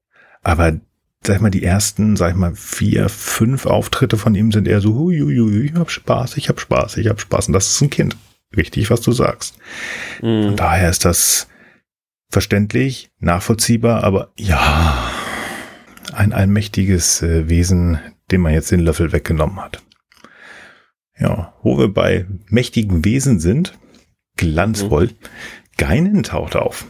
Aber 0.43 0.79
sag 1.27 1.37
ich 1.37 1.43
mal, 1.43 1.51
die 1.51 1.65
ersten, 1.65 2.17
sag 2.17 2.31
ich 2.31 2.37
mal, 2.37 2.55
vier, 2.55 3.09
fünf 3.09 3.67
Auftritte 3.67 4.17
von 4.17 4.35
ihm 4.35 4.53
sind 4.53 4.69
eher 4.69 4.81
so, 4.81 4.95
hui, 4.95 5.19
hui, 5.19 5.37
hui, 5.37 5.67
ich 5.67 5.75
hab 5.75 5.91
Spaß, 5.91 6.37
ich 6.37 6.49
hab 6.49 6.61
Spaß, 6.61 6.97
ich 6.99 7.09
hab 7.09 7.21
Spaß. 7.21 7.49
Und 7.49 7.53
das 7.53 7.69
ist 7.71 7.81
ein 7.81 7.91
Kind. 7.91 8.17
richtig, 8.57 8.91
was 8.91 9.01
du 9.01 9.13
sagst. 9.13 9.57
Mhm. 10.23 10.45
Von 10.45 10.57
daher 10.57 10.89
ist 10.89 11.05
das 11.05 11.49
verständlich, 12.31 13.11
nachvollziehbar, 13.19 14.05
aber 14.05 14.33
ja, 14.37 15.11
ein 16.13 16.33
allmächtiges 16.33 17.23
äh, 17.23 17.49
Wesen, 17.49 17.99
dem 18.31 18.43
man 18.43 18.53
jetzt 18.53 18.71
den 18.71 18.81
Löffel 18.81 19.13
weggenommen 19.13 19.61
hat. 19.61 19.83
Ja, 21.19 21.55
wo 21.63 21.79
wir 21.79 21.93
bei 21.93 22.27
mächtigen 22.49 23.05
Wesen 23.05 23.41
sind, 23.41 23.79
glanzvoll, 24.37 25.07
mhm. 25.07 25.13
Geinen 25.79 26.23
taucht 26.23 26.57
auf. 26.57 26.87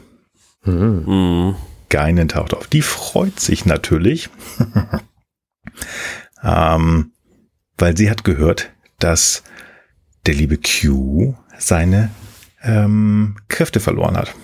Mhm. 0.64 1.56
Geinen 1.88 2.28
taucht 2.28 2.54
auf. 2.54 2.66
Die 2.66 2.82
freut 2.82 3.38
sich 3.40 3.64
natürlich, 3.64 4.28
ähm, 6.42 7.12
weil 7.78 7.96
sie 7.96 8.10
hat 8.10 8.24
gehört, 8.24 8.70
dass 8.98 9.42
der 10.26 10.34
liebe 10.34 10.58
Q 10.58 11.34
seine 11.58 12.10
ähm, 12.62 13.36
Kräfte 13.48 13.80
verloren 13.80 14.16
hat. 14.16 14.34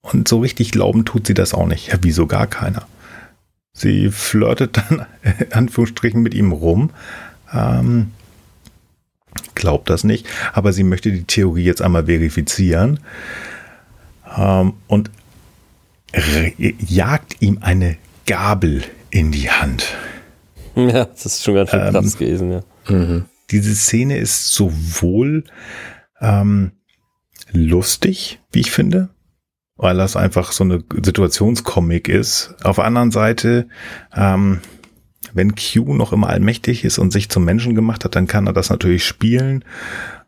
Und 0.00 0.28
so 0.28 0.40
richtig 0.40 0.70
glauben 0.70 1.04
tut 1.04 1.26
sie 1.26 1.34
das 1.34 1.54
auch 1.54 1.66
nicht. 1.66 1.88
Ja, 1.88 1.98
wieso 2.02 2.26
gar 2.26 2.46
keiner? 2.46 2.86
Sie 3.72 4.10
flirtet 4.10 4.76
dann 4.76 5.06
in 5.38 5.52
Anführungsstrichen 5.52 6.22
mit 6.22 6.34
ihm 6.34 6.52
rum. 6.52 6.90
Ähm, 7.52 8.10
glaubt 9.54 9.90
das 9.90 10.04
nicht, 10.04 10.26
aber 10.52 10.72
sie 10.72 10.84
möchte 10.84 11.10
die 11.10 11.24
Theorie 11.24 11.64
jetzt 11.64 11.82
einmal 11.82 12.06
verifizieren 12.06 13.00
ähm, 14.36 14.74
und 14.86 15.10
jagt 16.78 17.40
ihm 17.40 17.58
eine 17.60 17.96
Gabel 18.26 18.82
in 19.10 19.32
die 19.32 19.50
Hand. 19.50 19.86
Ja, 20.76 21.04
das 21.04 21.24
ist 21.24 21.44
schon 21.44 21.54
ganz 21.54 21.70
schön 21.70 21.78
krass 21.78 22.14
ähm, 22.14 22.18
gewesen, 22.18 22.50
ja. 22.50 22.60
Mhm. 22.88 23.26
Diese 23.52 23.76
Szene 23.76 24.18
ist 24.18 24.54
sowohl 24.54 25.44
ähm, 26.20 26.72
lustig, 27.52 28.40
wie 28.50 28.58
ich 28.58 28.72
finde, 28.72 29.10
weil 29.76 29.96
das 29.96 30.16
einfach 30.16 30.50
so 30.50 30.64
eine 30.64 30.82
Situationscomic 31.00 32.08
ist. 32.08 32.56
Auf 32.64 32.76
der 32.76 32.86
anderen 32.86 33.12
Seite, 33.12 33.68
ähm, 34.16 34.62
wenn 35.32 35.54
Q 35.54 35.94
noch 35.94 36.12
immer 36.12 36.28
allmächtig 36.28 36.84
ist 36.84 36.98
und 36.98 37.12
sich 37.12 37.28
zum 37.28 37.44
Menschen 37.44 37.76
gemacht 37.76 38.04
hat, 38.04 38.16
dann 38.16 38.26
kann 38.26 38.48
er 38.48 38.52
das 38.52 38.70
natürlich 38.70 39.04
spielen 39.04 39.64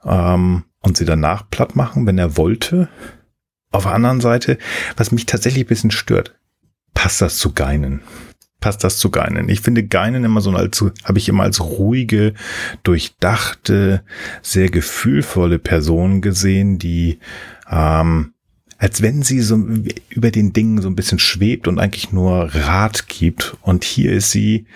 ähm, 0.05 0.65
und 0.81 0.97
sie 0.97 1.05
danach 1.05 1.51
platt 1.51 1.77
machen, 1.77 2.07
wenn 2.07 2.19
er 2.19 2.37
wollte. 2.37 2.89
Auf 3.77 3.83
der 3.83 3.93
anderen 3.93 4.23
Seite, 4.23 4.57
was 4.97 5.13
mich 5.13 5.27
tatsächlich 5.27 5.67
ein 5.67 5.69
bisschen 5.69 5.91
stört, 5.91 6.35
passt 6.95 7.21
das 7.21 7.37
zu 7.37 7.53
Geinen? 7.53 8.01
Passt 8.59 8.83
das 8.85 8.97
zu 8.97 9.11
Geinen? 9.11 9.51
Ich 9.51 9.61
finde 9.61 9.87
Geinen 9.87 10.25
immer 10.25 10.41
so 10.41 10.51
als, 10.53 10.83
habe 11.05 11.19
ich 11.19 11.29
immer 11.29 11.43
als 11.43 11.61
ruhige, 11.61 12.33
durchdachte, 12.85 14.03
sehr 14.41 14.71
gefühlvolle 14.71 15.59
Person 15.59 16.23
gesehen, 16.23 16.79
die 16.79 17.19
ähm, 17.71 18.33
als 18.79 19.03
wenn 19.03 19.21
sie 19.21 19.43
so 19.43 19.63
über 20.09 20.31
den 20.31 20.55
Dingen 20.55 20.81
so 20.81 20.89
ein 20.89 20.97
bisschen 20.97 21.19
schwebt 21.19 21.69
und 21.69 21.79
eigentlich 21.79 22.13
nur 22.13 22.55
Rat 22.55 23.09
gibt. 23.09 23.59
Und 23.61 23.85
hier 23.85 24.15
ist 24.15 24.31
sie 24.31 24.67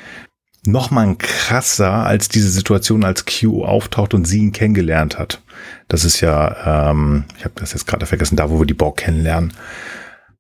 noch 0.65 0.91
mal 0.91 1.15
krasser 1.17 1.91
als 1.91 2.29
diese 2.29 2.51
Situation, 2.51 3.05
als 3.05 3.25
Q 3.25 3.65
auftaucht 3.65 4.15
und 4.15 4.27
sie 4.27 4.41
ihn 4.41 4.53
kennengelernt 4.53 5.19
hat. 5.19 5.41
Das 5.89 6.05
ist 6.05 6.21
ja, 6.21 6.91
ähm, 6.91 7.25
ich 7.39 7.45
habe 7.45 7.55
das 7.57 7.73
jetzt 7.73 7.87
gerade 7.87 8.07
vergessen, 8.07 8.37
da 8.37 8.51
wo 8.51 8.59
wir 8.59 8.67
die 8.67 8.75
Borg 8.75 8.99
kennenlernen, 8.99 9.55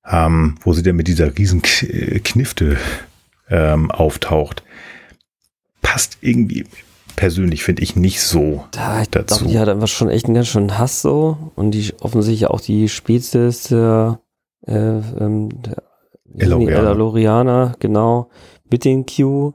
ähm, 0.06 0.56
wo 0.62 0.72
sie 0.72 0.82
dann 0.82 0.96
mit 0.96 1.08
dieser 1.08 1.36
riesen 1.38 1.62
Knifte 1.62 2.76
ähm, 3.48 3.90
auftaucht. 3.90 4.62
Passt 5.82 6.18
irgendwie 6.20 6.66
persönlich 7.20 7.64
finde 7.64 7.82
ich 7.82 7.96
nicht 7.96 8.22
so 8.22 8.64
da, 8.70 9.02
ich 9.02 9.10
dazu. 9.10 9.40
Glaub, 9.40 9.50
die 9.50 9.58
hat 9.58 9.68
einfach 9.68 9.88
schon 9.88 10.08
echt 10.08 10.24
einen 10.24 10.34
ganz 10.34 10.48
schönen 10.48 10.78
Hass 10.78 11.02
so 11.02 11.52
und 11.54 11.72
die 11.72 11.92
offensichtlich 12.00 12.48
auch 12.48 12.62
die 12.62 12.88
Spezies 12.88 13.64
der, 13.64 14.20
äh, 14.66 14.72
ähm, 14.72 15.50
der 15.62 15.82
Elorianer, 16.38 17.74
genau, 17.78 18.30
mit 18.70 18.86
den 18.86 19.04
Q. 19.04 19.52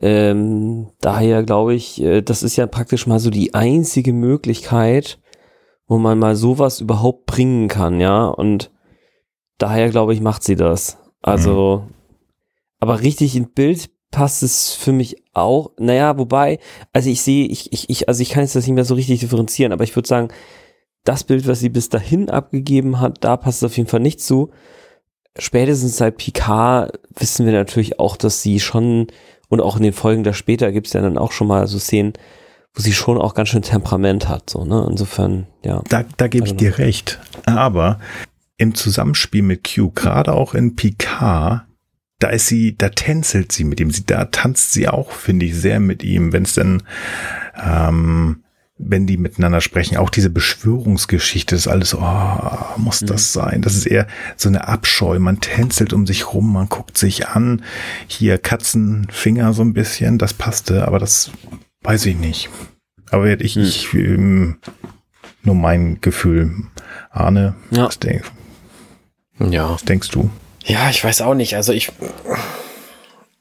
Ähm, 0.00 0.90
daher 1.00 1.42
glaube 1.42 1.74
ich, 1.74 2.02
äh, 2.02 2.22
das 2.22 2.42
ist 2.42 2.56
ja 2.56 2.66
praktisch 2.66 3.06
mal 3.06 3.18
so 3.18 3.30
die 3.30 3.54
einzige 3.54 4.12
Möglichkeit, 4.12 5.18
wo 5.86 5.98
man 5.98 6.18
mal 6.18 6.36
sowas 6.36 6.80
überhaupt 6.80 7.26
bringen 7.26 7.68
kann, 7.68 8.00
ja. 8.00 8.26
Und 8.26 8.70
daher 9.58 9.88
glaube 9.90 10.12
ich, 10.12 10.20
macht 10.20 10.42
sie 10.42 10.56
das. 10.56 10.98
Also, 11.22 11.84
mhm. 11.86 11.94
aber 12.80 13.00
richtig 13.00 13.36
in 13.36 13.52
Bild 13.52 13.90
passt 14.10 14.42
es 14.42 14.72
für 14.72 14.92
mich 14.92 15.16
auch. 15.32 15.72
Naja, 15.78 16.18
wobei, 16.18 16.58
also 16.92 17.10
ich 17.10 17.22
sehe, 17.22 17.46
ich, 17.46 17.72
ich, 17.72 17.90
ich, 17.90 18.08
also 18.08 18.22
ich 18.22 18.30
kann 18.30 18.42
jetzt 18.42 18.54
das 18.54 18.66
nicht 18.66 18.74
mehr 18.74 18.84
so 18.84 18.94
richtig 18.94 19.20
differenzieren, 19.20 19.72
aber 19.72 19.84
ich 19.84 19.94
würde 19.96 20.08
sagen, 20.08 20.28
das 21.04 21.24
Bild, 21.24 21.46
was 21.46 21.60
sie 21.60 21.68
bis 21.68 21.88
dahin 21.88 22.30
abgegeben 22.30 23.00
hat, 23.00 23.22
da 23.22 23.36
passt 23.36 23.64
auf 23.64 23.76
jeden 23.76 23.88
Fall 23.88 24.00
nicht 24.00 24.20
zu. 24.20 24.50
Spätestens 25.38 25.98
seit 25.98 26.16
Picard 26.16 26.98
wissen 27.10 27.46
wir 27.46 27.52
natürlich 27.52 28.00
auch, 28.00 28.16
dass 28.16 28.42
sie 28.42 28.58
schon, 28.58 29.08
und 29.48 29.60
auch 29.60 29.76
in 29.76 29.82
den 29.82 29.92
Folgen 29.92 30.24
da 30.24 30.32
später 30.32 30.72
gibt 30.72 30.88
es 30.88 30.92
ja 30.92 31.00
dann 31.00 31.18
auch 31.18 31.32
schon 31.32 31.46
mal 31.46 31.66
so 31.66 31.78
Szenen, 31.78 32.14
wo 32.74 32.82
sie 32.82 32.92
schon 32.92 33.18
auch 33.18 33.34
ganz 33.34 33.48
schön 33.48 33.62
Temperament 33.62 34.28
hat, 34.28 34.50
so, 34.50 34.64
ne? 34.64 34.86
Insofern, 34.90 35.46
ja. 35.64 35.82
Da, 35.88 36.04
da 36.16 36.28
gebe 36.28 36.46
ich 36.46 36.52
also 36.52 36.64
dir 36.64 36.78
recht. 36.78 37.18
Aber 37.46 37.98
im 38.58 38.74
Zusammenspiel 38.74 39.42
mit 39.42 39.72
Q, 39.74 39.90
gerade 39.94 40.32
auch 40.32 40.54
in 40.54 40.76
Picard, 40.76 41.66
da 42.18 42.28
ist 42.28 42.46
sie, 42.46 42.76
da 42.76 42.88
tänzelt 42.88 43.52
sie 43.52 43.64
mit 43.64 43.80
ihm, 43.80 43.90
sie, 43.90 44.04
da 44.04 44.26
tanzt 44.26 44.72
sie 44.72 44.88
auch, 44.88 45.10
finde 45.10 45.46
ich, 45.46 45.54
sehr 45.54 45.80
mit 45.80 46.02
ihm, 46.02 46.32
wenn 46.32 46.44
es 46.44 46.54
denn, 46.54 46.82
ähm, 47.62 48.42
wenn 48.78 49.06
die 49.06 49.16
miteinander 49.16 49.60
sprechen, 49.60 49.96
auch 49.96 50.10
diese 50.10 50.28
Beschwörungsgeschichte 50.28 51.56
ist 51.56 51.66
alles, 51.66 51.94
oh, 51.94 52.76
muss 52.76 53.00
mhm. 53.00 53.06
das 53.06 53.32
sein? 53.32 53.62
Das 53.62 53.74
ist 53.74 53.86
eher 53.86 54.06
so 54.36 54.48
eine 54.48 54.68
Abscheu. 54.68 55.18
Man 55.18 55.40
tänzelt 55.40 55.92
um 55.92 56.06
sich 56.06 56.34
rum, 56.34 56.52
man 56.52 56.68
guckt 56.68 56.98
sich 56.98 57.28
an. 57.28 57.62
Hier 58.06 58.36
Katzenfinger 58.38 59.54
so 59.54 59.62
ein 59.62 59.72
bisschen, 59.72 60.18
das 60.18 60.34
passte, 60.34 60.86
aber 60.86 60.98
das 60.98 61.30
weiß 61.82 62.04
ich 62.06 62.16
nicht. 62.16 62.50
Aber 63.10 63.26
ich, 63.40 63.56
mhm. 63.56 63.62
ich 63.62 63.94
ähm, 63.94 64.58
nur 65.42 65.54
mein 65.54 66.00
Gefühl. 66.02 66.52
Arne, 67.10 67.54
ja. 67.70 67.86
was, 67.86 67.98
denk, 67.98 68.24
ja. 69.38 69.70
was 69.70 69.84
denkst 69.84 70.10
du? 70.10 70.28
Ja, 70.64 70.90
ich 70.90 71.02
weiß 71.02 71.22
auch 71.22 71.34
nicht. 71.34 71.56
Also 71.56 71.72
ich, 71.72 71.92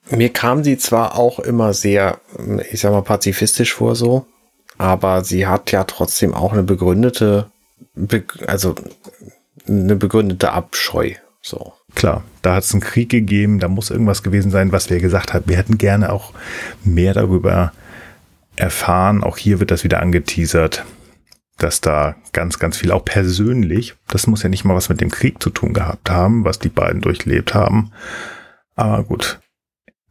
mir 0.09 0.29
kam 0.29 0.63
sie 0.63 0.77
zwar 0.77 1.17
auch 1.17 1.39
immer 1.39 1.73
sehr, 1.73 2.21
ich 2.71 2.79
sag 2.79 2.91
mal, 2.91 3.01
pazifistisch 3.01 3.73
vor 3.73 3.95
so, 3.95 4.25
aber 4.77 5.23
sie 5.23 5.47
hat 5.47 5.71
ja 5.71 5.83
trotzdem 5.83 6.33
auch 6.33 6.53
eine 6.53 6.63
begründete, 6.63 7.49
also 8.47 8.75
eine 9.67 9.95
begründete 9.95 10.51
Abscheu. 10.51 11.13
So. 11.41 11.73
Klar, 11.93 12.23
da 12.41 12.55
hat 12.55 12.63
es 12.63 12.73
einen 12.73 12.81
Krieg 12.81 13.09
gegeben, 13.09 13.59
da 13.59 13.67
muss 13.67 13.91
irgendwas 13.91 14.23
gewesen 14.23 14.51
sein, 14.51 14.71
was 14.71 14.89
wir 14.89 14.99
gesagt 14.99 15.33
haben. 15.33 15.47
Wir 15.47 15.57
hätten 15.57 15.77
gerne 15.77 16.11
auch 16.11 16.33
mehr 16.83 17.13
darüber 17.13 17.71
erfahren. 18.55 19.23
Auch 19.23 19.37
hier 19.37 19.59
wird 19.59 19.71
das 19.71 19.83
wieder 19.83 20.01
angeteasert 20.01 20.85
dass 21.57 21.79
da 21.81 22.15
ganz, 22.33 22.59
ganz 22.59 22.77
viel 22.77 22.91
auch 22.91 23.05
persönlich, 23.05 23.95
das 24.07 24.27
muss 24.27 24.43
ja 24.43 24.49
nicht 24.49 24.65
mal 24.65 24.75
was 24.75 24.89
mit 24.89 25.01
dem 25.01 25.09
Krieg 25.09 25.41
zu 25.41 25.49
tun 25.49 25.73
gehabt 25.73 26.09
haben, 26.09 26.43
was 26.43 26.59
die 26.59 26.69
beiden 26.69 27.01
durchlebt 27.01 27.53
haben. 27.53 27.91
Aber 28.75 29.03
gut, 29.03 29.39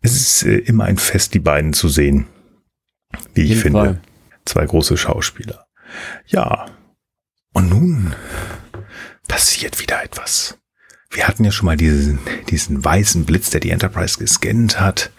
es 0.01 0.17
ist 0.17 0.43
äh, 0.45 0.57
immer 0.59 0.85
ein 0.85 0.97
Fest, 0.97 1.35
die 1.35 1.41
beiden 1.41 1.75
zu 1.75 1.89
sehen, 1.89 2.27
wie 3.35 3.53
ich 3.53 3.59
finde. 3.59 3.79
Fall. 3.79 4.01
Zwei 4.45 4.67
große 4.67 4.97
Schauspieler. 4.97 5.67
Ja, 6.27 6.67
und 7.53 7.71
nun 7.71 8.15
passiert 9.29 9.81
wieder 9.81 10.03
etwas. 10.03 10.59
Wir 11.11 11.29
hatten 11.29 11.45
ja 11.45 11.53
schon 11.53 11.67
mal 11.67 11.77
diesen, 11.77 12.19
diesen 12.51 12.85
weißen 12.85 13.25
Blitz, 13.25 13.51
der 13.51 13.61
die 13.61 13.71
Enterprise 13.71 14.19
gescannt 14.19 14.81
hat. 14.81 15.11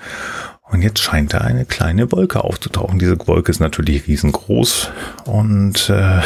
Und 0.63 0.81
jetzt 0.81 0.99
scheint 0.99 1.33
da 1.33 1.39
eine 1.39 1.65
kleine 1.65 2.11
Wolke 2.11 2.43
aufzutauchen. 2.43 2.99
Diese 2.99 3.17
Wolke 3.27 3.51
ist 3.51 3.59
natürlich 3.59 4.07
riesengroß 4.07 4.91
und 5.25 5.89
äh, 5.89 6.21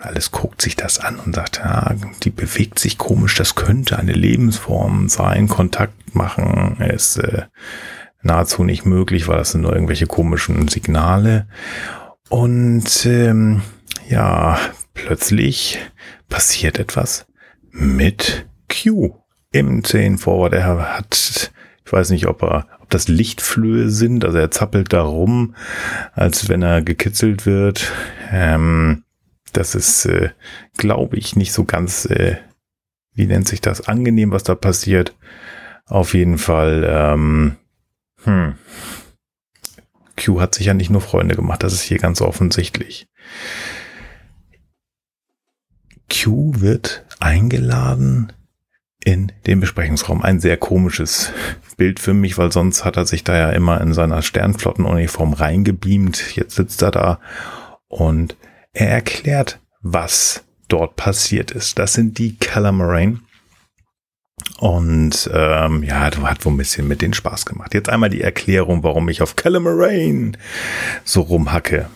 alles 0.00 0.30
guckt 0.30 0.62
sich 0.62 0.76
das 0.76 0.98
an 0.98 1.18
und 1.18 1.34
sagt, 1.34 1.58
ja, 1.58 1.94
die 2.22 2.30
bewegt 2.30 2.78
sich 2.78 2.96
komisch, 2.96 3.34
das 3.34 3.54
könnte 3.54 3.98
eine 3.98 4.12
Lebensform 4.12 5.08
sein, 5.08 5.48
Kontakt 5.48 6.14
machen 6.14 6.76
ist 6.80 7.16
äh, 7.16 7.42
nahezu 8.22 8.64
nicht 8.64 8.86
möglich, 8.86 9.28
weil 9.28 9.38
das 9.38 9.50
sind 9.52 9.62
nur 9.62 9.72
irgendwelche 9.72 10.06
komischen 10.06 10.68
Signale. 10.68 11.46
Und 12.28 13.06
ähm, 13.06 13.62
ja, 14.08 14.58
plötzlich 14.94 15.78
passiert 16.28 16.78
etwas 16.78 17.26
mit 17.70 18.46
Q 18.68 19.14
im 19.52 19.84
10 19.84 20.18
Forward. 20.18 20.52
Er 20.52 20.96
hat, 20.96 21.52
ich 21.84 21.92
weiß 21.92 22.10
nicht, 22.10 22.26
ob 22.26 22.42
er 22.42 22.66
ob 22.86 22.90
das 22.90 23.08
Lichtflöhe 23.08 23.90
sind. 23.90 24.24
Also 24.24 24.38
er 24.38 24.52
zappelt 24.52 24.92
da 24.92 25.02
rum, 25.02 25.56
als 26.14 26.48
wenn 26.48 26.62
er 26.62 26.82
gekitzelt 26.82 27.46
wird. 27.46 27.92
Ähm, 28.30 29.02
das 29.52 29.74
ist, 29.74 30.06
äh, 30.06 30.30
glaube 30.76 31.16
ich, 31.16 31.34
nicht 31.34 31.52
so 31.52 31.64
ganz, 31.64 32.04
äh, 32.04 32.36
wie 33.12 33.26
nennt 33.26 33.48
sich 33.48 33.60
das, 33.60 33.88
angenehm, 33.88 34.30
was 34.30 34.44
da 34.44 34.54
passiert. 34.54 35.16
Auf 35.84 36.14
jeden 36.14 36.38
Fall, 36.38 36.86
ähm, 36.88 37.56
hm. 38.22 38.54
Q 40.26 40.40
hat 40.40 40.54
sich 40.54 40.66
ja 40.66 40.74
nicht 40.74 40.90
nur 40.90 41.00
Freunde 41.00 41.36
gemacht, 41.36 41.62
das 41.62 41.72
ist 41.72 41.82
hier 41.82 41.98
ganz 41.98 42.20
offensichtlich. 42.20 43.08
Q 46.10 46.52
wird 46.60 47.04
eingeladen 47.20 48.32
in 49.04 49.30
den 49.46 49.60
Besprechungsraum. 49.60 50.22
Ein 50.22 50.40
sehr 50.40 50.56
komisches 50.56 51.32
Bild 51.76 52.00
für 52.00 52.14
mich, 52.14 52.38
weil 52.38 52.50
sonst 52.50 52.84
hat 52.84 52.96
er 52.96 53.06
sich 53.06 53.22
da 53.22 53.36
ja 53.36 53.50
immer 53.50 53.80
in 53.80 53.92
seiner 53.92 54.22
Sternflottenuniform 54.22 55.32
reingebeamt. 55.32 56.36
Jetzt 56.36 56.56
sitzt 56.56 56.82
er 56.82 56.90
da 56.90 57.20
und 57.88 58.36
er 58.72 58.88
erklärt, 58.88 59.60
was 59.80 60.44
dort 60.68 60.96
passiert 60.96 61.52
ist. 61.52 61.78
Das 61.78 61.92
sind 61.92 62.18
die 62.18 62.36
Calamarain. 62.36 63.22
Und 64.58 65.30
ähm, 65.34 65.82
ja, 65.82 66.00
hat 66.00 66.44
wohl 66.44 66.52
ein 66.52 66.56
bisschen 66.56 66.88
mit 66.88 67.02
denen 67.02 67.12
Spaß 67.12 67.44
gemacht. 67.44 67.74
Jetzt 67.74 67.88
einmal 67.88 68.08
die 68.08 68.22
Erklärung, 68.22 68.82
warum 68.82 69.08
ich 69.08 69.20
auf 69.20 69.36
Calamarain 69.36 70.36
so 71.04 71.20
rumhacke. 71.20 71.88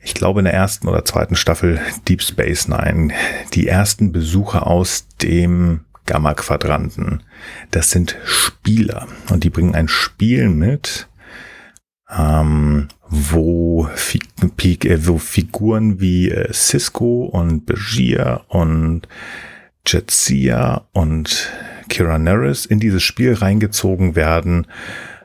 Ich 0.00 0.14
glaube 0.14 0.40
in 0.40 0.44
der 0.44 0.54
ersten 0.54 0.88
oder 0.88 1.04
zweiten 1.04 1.34
Staffel 1.34 1.80
Deep 2.06 2.22
Space 2.22 2.68
Nine, 2.68 3.12
die 3.54 3.66
ersten 3.68 4.12
Besucher 4.12 4.66
aus 4.66 5.06
dem 5.22 5.80
Gamma-Quadranten. 6.06 7.22
Das 7.70 7.90
sind 7.90 8.16
Spieler 8.24 9.06
und 9.30 9.44
die 9.44 9.50
bringen 9.50 9.74
ein 9.74 9.88
Spiel 9.88 10.48
mit, 10.48 11.08
ähm, 12.10 12.88
wo, 13.08 13.88
Fi 13.94 14.20
äh, 14.46 14.98
wo 15.06 15.18
Figuren 15.18 16.00
wie 16.00 16.30
äh, 16.30 16.52
Cisco 16.52 17.24
und 17.24 17.66
Begier 17.66 18.42
und 18.48 19.08
Jetsia 19.86 20.86
und 20.92 21.50
Kira 21.88 22.18
Nerys 22.18 22.66
in 22.66 22.80
dieses 22.80 23.02
Spiel 23.02 23.34
reingezogen 23.34 24.16
werden. 24.16 24.66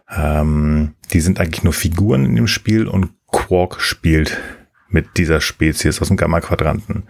Ähm, 0.10 0.94
die 1.12 1.22
sind 1.22 1.40
eigentlich 1.40 1.64
nur 1.64 1.74
Figuren 1.74 2.26
in 2.26 2.36
dem 2.36 2.48
Spiel 2.48 2.88
und 2.88 3.12
Quark 3.32 3.82
spielt 3.82 4.38
mit 4.90 5.18
dieser 5.18 5.42
Spezies 5.42 6.02
aus 6.02 6.08
dem 6.08 6.18
Gamma-Quadranten. 6.18 7.04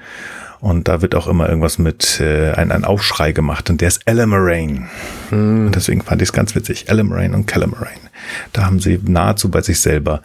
Und 0.61 0.87
da 0.87 1.01
wird 1.01 1.13
auch 1.13 1.27
immer 1.27 1.49
irgendwas 1.49 1.77
mit 1.77 2.21
äh, 2.21 2.53
ein, 2.53 2.71
ein 2.71 2.85
Aufschrei 2.85 3.33
gemacht 3.33 3.69
und 3.69 3.81
der 3.81 3.89
ist 3.89 4.07
Elamarain. 4.07 4.89
Hm. 5.29 5.65
Und 5.65 5.75
deswegen 5.75 6.01
fand 6.01 6.21
ich 6.21 6.29
es 6.29 6.33
ganz 6.33 6.55
witzig. 6.55 6.87
Elamarain 6.87 7.35
und 7.35 7.47
Calamarain. 7.47 7.99
Da 8.53 8.65
haben 8.65 8.79
sie 8.79 8.97
nahezu 9.03 9.51
bei 9.51 9.61
sich 9.61 9.81
selber 9.81 10.21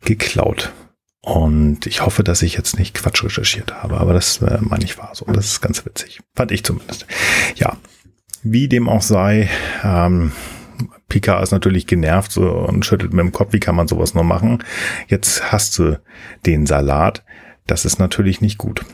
geklaut. 0.00 0.72
Und 1.20 1.86
ich 1.86 2.04
hoffe, 2.04 2.24
dass 2.24 2.42
ich 2.42 2.54
jetzt 2.54 2.78
nicht 2.78 2.94
Quatsch 2.94 3.22
recherchiert 3.22 3.74
habe, 3.74 3.98
aber 3.98 4.12
das 4.12 4.42
äh, 4.42 4.58
meine 4.60 4.84
ich 4.84 4.98
war 4.98 5.10
so. 5.14 5.24
Das 5.26 5.46
ist 5.46 5.60
ganz 5.60 5.84
witzig. 5.86 6.20
Fand 6.34 6.50
ich 6.50 6.64
zumindest. 6.64 7.06
Ja, 7.54 7.76
wie 8.52 8.68
dem 8.68 8.88
auch 8.88 9.02
sei, 9.02 9.48
ähm, 9.84 10.32
Pika 11.08 11.40
ist 11.40 11.52
natürlich 11.52 11.86
genervt 11.86 12.32
so, 12.32 12.50
und 12.50 12.84
schüttelt 12.84 13.12
mit 13.12 13.24
dem 13.24 13.32
Kopf, 13.32 13.52
wie 13.52 13.60
kann 13.60 13.76
man 13.76 13.88
sowas 13.88 14.14
nur 14.14 14.24
machen? 14.24 14.62
Jetzt 15.08 15.52
hast 15.52 15.78
du 15.78 16.00
den 16.44 16.66
Salat. 16.66 17.24
Das 17.66 17.84
ist 17.84 17.98
natürlich 17.98 18.40
nicht 18.40 18.58
gut 18.58 18.84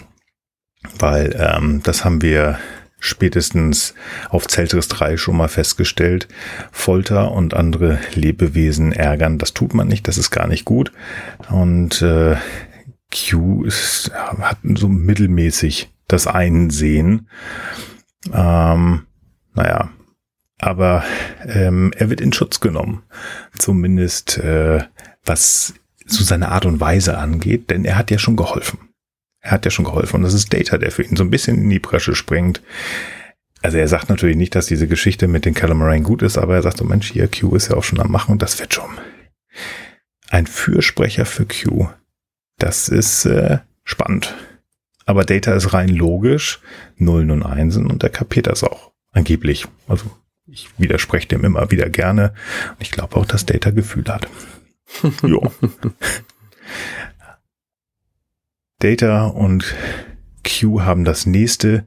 weil 0.98 1.36
ähm, 1.38 1.80
das 1.82 2.04
haben 2.04 2.22
wir 2.22 2.58
spätestens 2.98 3.94
auf 4.28 4.46
Celtris 4.46 4.88
3 4.88 5.16
schon 5.16 5.36
mal 5.36 5.48
festgestellt. 5.48 6.28
Folter 6.70 7.32
und 7.32 7.54
andere 7.54 7.98
Lebewesen 8.14 8.92
ärgern, 8.92 9.38
das 9.38 9.54
tut 9.54 9.74
man 9.74 9.88
nicht, 9.88 10.06
das 10.06 10.18
ist 10.18 10.30
gar 10.30 10.46
nicht 10.46 10.64
gut. 10.64 10.92
Und 11.50 12.00
äh, 12.02 12.36
Q 13.12 13.64
ist, 13.64 14.12
hat 14.14 14.58
so 14.74 14.88
mittelmäßig 14.88 15.90
das 16.06 16.26
Einsehen. 16.26 17.28
Ähm, 18.32 19.06
naja, 19.54 19.90
aber 20.58 21.04
ähm, 21.44 21.92
er 21.96 22.08
wird 22.08 22.20
in 22.20 22.32
Schutz 22.32 22.60
genommen. 22.60 23.02
Zumindest 23.58 24.38
äh, 24.38 24.84
was 25.24 25.74
so 26.06 26.24
seine 26.24 26.50
Art 26.50 26.66
und 26.66 26.80
Weise 26.80 27.18
angeht, 27.18 27.70
denn 27.70 27.84
er 27.84 27.96
hat 27.96 28.10
ja 28.10 28.18
schon 28.18 28.36
geholfen. 28.36 28.78
Er 29.40 29.52
hat 29.52 29.64
ja 29.64 29.70
schon 29.70 29.84
geholfen 29.84 30.16
und 30.16 30.22
das 30.22 30.34
ist 30.34 30.52
Data, 30.52 30.78
der 30.78 30.92
für 30.92 31.02
ihn 31.02 31.16
so 31.16 31.24
ein 31.24 31.30
bisschen 31.30 31.56
in 31.56 31.68
die 31.68 31.80
Bresche 31.80 32.14
springt. 32.14 32.62
Also 33.60 33.78
er 33.78 33.88
sagt 33.88 34.08
natürlich 34.08 34.36
nicht, 34.36 34.54
dass 34.54 34.66
diese 34.66 34.86
Geschichte 34.86 35.28
mit 35.28 35.44
den 35.44 35.54
Calamarain 35.54 36.04
gut 36.04 36.22
ist, 36.22 36.38
aber 36.38 36.54
er 36.54 36.62
sagt 36.62 36.78
so, 36.78 36.84
Mensch, 36.84 37.10
hier, 37.10 37.28
Q 37.28 37.54
ist 37.56 37.68
ja 37.68 37.76
auch 37.76 37.84
schon 37.84 38.00
am 38.00 38.10
Machen 38.10 38.32
und 38.32 38.42
das 38.42 38.58
wird 38.60 38.74
schon. 38.74 38.98
Ein 40.30 40.46
Fürsprecher 40.46 41.24
für 41.24 41.46
Q. 41.46 41.88
Das 42.58 42.88
ist 42.88 43.24
äh, 43.24 43.58
spannend. 43.84 44.34
Aber 45.06 45.24
Data 45.24 45.52
ist 45.54 45.72
rein 45.72 45.88
logisch, 45.88 46.60
Nullen 46.96 47.32
und 47.32 47.42
Einsen 47.42 47.90
und 47.90 48.04
er 48.04 48.10
kapiert 48.10 48.46
das 48.46 48.62
auch. 48.62 48.91
Angeblich. 49.12 49.66
Also 49.86 50.10
ich 50.46 50.68
widerspreche 50.78 51.28
dem 51.28 51.44
immer 51.44 51.70
wieder 51.70 51.88
gerne. 51.88 52.34
Und 52.70 52.80
ich 52.80 52.90
glaube 52.90 53.16
auch, 53.16 53.26
dass 53.26 53.46
Data 53.46 53.70
Gefühl 53.70 54.04
hat. 54.08 54.28
ja. 55.22 55.50
Data 58.78 59.26
und 59.26 59.74
Q 60.44 60.82
haben 60.82 61.04
das 61.04 61.26
nächste 61.26 61.86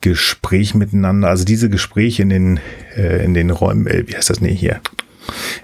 Gespräch 0.00 0.74
miteinander. 0.74 1.28
Also 1.28 1.44
diese 1.44 1.70
Gespräche 1.70 2.22
in 2.22 2.28
den, 2.30 2.60
äh, 2.96 3.24
in 3.24 3.34
den 3.34 3.50
Räumen, 3.50 3.86
äh, 3.86 4.04
wie 4.06 4.16
heißt 4.16 4.30
das 4.30 4.40
nee, 4.40 4.54
hier? 4.54 4.80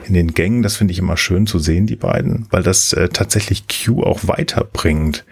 In 0.07 0.15
den 0.15 0.35
Gängen, 0.35 0.63
das 0.63 0.77
finde 0.77 0.93
ich 0.93 0.99
immer 0.99 1.17
schön 1.17 1.47
zu 1.47 1.59
sehen, 1.59 1.87
die 1.87 1.97
beiden, 1.97 2.47
weil 2.51 2.63
das 2.63 2.93
äh, 2.93 3.09
tatsächlich 3.09 3.65
Q 3.69 4.03
auch 4.03 4.21
weiterbringt. 4.27 5.25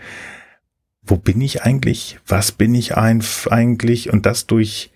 Wo 1.03 1.17
bin 1.17 1.41
ich 1.41 1.63
eigentlich? 1.63 2.19
Was 2.27 2.53
bin 2.53 2.75
ich 2.75 2.97
ein, 2.97 3.23
eigentlich? 3.51 4.13
Und 4.13 4.25
das 4.25 4.47
durch 4.47 4.92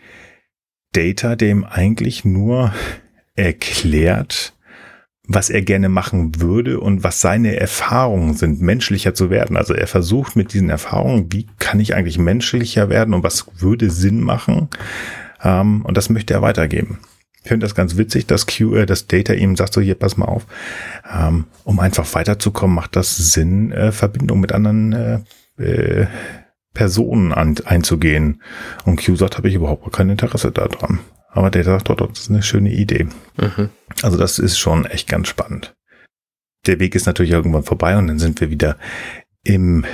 Data, 0.97 1.36
dem 1.36 1.64
eigentlich 1.64 2.24
nur 2.24 2.72
erklärt, 3.34 4.55
was 5.28 5.51
er 5.51 5.61
gerne 5.61 5.90
machen 5.90 6.40
würde 6.40 6.80
und 6.80 7.05
was 7.05 7.20
seine 7.20 7.57
Erfahrungen 7.57 8.34
sind, 8.34 8.62
menschlicher 8.62 9.12
zu 9.12 9.28
werden. 9.28 9.57
Also 9.57 9.74
er 9.74 9.88
versucht 9.88 10.36
mit 10.36 10.55
diesen 10.55 10.70
Erfahrungen, 10.70 11.32
wie 11.32 11.49
kann 11.59 11.80
ich 11.80 11.94
eigentlich 11.94 12.18
menschlicher 12.18 12.88
werden 12.88 13.12
und 13.12 13.22
was 13.22 13.47
würde 13.59 13.90
Sinn 13.90 14.20
machen? 14.20 14.68
Ähm, 15.42 15.84
und 15.84 15.97
das 15.99 16.09
möchte 16.09 16.32
er 16.32 16.42
weitergeben. 16.42 16.99
Ich 17.42 17.49
finde 17.49 17.66
das 17.66 17.74
ganz 17.74 17.97
witzig, 17.97 18.26
dass 18.26 18.47
Q, 18.47 18.74
äh, 18.74 18.86
das 18.86 19.07
Data 19.07 19.34
ihm 19.34 19.55
sagt 19.55 19.74
so, 19.74 19.80
hier, 19.82 19.97
pass 19.97 20.16
mal 20.16 20.26
auf, 20.26 20.47
ähm, 21.12 21.44
um 21.64 21.78
einfach 21.78 22.07
weiterzukommen, 22.14 22.74
macht 22.74 22.97
das 22.97 23.16
Sinn, 23.16 23.70
äh, 23.70 23.92
Verbindung 23.92 24.40
mit 24.40 24.53
anderen 24.53 24.92
äh, 24.92 25.18
äh, 25.62 26.07
Personen 26.77 27.33
an, 27.33 27.57
einzugehen. 27.64 28.43
Und 28.85 29.03
Q 29.03 29.16
sagt, 29.16 29.39
habe 29.39 29.49
ich 29.49 29.55
überhaupt 29.55 29.91
kein 29.93 30.11
Interesse 30.11 30.53
daran. 30.53 31.01
Aber 31.31 31.51
der 31.51 31.64
sagt 31.64 31.89
doch, 31.89 31.97
das 31.97 32.20
ist 32.20 32.31
eine 32.31 32.43
schöne 32.43 32.70
Idee. 32.70 33.09
Mhm. 33.39 33.70
Also 34.03 34.18
das 34.18 34.39
ist 34.39 34.59
schon 34.59 34.85
echt 34.85 35.09
ganz 35.09 35.29
spannend. 35.29 35.74
Der 36.66 36.79
Weg 36.79 36.95
ist 36.95 37.07
natürlich 37.07 37.33
irgendwann 37.33 37.62
vorbei 37.62 37.97
und 37.97 38.09
dann 38.09 38.18
sind 38.18 38.41
wir 38.41 38.51
wieder 38.51 38.77
im 39.43 39.85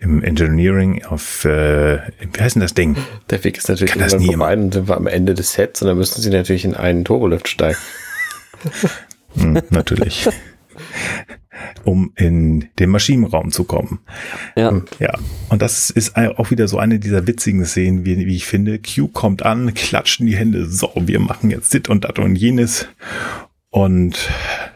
im 0.00 0.22
Engineering 0.22 1.04
auf, 1.06 1.44
äh, 1.44 1.98
wie 2.20 2.40
heißt 2.40 2.54
denn 2.54 2.62
das 2.62 2.74
Ding? 2.74 2.96
Der 3.30 3.42
Weg 3.42 3.58
ist 3.58 3.68
natürlich 3.68 3.94
Kann 3.94 4.02
irgendwann 4.02 4.30
vorbei 4.30 4.52
und 4.52 4.72
sind 4.72 4.88
wir 4.88 4.96
am 4.96 5.08
Ende 5.08 5.34
des 5.34 5.54
Sets 5.54 5.82
und 5.82 5.88
dann 5.88 5.98
müssen 5.98 6.22
sie 6.22 6.30
natürlich 6.30 6.64
in 6.64 6.76
einen 6.76 7.04
Turbolift 7.04 7.48
steigen. 7.48 7.78
hm, 9.34 9.60
natürlich. 9.70 10.28
um 11.84 12.12
in 12.16 12.68
den 12.78 12.90
Maschinenraum 12.90 13.50
zu 13.50 13.64
kommen. 13.64 14.00
Ja. 14.56 14.82
Ja. 14.98 15.12
Und 15.48 15.62
das 15.62 15.90
ist 15.90 16.16
auch 16.16 16.50
wieder 16.50 16.68
so 16.68 16.78
eine 16.78 16.98
dieser 16.98 17.26
witzigen 17.26 17.64
Szenen, 17.64 18.04
wie, 18.04 18.26
wie 18.26 18.36
ich 18.36 18.46
finde. 18.46 18.78
Q 18.78 19.08
kommt 19.08 19.44
an, 19.44 19.74
klatscht 19.74 20.20
in 20.20 20.26
die 20.26 20.36
Hände. 20.36 20.66
So, 20.66 20.92
wir 20.96 21.20
machen 21.20 21.50
jetzt 21.50 21.72
dit 21.72 21.88
und 21.88 22.04
dat 22.04 22.18
und 22.18 22.36
jenes. 22.36 22.86
Und 23.70 24.30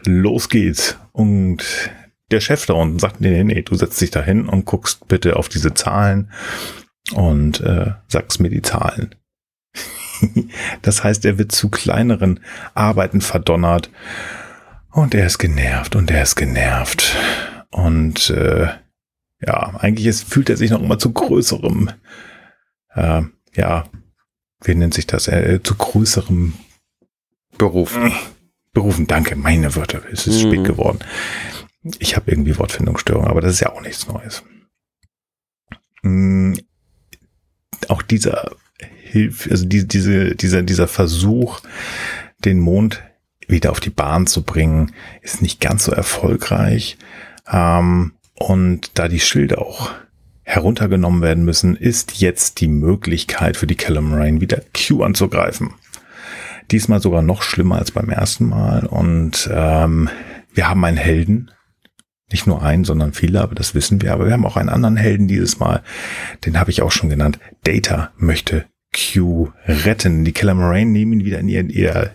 los 0.05 0.49
geht's. 0.49 0.97
Und 1.11 1.63
der 2.31 2.41
Chef 2.41 2.65
da 2.65 2.73
unten 2.73 2.99
sagt, 2.99 3.21
nee, 3.21 3.29
nee, 3.29 3.43
nee, 3.43 3.61
du 3.61 3.75
setzt 3.75 4.01
dich 4.01 4.11
da 4.11 4.21
hin 4.21 4.47
und 4.47 4.65
guckst 4.65 5.07
bitte 5.07 5.35
auf 5.35 5.49
diese 5.49 5.73
Zahlen 5.73 6.31
und 7.13 7.61
äh, 7.61 7.91
sagst 8.07 8.39
mir 8.39 8.49
die 8.49 8.61
Zahlen. 8.61 9.15
das 10.81 11.03
heißt, 11.03 11.25
er 11.25 11.37
wird 11.37 11.51
zu 11.51 11.69
kleineren 11.69 12.39
Arbeiten 12.73 13.21
verdonnert 13.21 13.89
und 14.93 15.13
er 15.13 15.25
ist 15.25 15.39
genervt 15.39 15.95
und 15.95 16.09
er 16.11 16.23
ist 16.23 16.35
genervt. 16.35 17.15
Und 17.71 18.29
äh, 18.29 18.67
ja, 19.41 19.75
eigentlich 19.79 20.05
ist, 20.07 20.23
fühlt 20.23 20.49
er 20.49 20.57
sich 20.57 20.71
noch 20.71 20.81
immer 20.81 20.99
zu 20.99 21.11
größerem, 21.11 21.91
äh, 22.93 23.23
ja, 23.55 23.85
wie 24.63 24.75
nennt 24.75 24.93
sich 24.93 25.07
das, 25.07 25.27
äh, 25.27 25.59
zu 25.61 25.75
größerem 25.75 26.53
Beruf. 27.57 27.97
Berufen, 28.71 29.05
danke, 29.05 29.35
meine 29.35 29.75
Wörter, 29.75 30.01
es 30.11 30.25
ist 30.25 30.43
mhm. 30.43 30.47
spät 30.47 30.63
geworden. 30.63 30.99
Ich 31.99 32.15
habe 32.15 32.31
irgendwie 32.31 32.57
Wortfindungsstörung, 32.57 33.27
aber 33.27 33.41
das 33.41 33.53
ist 33.53 33.59
ja 33.59 33.71
auch 33.71 33.81
nichts 33.81 34.07
Neues. 34.07 34.43
Mhm. 36.01 36.59
Auch 37.87 38.01
dieser 38.01 38.55
Hilf, 39.01 39.47
also 39.51 39.65
die, 39.65 39.87
diese, 39.87 40.35
dieser, 40.35 40.61
dieser 40.61 40.87
Versuch, 40.87 41.59
den 42.45 42.59
Mond 42.59 43.03
wieder 43.47 43.71
auf 43.71 43.79
die 43.79 43.89
Bahn 43.89 44.27
zu 44.27 44.43
bringen, 44.43 44.93
ist 45.21 45.41
nicht 45.41 45.59
ganz 45.59 45.85
so 45.85 45.91
erfolgreich. 45.91 46.97
Ähm, 47.51 48.13
und 48.35 48.97
da 48.97 49.07
die 49.07 49.19
Schilde 49.19 49.59
auch 49.59 49.91
heruntergenommen 50.43 51.21
werden 51.21 51.45
müssen, 51.45 51.75
ist 51.75 52.19
jetzt 52.19 52.59
die 52.59 52.67
Möglichkeit 52.67 53.55
für 53.57 53.67
die 53.67 53.75
Calamarain 53.75 54.41
wieder 54.41 54.61
Q 54.75 55.03
anzugreifen. 55.03 55.73
Diesmal 56.71 57.01
sogar 57.01 57.21
noch 57.21 57.41
schlimmer 57.41 57.77
als 57.77 57.91
beim 57.91 58.09
ersten 58.09 58.49
Mal. 58.49 58.85
Und 58.85 59.49
ähm, 59.53 60.09
wir 60.53 60.69
haben 60.69 60.83
einen 60.83 60.97
Helden, 60.97 61.51
Nicht 62.31 62.47
nur 62.47 62.63
einen, 62.63 62.83
sondern 62.83 63.13
viele, 63.13 63.41
aber 63.41 63.53
das 63.53 63.75
wissen 63.75 64.01
wir. 64.01 64.11
Aber 64.13 64.25
wir 64.25 64.33
haben 64.33 64.45
auch 64.45 64.57
einen 64.57 64.69
anderen 64.69 64.97
Helden 64.97 65.27
dieses 65.27 65.59
Mal. 65.59 65.83
Den 66.45 66.59
habe 66.59 66.71
ich 66.71 66.81
auch 66.81 66.91
schon 66.91 67.09
genannt. 67.09 67.39
Data 67.63 68.11
möchte 68.17 68.65
Q 68.93 69.49
retten. 69.67 70.23
Die 70.23 70.31
Killer 70.31 70.53
Moraine 70.53 70.91
nehmen 70.91 71.13
ihn 71.13 71.25
wieder 71.25 71.39
in 71.39 71.49
ihr, 71.49 71.69
ihr 71.69 72.11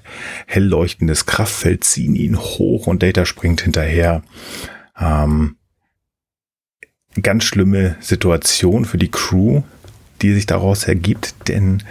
hell 0.46 0.64
leuchtendes 0.64 1.26
Kraftfeld, 1.26 1.84
ziehen 1.84 2.14
ihn 2.14 2.38
hoch 2.38 2.86
und 2.86 3.02
Data 3.02 3.26
springt 3.26 3.60
hinterher. 3.62 4.22
Ähm, 4.98 5.56
ganz 7.20 7.44
schlimme 7.44 7.96
Situation 8.00 8.84
für 8.84 8.98
die 8.98 9.10
Crew, 9.10 9.62
die 10.22 10.32
sich 10.34 10.46
daraus 10.46 10.84
ergibt, 10.84 11.48
denn 11.48 11.82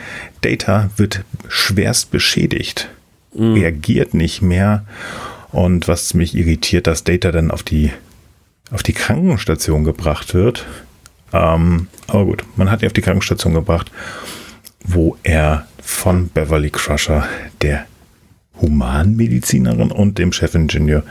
Data 0.41 0.89
wird 0.97 1.23
schwerst 1.47 2.11
beschädigt, 2.11 2.89
mhm. 3.33 3.53
reagiert 3.53 4.13
nicht 4.13 4.41
mehr. 4.41 4.85
Und 5.51 5.87
was 5.87 6.13
mich 6.13 6.35
irritiert, 6.35 6.87
dass 6.87 7.03
Data 7.03 7.31
dann 7.31 7.51
auf 7.51 7.63
die 7.63 7.91
auf 8.69 8.83
die 8.83 8.93
Krankenstation 8.93 9.83
gebracht 9.83 10.33
wird. 10.33 10.65
Ähm, 11.33 11.87
aber 12.07 12.25
gut, 12.25 12.43
man 12.55 12.69
hat 12.69 12.81
ihn 12.81 12.87
auf 12.87 12.93
die 12.93 13.01
Krankenstation 13.01 13.53
gebracht, 13.53 13.91
wo 14.87 15.17
er 15.23 15.67
von 15.81 16.29
Beverly 16.29 16.69
Crusher, 16.69 17.27
der 17.61 17.85
Humanmedizinerin 18.59 19.91
und 19.91 20.17
dem 20.17 20.31
Chefingenieur, 20.31 21.03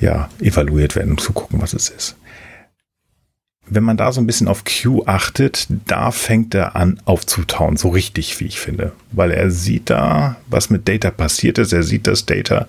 ja, 0.00 0.28
evaluiert 0.40 0.96
werden, 0.96 1.12
um 1.12 1.18
zu 1.18 1.32
gucken, 1.32 1.60
was 1.62 1.72
es 1.72 1.88
ist. 1.88 2.16
Wenn 3.70 3.84
man 3.84 3.96
da 3.96 4.12
so 4.12 4.20
ein 4.20 4.26
bisschen 4.26 4.48
auf 4.48 4.64
Q 4.64 5.04
achtet, 5.06 5.66
da 5.86 6.10
fängt 6.10 6.54
er 6.54 6.74
an 6.76 7.00
aufzutauen, 7.04 7.76
so 7.76 7.90
richtig, 7.90 8.40
wie 8.40 8.46
ich 8.46 8.60
finde. 8.60 8.92
Weil 9.12 9.30
er 9.30 9.50
sieht 9.50 9.90
da, 9.90 10.36
was 10.46 10.70
mit 10.70 10.88
Data 10.88 11.10
passiert 11.10 11.58
ist. 11.58 11.72
Er 11.72 11.82
sieht, 11.82 12.06
dass 12.06 12.24
Data 12.24 12.66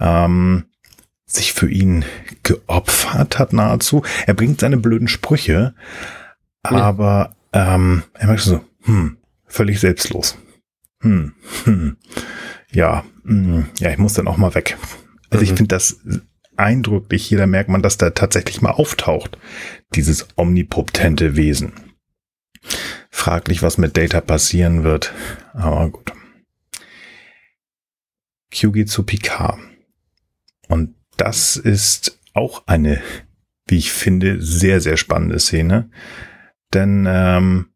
ähm, 0.00 0.64
sich 1.26 1.52
für 1.52 1.70
ihn 1.70 2.04
geopfert 2.42 3.38
hat 3.38 3.52
nahezu. 3.52 4.02
Er 4.26 4.34
bringt 4.34 4.60
seine 4.60 4.76
blöden 4.76 5.08
Sprüche, 5.08 5.74
aber 6.62 7.36
ähm, 7.52 8.02
er 8.14 8.26
merkt 8.26 8.42
so, 8.42 8.60
hm, 8.82 9.16
völlig 9.54 9.80
selbstlos. 9.80 10.36
Hm, 11.00 11.34
hm, 11.64 11.96
ja, 12.72 13.04
hm, 13.24 13.66
ja, 13.78 13.90
ich 13.90 13.98
muss 13.98 14.14
dann 14.14 14.28
auch 14.28 14.36
mal 14.36 14.54
weg. 14.54 14.76
Also 15.30 15.44
mhm. 15.44 15.50
ich 15.50 15.56
finde 15.56 15.74
das 15.74 16.00
eindrücklich. 16.56 17.24
Hier 17.24 17.38
da 17.38 17.46
merkt 17.46 17.70
man, 17.70 17.82
dass 17.82 17.96
da 17.96 18.10
tatsächlich 18.10 18.62
mal 18.62 18.72
auftaucht, 18.72 19.38
dieses 19.94 20.26
omnipotente 20.36 21.36
Wesen. 21.36 21.72
Fraglich, 23.10 23.62
was 23.62 23.78
mit 23.78 23.96
Data 23.96 24.20
passieren 24.20 24.82
wird, 24.82 25.12
aber 25.52 25.88
gut. 25.90 26.12
Q 28.52 28.72
geht 28.72 28.88
zu 28.88 29.04
Picard. 29.04 29.58
Und 30.68 30.94
das 31.16 31.56
ist 31.56 32.20
auch 32.32 32.66
eine, 32.66 33.02
wie 33.66 33.78
ich 33.78 33.92
finde, 33.92 34.40
sehr, 34.40 34.80
sehr 34.80 34.96
spannende 34.96 35.38
Szene. 35.38 35.90
Denn 36.72 37.06
ähm, 37.08 37.73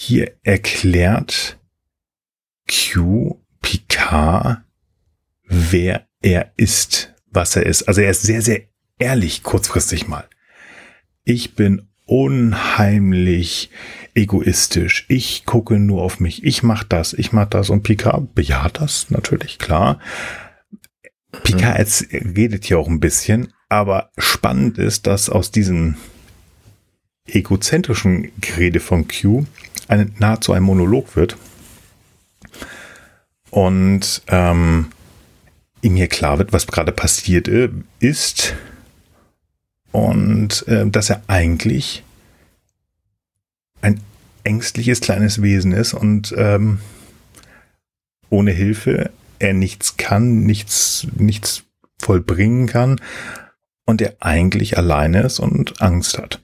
hier 0.00 0.32
erklärt 0.42 1.58
Q 2.66 3.38
Picard, 3.60 4.62
wer 5.44 6.06
er 6.22 6.52
ist, 6.56 7.14
was 7.26 7.54
er 7.54 7.66
ist. 7.66 7.82
Also 7.82 8.00
er 8.00 8.10
ist 8.10 8.22
sehr, 8.22 8.40
sehr 8.40 8.62
ehrlich 8.98 9.42
kurzfristig 9.42 10.08
mal. 10.08 10.26
Ich 11.24 11.54
bin 11.54 11.86
unheimlich 12.06 13.70
egoistisch. 14.14 15.04
Ich 15.08 15.44
gucke 15.44 15.78
nur 15.78 16.00
auf 16.00 16.18
mich. 16.18 16.44
Ich 16.44 16.62
mach 16.62 16.82
das, 16.82 17.12
ich 17.12 17.32
mach 17.32 17.50
das. 17.50 17.68
Und 17.68 17.82
Picard 17.82 18.34
bejaht 18.34 18.80
das 18.80 19.10
natürlich, 19.10 19.58
klar. 19.58 20.00
Picard 21.42 22.06
mhm. 22.10 22.32
redet 22.34 22.64
hier 22.64 22.78
auch 22.78 22.88
ein 22.88 23.00
bisschen, 23.00 23.52
aber 23.68 24.10
spannend 24.16 24.78
ist, 24.78 25.06
dass 25.06 25.28
aus 25.28 25.50
diesem 25.50 25.96
egozentrischen 27.26 28.32
Gerede 28.40 28.80
von 28.80 29.06
Q 29.06 29.44
eine, 29.90 30.10
nahezu 30.18 30.52
ein 30.52 30.62
Monolog 30.62 31.16
wird. 31.16 31.36
Und 33.50 34.22
ähm, 34.28 34.92
ihm 35.82 35.96
hier 35.96 36.08
klar 36.08 36.38
wird, 36.38 36.52
was 36.52 36.66
gerade 36.66 36.92
passiert 36.92 37.48
ist. 37.48 38.54
Und 39.92 40.66
äh, 40.68 40.88
dass 40.88 41.10
er 41.10 41.22
eigentlich 41.26 42.04
ein 43.82 44.00
ängstliches 44.44 45.00
kleines 45.00 45.42
Wesen 45.42 45.72
ist 45.72 45.94
und 45.94 46.32
ähm, 46.36 46.78
ohne 48.28 48.52
Hilfe 48.52 49.10
er 49.40 49.52
nichts 49.54 49.96
kann, 49.96 50.44
nichts, 50.44 51.08
nichts 51.16 51.64
vollbringen 51.98 52.68
kann 52.68 53.00
und 53.84 54.00
er 54.00 54.14
eigentlich 54.20 54.78
alleine 54.78 55.22
ist 55.22 55.40
und 55.40 55.82
Angst 55.82 56.18
hat. 56.18 56.40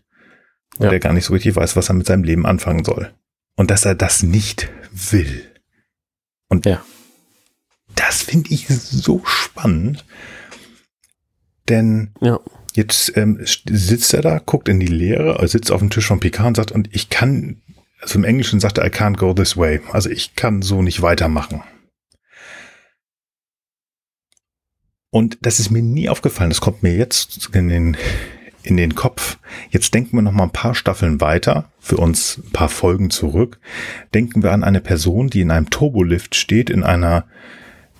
Und 0.79 0.87
ja. 0.87 0.93
er 0.93 0.99
gar 0.99 1.13
nicht 1.13 1.27
so 1.27 1.33
richtig 1.33 1.55
weiß, 1.55 1.77
was 1.77 1.89
er 1.89 1.95
mit 1.95 2.07
seinem 2.07 2.25
Leben 2.25 2.47
anfangen 2.47 2.85
soll. 2.85 3.13
Und 3.57 3.71
dass 3.71 3.85
er 3.85 3.95
das 3.95 4.23
nicht 4.23 4.71
will. 4.93 5.51
Und 6.49 6.67
ja. 6.67 6.85
das 7.95 8.23
finde 8.23 8.53
ich 8.53 8.69
so 8.69 9.25
spannend. 9.25 10.05
Denn 11.69 12.13
ja. 12.21 12.39
jetzt 12.75 13.17
ähm, 13.17 13.41
sitzt 13.45 14.15
er 14.15 14.23
da, 14.23 14.39
guckt 14.39 14.69
in 14.69 14.79
die 14.79 14.87
Leere, 14.87 15.47
sitzt 15.49 15.73
auf 15.73 15.81
dem 15.81 15.91
Tisch 15.91 16.07
von 16.07 16.21
Picard 16.21 16.49
und 16.49 16.57
sagt, 16.57 16.71
und 16.71 16.95
ich 16.95 17.09
kann, 17.09 17.63
also 18.01 18.19
im 18.19 18.25
Englischen 18.25 18.61
sagt 18.61 18.79
er, 18.79 18.87
I 18.87 18.91
can't 18.91 19.17
go 19.17 19.33
this 19.33 19.57
way. 19.57 19.81
Also 19.91 20.11
ich 20.11 20.37
kann 20.37 20.63
so 20.63 20.83
nicht 20.83 21.03
weitermachen. 21.03 21.63
Und 25.11 25.39
das 25.41 25.61
ist 25.61 25.71
mir 25.71 25.83
nie 25.83 26.09
aufgefallen. 26.09 26.51
Das 26.51 26.61
kommt 26.61 26.83
mir 26.83 26.95
jetzt 26.95 27.49
in 27.55 27.69
den, 27.69 27.97
in 28.67 28.77
den 28.77 28.97
Kopf. 28.97 29.39
Jetzt 29.71 29.95
denken 29.95 30.17
wir 30.17 30.23
noch 30.23 30.33
mal 30.33 30.45
ein 30.45 30.51
paar 30.51 30.75
Staffeln 30.75 31.21
weiter, 31.21 31.71
für 31.79 31.99
uns 31.99 32.39
ein 32.39 32.51
paar 32.51 32.69
Folgen 32.69 33.11
zurück. 33.11 33.59
Denken 34.13 34.43
wir 34.43 34.53
an 34.53 34.65
eine 34.65 34.81
Person, 34.81 35.31
die 35.31 35.41
in 35.41 35.53
einem 35.53 35.71
Turbolift 35.71 36.35
steht, 36.35 36.69
in 36.69 36.83
einer, 36.83 37.25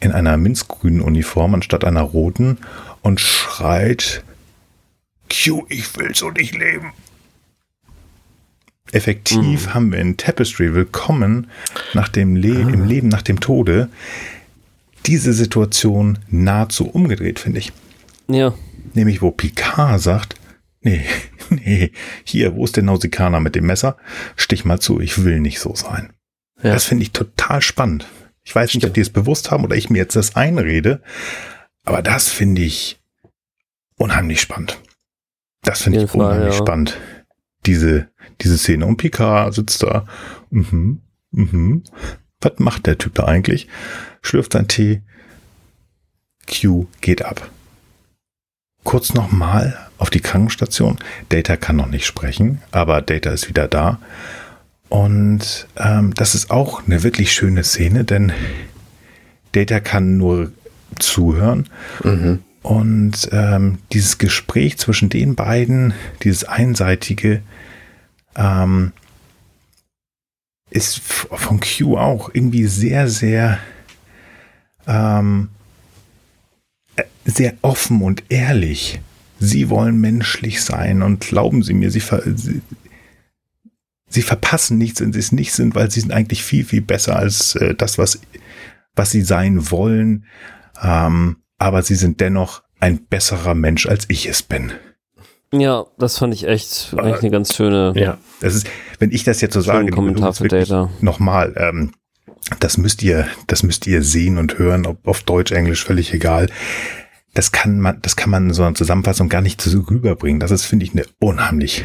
in 0.01 0.11
einer 0.11 0.37
minzgrünen 0.37 1.01
Uniform 1.01 1.55
anstatt 1.55 1.85
einer 1.85 2.03
roten 2.03 2.59
und 3.03 3.21
schreit, 3.21 4.25
Q, 5.31 5.67
ich 5.69 5.97
will 5.97 6.15
so 6.15 6.31
nicht 6.31 6.55
leben. 6.55 6.93
Effektiv 8.91 9.67
mhm. 9.67 9.75
haben 9.75 9.93
wir 9.93 10.01
in 10.01 10.17
Tapestry 10.17 10.75
Willkommen 10.75 11.49
nach 11.95 12.09
dem 12.09 12.35
Le 12.35 12.65
ah. 12.67 12.71
im 12.71 12.85
Leben 12.85 13.09
nach 13.09 13.23
dem 13.23 13.39
Tode 13.39 13.89
diese 15.07 15.33
Situation 15.33 16.19
nahezu 16.29 16.89
umgedreht, 16.89 17.39
finde 17.39 17.61
ich. 17.61 17.73
Ja. 18.29 18.53
Nämlich, 18.95 19.23
wo 19.23 19.31
Picard 19.31 20.01
sagt, 20.01 20.35
nee, 20.87 21.05
nee, 21.51 21.93
hier, 22.25 22.55
wo 22.55 22.65
ist 22.65 22.77
der 22.77 22.85
Nausikaner 22.85 23.41
mit 23.41 23.55
dem 23.55 23.67
Messer? 23.67 23.97
Stich 24.37 24.65
mal 24.65 24.81
zu, 24.81 25.01
ich 25.01 25.25
will 25.25 25.41
nicht 25.41 25.61
so 25.61 25.75
sein. 25.75 26.13
Ja. 26.63 26.73
Das 26.73 26.85
finde 26.85 27.03
ich 27.03 27.13
total 27.13 27.61
spannend. 27.61 28.07
Ich 28.45 28.55
weiß 28.55 28.75
nicht, 28.75 28.87
ob 28.87 28.95
die 28.95 29.01
es 29.01 29.11
bewusst 29.11 29.51
haben 29.51 29.65
oder 29.65 29.77
ich 29.77 29.91
mir 29.91 29.99
jetzt 29.99 30.17
das 30.17 30.37
einrede, 30.37 31.03
aber 31.85 32.01
das 32.01 32.29
finde 32.29 32.63
ich 32.63 33.01
unheimlich 33.97 34.41
spannend. 34.41 34.79
Das 35.63 35.83
finde 35.83 36.05
ich 36.05 36.11
Fall, 36.11 36.21
unheimlich 36.21 36.55
ja. 36.55 36.59
spannend. 36.59 36.97
Diese, 37.67 38.09
diese 38.41 38.57
Szene. 38.57 38.87
Und 38.87 38.99
Picard 38.99 39.53
sitzt 39.53 39.83
da. 39.83 40.07
Mhm, 40.51 41.03
mhm. 41.33 41.83
Was 42.41 42.53
macht 42.59 42.87
der 42.87 42.99
Typ 42.99 43.15
da 43.15 43.25
eigentlich? 43.25 43.67
schlürft 44.23 44.53
sein 44.53 44.69
Tee. 44.69 45.03
Q 46.49 46.87
geht 47.01 47.23
ab. 47.25 47.51
Kurz 48.85 49.15
nochmal 49.15 49.86
auf 49.99 50.11
die 50.11 50.21
Krankenstation. 50.21 50.99
Data 51.29 51.57
kann 51.57 51.77
noch 51.77 51.89
nicht 51.89 52.07
sprechen, 52.07 52.61
aber 52.71 53.03
Data 53.03 53.31
ist 53.31 53.49
wieder 53.49 53.69
da. 53.69 53.99
Und 54.89 55.67
ähm, 55.77 56.15
das 56.15 56.35
ist 56.35 56.51
auch 56.51 56.87
eine 56.87 57.03
wirklich 57.03 57.33
schöne 57.33 57.65
Szene, 57.65 58.05
denn 58.05 58.33
Data 59.53 59.81
kann 59.81 60.17
nur 60.17 60.53
zuhören. 60.99 61.69
Mhm. 62.05 62.41
Und 62.63 63.29
ähm, 63.33 63.79
dieses 63.93 64.19
Gespräch 64.19 64.79
zwischen 64.79 65.09
den 65.09 65.35
beiden, 65.35 65.95
dieses 66.23 66.45
einseitige, 66.45 67.43
ähm, 68.37 68.93
ist 70.71 71.01
von 71.01 71.61
Q 71.61 71.97
auch 71.97 72.31
irgendwie 72.33 72.67
sehr, 72.67 73.09
sehr 73.09 73.59
ähm, 74.87 75.49
äh, 76.97 77.05
sehr 77.25 77.55
offen 77.63 78.03
und 78.03 78.25
ehrlich. 78.29 79.01
Sie 79.39 79.69
wollen 79.69 80.01
menschlich 80.01 80.63
sein 80.63 81.03
und 81.03 81.21
glauben 81.21 81.63
Sie 81.63 81.75
mir, 81.75 81.91
sie, 81.91 82.01
ver 82.01 82.23
sie, 82.37 82.63
sie 84.09 84.23
verpassen 84.23 84.79
nichts, 84.79 85.01
wenn 85.01 85.13
sie 85.13 85.19
es 85.19 85.33
nicht 85.33 85.53
sind, 85.53 85.75
weil 85.75 85.91
sie 85.91 86.01
sind 86.01 86.13
eigentlich 86.13 86.43
viel, 86.43 86.65
viel 86.65 86.81
besser 86.81 87.17
als 87.17 87.55
äh, 87.57 87.75
das, 87.75 87.99
was, 87.99 88.21
was 88.95 89.11
sie 89.11 89.23
sein 89.23 89.71
wollen. 89.71 90.25
Ähm, 90.83 91.37
aber 91.59 91.83
sie 91.83 91.95
sind 91.95 92.21
dennoch 92.21 92.63
ein 92.81 93.05
besserer 93.07 93.55
Mensch, 93.55 93.87
als 93.87 94.07
ich 94.09 94.27
es 94.27 94.43
bin. 94.43 94.73
Ja, 95.53 95.87
das 95.99 96.19
fand 96.19 96.35
ich 96.35 96.47
echt 96.47 96.95
eigentlich 96.97 97.23
eine 97.23 97.31
ganz 97.31 97.55
schöne. 97.55 97.93
Ja, 97.97 98.19
das 98.41 98.55
ist, 98.55 98.67
wenn 98.99 99.13
ich 99.13 99.25
das 99.25 99.41
jetzt 99.41 99.55
so 99.55 99.61
sage, 99.61 99.91
Kommentar 99.91 100.33
für 100.33 100.49
Data. 100.49 100.91
Nochmal, 101.01 101.55
ähm, 101.57 101.93
das 102.61 102.79
müsst 102.79 103.03
ihr, 103.03 103.27
das 103.47 103.63
müsst 103.63 103.87
ihr 103.87 104.03
sehen 104.03 104.39
und 104.39 104.59
hören, 104.59 104.87
ob 104.87 105.07
auf 105.07 105.23
Deutsch, 105.23 105.53
Englisch, 105.53 105.85
völlig 105.85 106.13
egal. 106.13 106.49
Das 107.37 107.53
kann 107.53 107.79
man, 107.81 108.01
das 108.01 108.17
kann 108.17 108.31
man 108.31 108.49
in 108.49 108.55
so 108.55 108.63
einer 108.63 108.75
Zusammenfassung 108.75 109.29
gar 109.29 109.43
nicht 109.43 109.61
so 109.61 109.81
rüberbringen. 109.81 110.41
Das 110.41 110.51
ist, 110.51 110.65
finde 110.65 110.87
ich, 110.87 110.93
eine 110.93 111.05
unheimlich, 111.21 111.85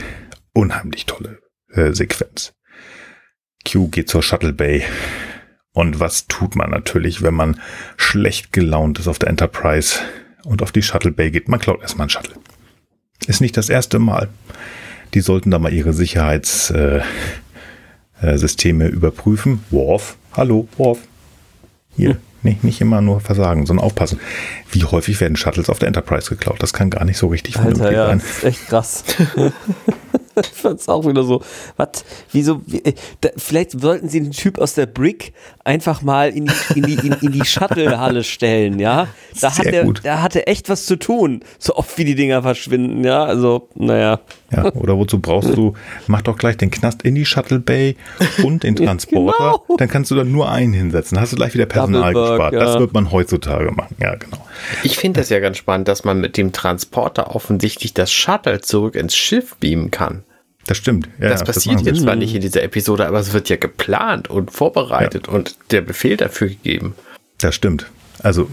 unheimlich 0.53 1.05
tolle 1.05 1.39
äh, 1.73 1.91
Sequenz. 1.91 2.53
Q 3.69 3.89
geht 3.89 4.09
zur 4.09 4.23
Shuttle 4.23 4.53
Bay. 4.53 4.83
Und 5.73 5.99
was 5.99 6.27
tut 6.27 6.55
man 6.55 6.69
natürlich, 6.69 7.21
wenn 7.21 7.33
man 7.33 7.59
schlecht 7.97 8.53
gelaunt 8.53 8.99
ist 8.99 9.09
auf 9.09 9.19
der 9.19 9.29
Enterprise 9.29 9.99
und 10.43 10.61
auf 10.61 10.71
die 10.71 10.83
Shuttle 10.83 11.11
Bay 11.11 11.31
geht? 11.31 11.49
Man 11.49 11.59
klaut 11.59 11.81
erstmal 11.81 12.05
einen 12.05 12.11
Shuttle. 12.11 12.35
Ist 13.27 13.41
nicht 13.41 13.57
das 13.57 13.69
erste 13.69 13.99
Mal. 13.99 14.29
Die 15.13 15.21
sollten 15.21 15.51
da 15.51 15.59
mal 15.59 15.73
ihre 15.73 15.91
Sicherheitssysteme 15.91 17.03
äh, 18.85 18.87
äh, 18.87 18.91
überprüfen. 18.91 19.65
Worf, 19.69 20.15
hallo, 20.31 20.69
Worf. 20.77 20.99
Hier, 21.95 22.11
hm. 22.11 22.17
Nicht, 22.43 22.63
nicht 22.63 22.81
immer 22.81 23.01
nur 23.01 23.19
versagen, 23.19 23.65
sondern 23.65 23.85
aufpassen. 23.85 24.19
Wie 24.71 24.83
häufig 24.83 25.19
werden 25.21 25.35
Shuttles 25.35 25.69
auf 25.69 25.79
der 25.79 25.87
Enterprise 25.87 26.29
geklaut? 26.29 26.61
Das 26.61 26.73
kann 26.73 26.89
gar 26.89 27.05
nicht 27.05 27.17
so 27.17 27.27
richtig 27.27 27.57
Alter, 27.57 27.91
ja, 27.91 28.07
sein. 28.07 28.19
Das 28.19 28.37
ist 28.37 28.43
echt 28.43 28.67
krass. 28.67 29.03
ich 30.51 30.61
fand's 30.61 30.87
auch 30.87 31.05
wieder 31.07 31.23
so, 31.23 31.41
was, 31.77 32.05
wieso, 32.31 32.61
wie, 32.65 32.83
äh, 32.83 32.93
da, 33.21 33.29
vielleicht 33.37 33.79
sollten 33.79 34.09
sie 34.09 34.21
den 34.21 34.31
Typ 34.31 34.59
aus 34.59 34.73
der 34.73 34.85
Brick 34.85 35.33
einfach 35.63 36.01
mal 36.01 36.29
in 36.29 36.45
die, 36.45 36.79
in 36.79 36.83
die, 36.83 37.07
in, 37.07 37.13
in 37.21 37.31
die 37.31 37.45
Shuttle-Halle 37.45 38.23
stellen, 38.23 38.79
ja. 38.79 39.07
Da 39.39 39.57
hat 39.57 39.65
er, 39.65 39.85
da 39.85 40.21
hatte 40.21 40.47
echt 40.47 40.69
was 40.69 40.85
zu 40.85 40.97
tun, 40.97 41.41
so 41.59 41.75
oft 41.75 41.97
wie 41.97 42.05
die 42.05 42.15
Dinger 42.15 42.41
verschwinden, 42.41 43.03
ja. 43.03 43.23
Also, 43.23 43.69
naja. 43.75 44.19
Ja, 44.51 44.65
oder 44.73 44.97
wozu 44.97 45.19
brauchst 45.19 45.55
du, 45.55 45.73
mach 46.07 46.21
doch 46.21 46.37
gleich 46.37 46.57
den 46.57 46.71
Knast 46.71 47.03
in 47.03 47.15
die 47.15 47.25
Shuttle 47.25 47.59
Bay 47.59 47.95
und 48.43 48.63
den 48.63 48.75
Transporter, 48.81 49.61
genau. 49.65 49.77
dann 49.77 49.87
kannst 49.87 50.11
du 50.11 50.15
da 50.15 50.23
nur 50.23 50.51
einen 50.51 50.73
hinsetzen, 50.73 51.19
hast 51.19 51.31
du 51.31 51.37
gleich 51.37 51.53
wieder 51.53 51.65
Personal 51.65 52.13
gespart. 52.13 52.53
Ja. 52.53 52.59
Das 52.59 52.79
wird 52.79 52.93
man 52.93 53.11
heutzutage 53.11 53.71
machen, 53.71 53.95
ja, 53.99 54.15
genau. 54.15 54.45
Ich 54.83 54.97
finde 54.97 55.21
das 55.21 55.29
ja 55.29 55.39
ganz 55.39 55.57
spannend, 55.57 55.87
dass 55.87 56.03
man 56.03 56.19
mit 56.19 56.37
dem 56.37 56.51
Transporter 56.51 57.35
offensichtlich 57.35 57.93
das 57.93 58.11
Shuttle 58.11 58.61
zurück 58.61 58.95
ins 58.95 59.15
Schiff 59.15 59.55
beamen 59.57 59.91
kann. 59.91 60.23
Das 60.67 60.77
stimmt. 60.77 61.09
Ja, 61.19 61.29
das 61.29 61.43
passiert 61.43 61.79
das 61.79 61.85
jetzt 61.85 62.01
zwar 62.01 62.15
nicht 62.15 62.35
in 62.35 62.41
dieser 62.41 62.63
Episode, 62.63 63.07
aber 63.07 63.19
es 63.19 63.33
wird 63.33 63.49
ja 63.49 63.55
geplant 63.55 64.29
und 64.29 64.51
vorbereitet 64.51 65.27
ja. 65.27 65.33
und 65.33 65.55
der 65.71 65.81
Befehl 65.81 66.17
dafür 66.17 66.49
gegeben. 66.49 66.95
Das 67.39 67.55
stimmt. 67.55 67.87
Also 68.19 68.49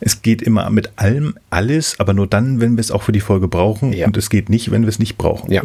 es 0.00 0.22
geht 0.22 0.42
immer 0.42 0.68
mit 0.70 0.90
allem 0.96 1.38
alles, 1.48 1.98
aber 2.00 2.12
nur 2.12 2.26
dann, 2.26 2.60
wenn 2.60 2.76
wir 2.76 2.80
es 2.80 2.90
auch 2.90 3.02
für 3.02 3.12
die 3.12 3.20
Folge 3.20 3.48
brauchen. 3.48 3.92
Ja. 3.92 4.06
Und 4.06 4.16
es 4.16 4.28
geht 4.28 4.50
nicht, 4.50 4.70
wenn 4.70 4.82
wir 4.82 4.88
es 4.88 4.98
nicht 4.98 5.16
brauchen. 5.16 5.50
Ja. 5.50 5.62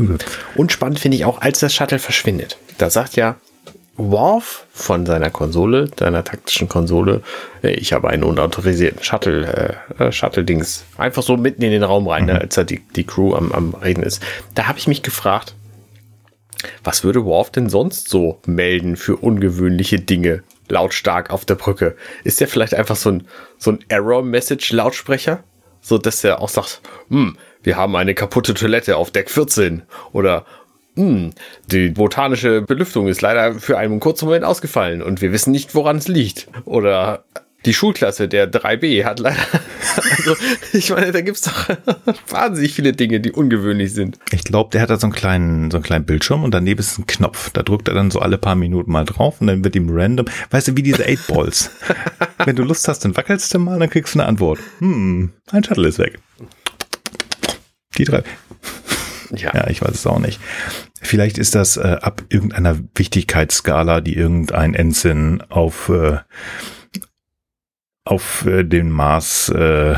Und 0.56 0.72
spannend 0.72 1.00
finde 1.00 1.18
ich 1.18 1.26
auch, 1.26 1.42
als 1.42 1.60
das 1.60 1.74
Shuttle 1.74 2.00
verschwindet. 2.00 2.58
Da 2.78 2.89
sagt 2.89 3.16
ja 3.16 3.36
Worf 4.10 4.66
von 4.74 5.06
seiner 5.06 5.30
Konsole, 5.30 5.89
seiner 5.97 6.24
taktischen 6.24 6.68
Konsole, 6.68 7.22
äh, 7.62 7.72
ich 7.72 7.93
habe 7.93 8.10
einen 8.10 8.24
unautorisierten 8.24 9.04
Shuttle, 9.04 9.78
äh, 9.99 10.04
äh, 10.04 10.12
Shuttle-Dings, 10.12 10.86
einfach 10.97 11.24
so 11.24 11.38
mitten 11.38 11.62
in 11.62 11.72
den 11.72 11.84
Raum 11.84 12.08
rein, 12.08 12.24
mhm. 12.24 12.30
ne, 12.30 12.41
als 12.41 12.56
da 12.56 12.64
die, 12.64 12.80
die 12.95 13.04
Crew 13.04 13.36
am, 13.36 13.52
am 13.52 13.74
Reden 13.76 14.04
ist. 14.04 14.24
Da 14.56 14.68
habe 14.68 14.80
ich 14.80 14.88
mich 14.88 15.04
gefragt, 15.04 15.54
was 16.84 17.04
würde 17.04 17.26
Worf 17.26 17.52
denn 17.52 17.70
sonst 17.70 18.10
so 18.10 18.39
melden 18.45 18.95
für 18.95 19.18
ungewöhnliche 19.18 19.99
Dinge 19.99 20.43
lautstark 20.68 21.30
auf 21.30 21.45
der 21.45 21.56
Brücke? 21.56 21.95
Ist 22.24 22.39
der 22.39 22.47
vielleicht 22.47 22.74
einfach 22.74 22.95
so 22.95 23.10
ein, 23.10 23.28
so 23.58 23.72
ein 23.72 23.80
Error-Message-Lautsprecher? 23.89 25.43
So 25.84 25.97
dass 25.97 26.24
er 26.24 26.41
auch 26.41 26.49
sagt, 26.49 26.82
hm, 27.10 27.38
wir 27.64 27.76
haben 27.76 27.95
eine 27.95 28.14
kaputte 28.14 28.54
Toilette 28.54 28.97
auf 28.97 29.12
Deck 29.12 29.30
14 29.30 29.82
oder 30.12 30.45
die 30.96 31.89
botanische 31.89 32.62
Belüftung 32.62 33.08
ist 33.08 33.22
leider 33.22 33.56
für 33.56 33.78
einen 33.78 34.00
kurzen 34.00 34.26
Moment 34.26 34.44
ausgefallen 34.44 35.02
und 35.02 35.22
wir 35.22 35.32
wissen 35.32 35.52
nicht, 35.52 35.74
woran 35.74 35.98
es 35.98 36.08
liegt. 36.08 36.48
Oder 36.66 37.24
die 37.66 37.74
Schulklasse 37.74 38.28
der 38.28 38.52
3b 38.52 39.06
hat 39.06 39.20
leider. 39.20 39.38
Also, 39.94 40.38
ich 40.72 40.89
meine, 40.89 41.12
da 41.12 41.20
gibt 41.20 41.38
es 41.38 41.44
doch 41.44 41.68
wahnsinnig 42.30 42.74
viele 42.74 42.94
Dinge, 42.94 43.20
die 43.20 43.34
ungewöhnlich 43.34 43.94
sind. 43.94 44.20
Ich 44.32 44.46
glaube, 44.46 44.70
der 44.72 44.82
hat 44.82 44.89
da 44.89 44.98
so 44.98 45.08
einen 45.08 45.14
kleinen, 45.14 45.70
so 45.70 45.78
einen 45.78 45.84
kleinen 45.84 46.06
Bildschirm 46.06 46.46
und 46.46 46.54
daneben 46.54 46.80
ist 46.80 46.98
ein 46.98 47.08
Knopf. 47.08 47.50
Da 47.50 47.62
drückt 47.62 47.89
er 47.89 47.94
dann 47.94 48.10
so 48.10 48.20
alle 48.20 48.38
paar 48.38 48.56
Minuten 48.56 48.89
mal 48.89 49.04
drauf 49.04 49.42
und 49.42 49.48
dann 49.48 49.66
wird 49.66 49.76
ihm 49.76 49.89
random, 49.89 50.28
weißt 50.50 50.70
du, 50.70 50.78
wie 50.78 50.84
diese 50.84 51.06
8 51.06 51.28
Balls. 51.28 51.72
Wenn 52.46 52.56
du 52.56 52.64
Lust 52.64 52.88
hast, 52.88 53.04
dann 53.04 53.18
wackelst 53.18 53.54
du 53.54 53.60
mal, 53.60 53.80
dann 53.80 53.89
kriegst 53.89 54.16
du 54.16 54.20
eine 54.20 54.30
Antwort. 54.30 54.60
Hm, 54.80 55.32
ein 55.52 55.64
Shuttle 55.64 55.89
ist 55.89 56.00
weg. 56.00 56.20
Die 57.98 58.06
drei. 58.06 58.24
Ja. 59.34 59.52
ja, 59.54 59.68
ich 59.68 59.82
weiß 59.82 59.92
es 59.92 60.08
auch 60.08 60.20
nicht. 60.20 60.40
Vielleicht 61.02 61.38
ist 61.38 61.56
das 61.56 61.78
äh, 61.78 61.98
ab 62.02 62.24
irgendeiner 62.30 62.78
Wichtigkeitsskala, 62.96 64.02
die 64.02 64.16
irgendein 64.16 64.74
Ensign 64.74 65.42
auf 65.50 65.90
äh, 65.90 66.18
auf 68.04 68.46
äh, 68.46 68.64
den 68.64 68.90
Mars 68.92 69.50
äh, 69.50 69.96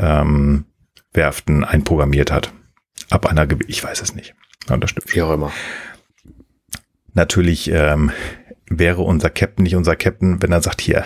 ähm, 0.00 0.64
Werften 1.12 1.64
einprogrammiert 1.64 2.32
hat. 2.32 2.52
Ab 3.10 3.26
einer, 3.26 3.46
Ge 3.46 3.58
ich 3.66 3.84
weiß 3.84 4.00
es 4.00 4.14
nicht. 4.14 4.34
Ja, 4.68 4.76
das 4.76 4.90
stimmt. 4.90 5.14
Wie 5.14 5.22
auch 5.22 5.32
immer. 5.32 5.52
Natürlich 7.14 7.70
ähm, 7.70 8.10
wäre 8.68 9.02
unser 9.02 9.30
Captain 9.30 9.64
nicht 9.64 9.76
unser 9.76 9.96
Captain, 9.96 10.42
wenn 10.42 10.52
er 10.52 10.62
sagt, 10.62 10.80
hier, 10.80 11.04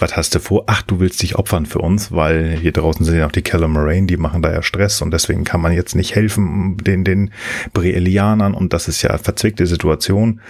was 0.00 0.16
hast 0.16 0.34
du 0.34 0.40
vor? 0.40 0.64
Ach, 0.66 0.82
du 0.82 1.00
willst 1.00 1.22
dich 1.22 1.36
opfern 1.36 1.66
für 1.66 1.78
uns, 1.78 2.12
weil 2.12 2.56
hier 2.60 2.72
draußen 2.72 3.04
sind 3.04 3.16
ja 3.16 3.24
noch 3.24 3.32
die 3.32 3.42
Calamarain, 3.42 4.06
die 4.06 4.16
machen 4.16 4.42
da 4.42 4.52
ja 4.52 4.62
Stress 4.62 5.02
und 5.02 5.10
deswegen 5.10 5.44
kann 5.44 5.60
man 5.60 5.72
jetzt 5.72 5.94
nicht 5.94 6.14
helfen 6.14 6.76
den, 6.78 7.04
den 7.04 7.30
Brelianern 7.72 8.54
und 8.54 8.72
das 8.72 8.88
ist 8.88 9.02
ja 9.02 9.16
verzwickte 9.18 9.66
Situation. 9.66 10.40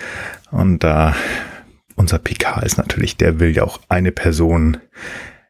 Und 0.51 0.85
da 0.85 1.11
äh, 1.11 1.15
unser 1.97 2.19
PK 2.19 2.61
ist 2.61 2.79
natürlich, 2.79 3.17
der 3.17 3.41
will 3.41 3.55
ja 3.55 3.63
auch 3.63 3.79
eine 3.89 4.11
Person 4.11 4.79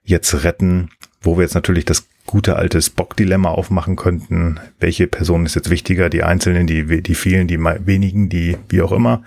jetzt 0.03 0.43
retten, 0.43 0.91
wo 1.23 1.37
wir 1.37 1.43
jetzt 1.43 1.55
natürlich 1.55 1.85
das 1.85 2.09
gute 2.27 2.57
alte 2.57 2.83
Spock-Dilemma 2.83 3.51
aufmachen 3.51 3.97
könnten. 3.97 4.59
Welche 4.81 5.07
Person 5.07 5.47
ist 5.47 5.55
jetzt 5.55 5.71
wichtiger? 5.71 6.09
Die 6.09 6.23
Einzelnen, 6.23 6.67
die, 6.67 7.03
die 7.03 7.15
vielen, 7.15 7.47
die 7.47 7.59
wenigen, 7.59 8.29
die 8.29 8.57
wie 8.69 8.83
auch 8.83 8.93
immer. 8.93 9.23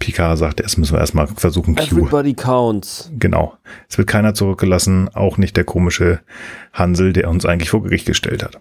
Picard 0.00 0.38
sagt, 0.38 0.60
erst 0.60 0.78
müssen 0.78 0.94
wir 0.94 1.00
erstmal 1.00 1.28
versuchen, 1.28 1.76
Q. 1.76 1.82
Everybody 1.82 2.34
counts. 2.34 3.12
Genau. 3.16 3.56
Es 3.88 3.98
wird 3.98 4.08
keiner 4.08 4.34
zurückgelassen, 4.34 5.08
auch 5.10 5.36
nicht 5.36 5.56
der 5.56 5.64
komische 5.64 6.20
Hansel, 6.72 7.12
der 7.12 7.30
uns 7.30 7.46
eigentlich 7.46 7.70
vor 7.70 7.84
Gericht 7.84 8.06
gestellt 8.06 8.42
hat. 8.42 8.58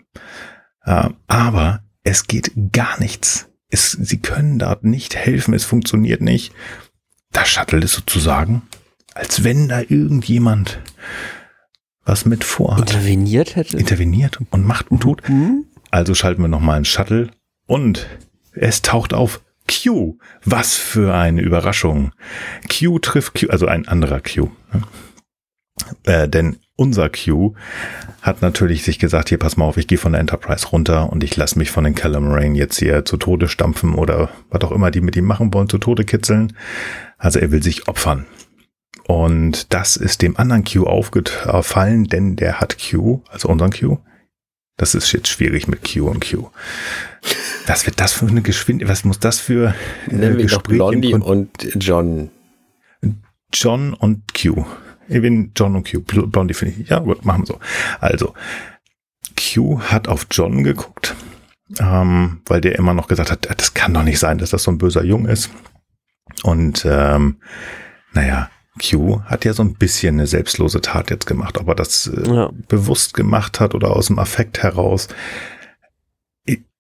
Äh, 0.84 1.10
aber 1.28 1.84
es 2.04 2.28
geht 2.28 2.52
gar 2.72 3.00
nichts. 3.00 3.50
Es, 3.70 3.92
sie 3.94 4.20
können 4.20 4.60
da 4.60 4.78
nicht 4.82 5.16
helfen, 5.16 5.54
es 5.54 5.66
funktioniert 5.66 6.22
nicht. 6.22 6.54
Das 7.32 7.48
Shuttle 7.48 7.80
ist 7.80 7.94
sozusagen, 7.94 8.64
als 9.14 9.44
wenn 9.44 9.70
da 9.70 9.80
irgendjemand 9.80 10.80
was 12.06 12.26
mit 12.26 12.44
vorhat. 12.44 12.80
Interveniert 12.80 13.56
hätte. 13.56 13.78
Interveniert 13.78 14.40
und 14.50 14.66
macht 14.66 14.92
und 14.92 15.00
tut. 15.00 15.28
Mhm. 15.30 15.66
Also 15.92 16.16
schalten 16.16 16.42
wir 16.42 16.48
nochmal 16.48 16.78
ein 16.78 16.86
Shuttle 16.86 17.30
und 17.66 18.08
es 18.52 18.82
taucht 18.82 19.14
auf 19.14 19.42
Q. 19.70 20.18
Was 20.44 20.76
für 20.76 21.14
eine 21.14 21.42
Überraschung. 21.42 22.12
Q 22.70 23.00
trifft 23.00 23.40
Q, 23.40 23.48
also 23.50 23.68
ein 23.68 23.88
anderer 23.88 24.22
Q. 24.22 24.50
Ne? 24.74 24.82
Äh, 26.04 26.28
denn 26.28 26.58
unser 26.76 27.10
Q 27.10 27.56
hat 28.22 28.42
natürlich 28.42 28.84
sich 28.84 29.00
gesagt, 29.00 29.30
hier 29.30 29.38
pass 29.38 29.58
mal 29.58 29.66
auf, 29.66 29.78
ich 29.78 29.88
gehe 29.88 29.98
von 29.98 30.14
der 30.14 30.22
Enterprise 30.22 30.68
runter 30.68 31.12
und 31.12 31.24
ich 31.24 31.36
lasse 31.36 31.58
mich 31.58 31.72
von 31.72 31.84
den 31.84 31.96
Calamarain 31.96 32.56
jetzt 32.56 32.80
hier 32.80 33.06
zu 33.06 33.18
Tode 33.18 33.48
stampfen 33.48 33.96
oder 33.96 34.30
was 34.50 34.62
auch 34.62 34.72
immer 34.72 34.92
die 34.92 35.02
mit 35.02 35.16
ihm 35.16 35.26
machen 35.26 35.54
wollen, 35.54 35.70
zu 35.70 35.78
Tode 35.78 36.06
kitzeln. 36.06 36.54
Also 37.18 37.40
er 37.40 37.52
will 37.52 37.64
sich 37.64 37.88
opfern. 37.88 38.26
Und 39.08 39.74
das 39.74 39.98
ist 39.98 40.22
dem 40.22 40.38
anderen 40.38 40.64
Q 40.64 40.86
aufgefallen, 40.86 42.06
denn 42.06 42.36
der 42.36 42.60
hat 42.60 42.78
Q, 42.80 43.22
also 43.30 43.50
unseren 43.50 43.72
Q. 43.72 43.98
Das 44.78 44.96
ist 44.96 45.12
jetzt 45.12 45.28
schwierig 45.28 45.68
mit 45.68 45.82
Q 45.84 46.08
und 46.08 46.24
Q. 46.26 46.50
Was 47.70 47.86
wird 47.86 48.00
das 48.00 48.14
für 48.14 48.26
eine 48.26 48.42
Geschwindigkeit? 48.42 48.92
Was 48.92 49.06
muss 49.06 49.20
das 49.20 49.40
für 49.40 49.76
äh, 50.08 50.14
Nennen 50.14 50.38
wir 50.38 50.46
Gespräche 50.46 50.78
Blondie 50.78 51.14
und 51.14 51.50
John. 51.76 52.32
John 53.54 53.94
und 53.94 54.34
Q. 54.34 54.66
Ich 55.08 55.22
bin 55.22 55.52
John 55.56 55.76
und 55.76 55.90
Q. 55.90 56.02
Blondie 56.02 56.56
finde 56.56 56.82
ich. 56.82 56.90
Ja, 56.90 57.00
gut, 57.00 57.26
machen 57.26 57.44
wir 57.44 57.46
so. 57.46 57.60
Also, 58.00 58.34
Q 59.38 59.82
hat 59.82 60.08
auf 60.08 60.26
John 60.32 60.64
geguckt, 60.64 61.16
ähm, 61.80 62.42
weil 62.48 62.60
der 62.60 62.78
immer 62.78 62.96
noch 62.96 63.08
gesagt 63.08 63.32
hat, 63.32 63.48
das 63.60 63.76
kann 63.76 63.94
doch 63.94 64.04
nicht 64.04 64.20
sein, 64.20 64.40
dass 64.40 64.50
das 64.50 64.64
so 64.64 64.72
ein 64.72 64.80
böser 64.80 65.04
Jung 65.04 65.28
ist. 65.28 65.52
Und 66.42 66.86
ähm, 66.90 67.38
naja, 68.14 68.50
Q 68.80 69.22
hat 69.26 69.46
ja 69.46 69.54
so 69.54 69.62
ein 69.62 69.76
bisschen 69.76 70.16
eine 70.16 70.26
selbstlose 70.26 70.82
Tat 70.82 71.12
jetzt 71.12 71.28
gemacht. 71.28 71.60
Ob 71.60 71.68
er 71.68 71.76
das 71.76 72.08
äh, 72.08 72.34
ja. 72.34 72.50
bewusst 72.68 73.14
gemacht 73.14 73.60
hat 73.60 73.76
oder 73.76 73.92
aus 73.92 74.08
dem 74.08 74.18
Affekt 74.18 74.64
heraus, 74.64 75.08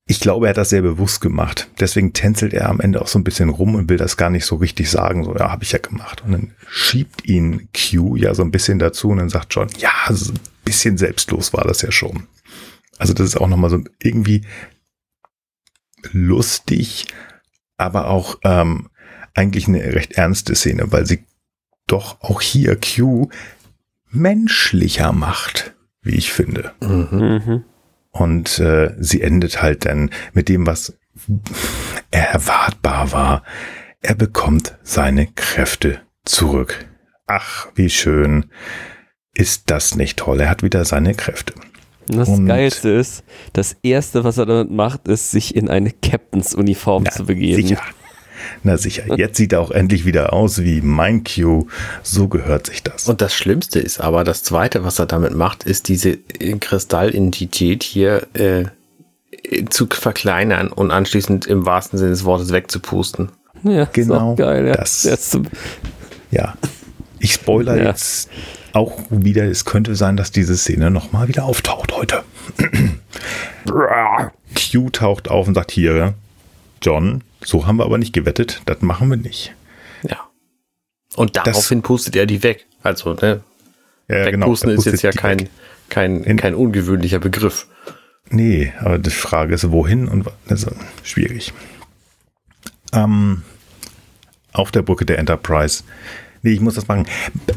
ich 0.10 0.20
glaube, 0.20 0.47
er 0.47 0.49
hat 0.49 0.57
das 0.57 0.72
sehr 0.72 0.82
bewusst 0.82 1.22
gemacht. 1.22 1.70
Deswegen 1.80 2.14
tänzelt 2.14 2.51
er 2.55 2.68
am 2.68 2.80
Ende 2.80 2.99
auch 2.99 3.07
so 3.07 3.20
ein 3.20 3.24
bisschen 3.24 3.49
rum 3.49 3.76
und 3.76 3.89
will 3.89 3.97
das 3.97 4.18
gar 4.18 4.32
nicht 4.32 4.43
so 4.43 4.55
richtig 4.55 4.89
sagen. 4.89 5.24
So, 5.24 5.36
ja, 5.36 5.51
habe 5.51 5.64
ich 5.64 5.72
ja 5.72 5.78
gemacht. 5.78 6.24
Und 6.26 6.32
dann 6.32 6.55
schiebt 6.68 7.26
ihn 7.26 7.70
Q 7.74 8.16
ja 8.16 8.34
so 8.34 8.41
ein 8.41 8.49
bisschen 8.49 8.80
dazu 8.80 9.10
und 9.10 9.18
dann 9.20 9.30
sagt 9.30 9.53
John, 9.53 9.68
ja, 9.78 9.91
so 10.10 10.34
ein 10.34 10.39
bisschen 10.66 10.97
selbstlos 10.97 11.53
war 11.53 11.64
das 11.64 11.84
ja 11.84 11.91
schon. 11.91 12.24
Also 12.97 13.14
das 13.14 13.28
ist 13.28 13.38
auch 13.38 13.47
nochmal 13.47 13.70
so 13.70 13.84
irgendwie 14.01 14.47
lustig, 16.12 17.05
aber 17.78 18.07
auch 18.07 18.39
ähm, 18.43 18.89
eigentlich 19.36 19.68
eine 19.68 19.93
recht 19.93 20.14
ernste 20.14 20.55
Szene, 20.55 20.91
weil 20.91 21.05
sie 21.05 21.24
doch 21.86 22.20
auch 22.22 22.41
hier 22.41 22.80
Q 22.80 23.30
menschlicher 24.10 25.12
macht. 25.12 25.76
wie 26.01 26.16
ich 26.16 26.32
finde. 26.32 26.74
Mhm. 26.82 27.64
Und 28.12 28.60
äh, 28.60 28.95
sie 28.99 29.22
endet 29.22 29.62
halt 29.62 29.86
dann 29.86 30.10
mit 30.34 30.49
dem, 30.49 30.66
was 30.66 30.97
erwartbar 32.12 33.12
war. 33.12 33.43
Er 34.01 34.16
bekommt 34.16 34.78
seine 34.84 35.28
Kräfte 35.28 36.01
zurück. 36.26 36.88
Ach, 37.28 37.68
wie 37.76 37.89
schön. 37.89 38.45
Ist 39.34 39.70
das 39.70 39.95
nicht 39.95 40.18
toll? 40.18 40.41
Er 40.41 40.49
hat 40.49 40.64
wieder 40.64 40.86
seine 40.86 41.14
Kräfte. 41.14 41.53
Das 42.07 42.28
und 42.30 42.47
Geilste 42.47 42.89
ist, 42.89 43.24
das 43.53 43.78
Erste, 43.84 44.24
was 44.24 44.39
er 44.39 44.47
damit 44.47 44.72
macht, 44.72 45.07
ist, 45.07 45.30
sich 45.30 45.55
in 45.55 45.70
eine 45.70 45.91
Captains-Uniform 45.91 47.10
zu 47.12 47.26
begeben. 47.26 47.68
Sicher. 47.68 47.82
Na 48.64 48.78
sicher, 48.78 49.18
jetzt 49.18 49.38
sieht 49.38 49.53
er 49.53 49.62
auch 49.62 49.72
endlich 49.72 50.05
wieder 50.05 50.34
aus 50.34 50.64
wie 50.64 50.82
mein 50.82 51.24
Q. 51.24 51.68
So 52.03 52.28
gehört 52.28 52.68
sich 52.68 52.84
das. 52.84 53.07
Und 53.07 53.22
das 53.22 53.34
Schlimmste 53.34 53.80
ist 53.80 53.99
aber, 53.99 54.24
das 54.24 54.43
Zweite, 54.43 54.84
was 54.84 54.99
er 54.99 55.05
damit 55.05 55.34
macht, 55.34 55.64
ist 55.64 55.88
diese 55.88 56.18
Kristallidentität 56.18 57.84
hier 57.84 58.28
äh, 58.34 58.66
zu 59.70 59.88
verkleinern 59.88 60.70
und 60.70 60.91
anschließend 60.91 61.45
im 61.47 61.66
wahrsten 61.66 61.97
Sinne 61.97 62.12
des 62.12 62.26
Wortes 62.26 62.51
wegzupusten. 62.51 63.30
Ja, 63.64 63.86
genau. 63.86 64.36
geil, 64.36 64.68
ja. 64.68 64.76
Das, 64.76 65.03
das 65.03 65.38
ja. 66.32 66.55
Ich 67.20 67.34
spoiler 67.34 67.78
ja. 67.78 67.86
jetzt 67.86 68.30
auch 68.74 68.99
wieder, 69.10 69.45
es 69.45 69.66
könnte 69.66 69.95
sein, 69.95 70.16
dass 70.16 70.32
diese 70.32 70.55
Szene 70.55 70.91
nochmal 70.91 71.28
wieder 71.28 71.43
auftaucht 71.43 71.91
heute. 71.93 72.24
Q 73.66 74.89
taucht 74.91 75.30
auf 75.30 75.47
und 75.47 75.55
sagt 75.55 75.72
hier, 75.72 76.14
John, 76.82 77.23
so 77.43 77.65
haben 77.65 77.77
wir 77.77 77.86
aber 77.86 77.97
nicht 77.97 78.13
gewettet, 78.13 78.61
das 78.65 78.82
machen 78.82 79.09
wir 79.09 79.17
nicht. 79.17 79.53
Ja. 80.03 80.30
Und 81.15 81.36
daraufhin 81.36 81.82
das, 81.82 81.88
pustet 81.88 82.15
er 82.15 82.25
die 82.25 82.43
weg. 82.43 82.65
Also, 82.84 83.13
ne? 83.13 83.41
Ja, 84.07 84.25
Wegpusten 84.25 84.69
genau, 84.69 84.80
ist 84.80 84.86
jetzt 84.86 85.03
ja 85.03 85.11
kein, 85.11 85.49
kein, 85.89 86.38
kein 86.38 86.55
ungewöhnlicher 86.55 87.19
Begriff. 87.19 87.67
Nee, 88.30 88.73
aber 88.80 88.99
die 88.99 89.09
Frage 89.09 89.55
ist, 89.55 89.71
wohin 89.71 90.07
und 90.07 90.27
also, 90.47 90.71
schwierig. 91.03 91.53
Ähm, 92.91 93.43
auf 94.53 94.71
der 94.71 94.82
Brücke 94.82 95.05
der 95.05 95.19
Enterprise. 95.19 95.84
Nee, 96.41 96.51
ich 96.51 96.61
muss 96.61 96.75
das 96.75 96.88
machen. 96.88 97.05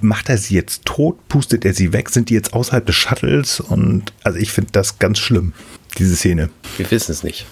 Macht 0.01 0.29
er 0.29 0.39
sie 0.39 0.55
jetzt 0.55 0.85
tot? 0.85 1.29
Pustet 1.29 1.65
er 1.65 1.73
sie 1.73 1.93
weg? 1.93 2.11
Sind 2.11 2.31
die 2.31 2.35
jetzt 2.35 2.53
außerhalb 2.53 2.85
des 2.85 2.97
Shuttles? 2.97 3.61
Und 3.61 4.13
also 4.25 4.39
ich 4.39 4.53
finde 4.53 4.73
das 4.73 4.99
ganz 4.99 5.19
schlimm, 5.19 5.53
diese 5.99 6.17
Szene. 6.17 6.51
Wir 6.77 6.91
wissen 6.91 7.13
es 7.13 7.23
nicht. 7.23 7.47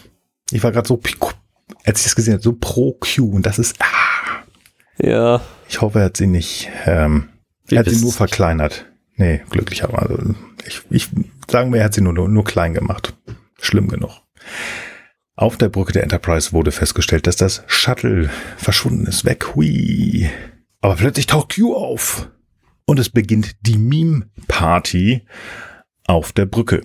Ich 0.51 0.62
war 0.64 0.73
gerade 0.73 0.89
so 0.89 0.97
als 1.85 2.01
ich 2.01 2.05
das 2.05 2.16
gesehen 2.16 2.35
habe, 2.35 2.43
so 2.43 2.53
pro 2.53 2.93
Q 2.93 3.31
und 3.31 3.47
das 3.47 3.59
ist, 3.59 3.76
ah. 3.81 4.43
Ja. 4.99 5.41
Ich 5.68 5.81
hoffe, 5.81 6.01
er 6.01 6.07
hat 6.07 6.16
sie 6.16 6.26
nicht, 6.26 6.68
ähm, 6.85 7.28
er 7.70 7.81
hat 7.81 7.89
sie 7.89 8.01
nur 8.01 8.12
verkleinert. 8.12 8.87
Nee, 9.16 9.43
glücklicherweise. 9.51 10.16
Also 10.18 10.35
ich, 10.66 10.83
ich 10.91 11.09
sagen 11.49 11.72
wir, 11.72 11.81
er 11.81 11.87
hat 11.87 11.95
sie 11.95 12.01
nur, 12.01 12.12
nur, 12.12 12.28
nur 12.28 12.45
klein 12.45 12.74
gemacht. 12.74 13.14
Schlimm 13.61 13.89
genug. 13.89 14.22
Auf 15.37 15.57
der 15.57 15.68
Brücke 15.68 15.93
der 15.93 16.03
Enterprise 16.03 16.53
wurde 16.53 16.72
festgestellt, 16.72 17.26
dass 17.26 17.37
das 17.37 17.62
Shuttle 17.66 18.31
verschwunden 18.57 19.07
ist. 19.07 19.24
Weg, 19.24 19.55
hui. 19.55 20.28
Aber 20.81 20.97
plötzlich 20.97 21.26
taucht 21.26 21.55
Q 21.55 21.74
auf. 21.74 22.28
Und 22.85 22.99
es 22.99 23.09
beginnt 23.09 23.57
die 23.66 23.78
Meme-Party 23.78 25.26
auf 26.07 26.33
der 26.33 26.47
Brücke. 26.47 26.83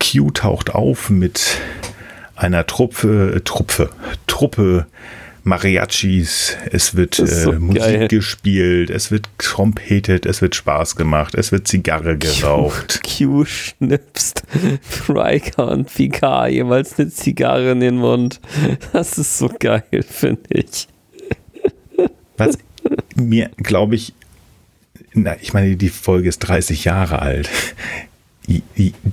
Q 0.00 0.30
taucht 0.30 0.70
auf 0.74 1.10
mit 1.10 1.58
einer 2.40 2.66
Truppe, 2.66 3.42
Truppe, 3.44 3.90
Truppe 4.26 4.86
Mariachis, 5.42 6.56
es 6.70 6.96
wird 6.96 7.14
so 7.14 7.52
äh, 7.52 7.58
Musik 7.58 7.82
geil. 7.82 8.08
gespielt, 8.08 8.90
es 8.90 9.10
wird 9.10 9.28
trompetet, 9.38 10.26
es 10.26 10.42
wird 10.42 10.54
Spaß 10.54 10.96
gemacht, 10.96 11.34
es 11.34 11.50
wird 11.50 11.66
Zigarre 11.66 12.18
geraucht. 12.18 13.00
Q, 13.04 13.42
Q 13.42 13.44
schnipst 13.44 14.42
Riker 15.08 15.68
und 15.68 15.92
Picard 15.92 16.50
jeweils 16.50 16.98
eine 16.98 17.10
Zigarre 17.10 17.72
in 17.72 17.80
den 17.80 17.96
Mund. 17.96 18.40
Das 18.92 19.18
ist 19.18 19.38
so 19.38 19.50
geil, 19.58 20.04
finde 20.06 20.42
ich. 20.50 20.88
Was 22.36 22.58
mir, 23.14 23.50
glaube 23.56 23.94
ich, 23.94 24.14
na, 25.12 25.36
ich 25.40 25.52
meine, 25.52 25.76
die 25.76 25.88
Folge 25.88 26.28
ist 26.28 26.38
30 26.40 26.84
Jahre 26.84 27.20
alt 27.20 27.48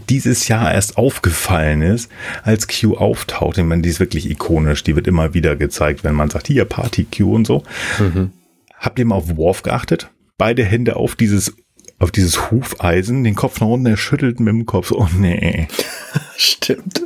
dieses 0.10 0.48
Jahr 0.48 0.74
erst 0.74 0.98
aufgefallen 0.98 1.82
ist, 1.82 2.10
als 2.44 2.68
Q 2.68 2.96
auftaucht. 2.96 3.58
Ich 3.58 3.64
meine, 3.64 3.82
die 3.82 3.90
ist 3.90 4.00
wirklich 4.00 4.30
ikonisch. 4.30 4.84
Die 4.84 4.96
wird 4.96 5.08
immer 5.08 5.34
wieder 5.34 5.56
gezeigt, 5.56 6.04
wenn 6.04 6.16
man 6.16 6.30
sagt, 6.30 6.48
hier 6.48 6.66
Party 6.66 7.06
Q 7.06 7.36
und 7.36 7.48
so. 7.48 7.64
Mhm. 8.00 8.32
Habt 8.78 9.00
ihr 9.00 9.06
mal 9.06 9.16
auf 9.16 9.36
Worf 9.36 9.64
geachtet? 9.64 10.10
Beide 10.38 10.64
Hände 10.64 10.96
auf 10.96 11.16
dieses 11.16 11.56
auf 12.00 12.12
dieses 12.12 12.52
Hufeisen, 12.52 13.24
den 13.24 13.34
Kopf 13.34 13.60
nach 13.60 13.68
unten, 13.68 13.88
er 13.88 13.98
schüttelt 13.98 14.40
mit 14.40 14.50
dem 14.50 14.66
Kopf. 14.68 14.92
Oh 14.92 15.08
nee. 15.18 15.68
Stimmt. 16.38 17.04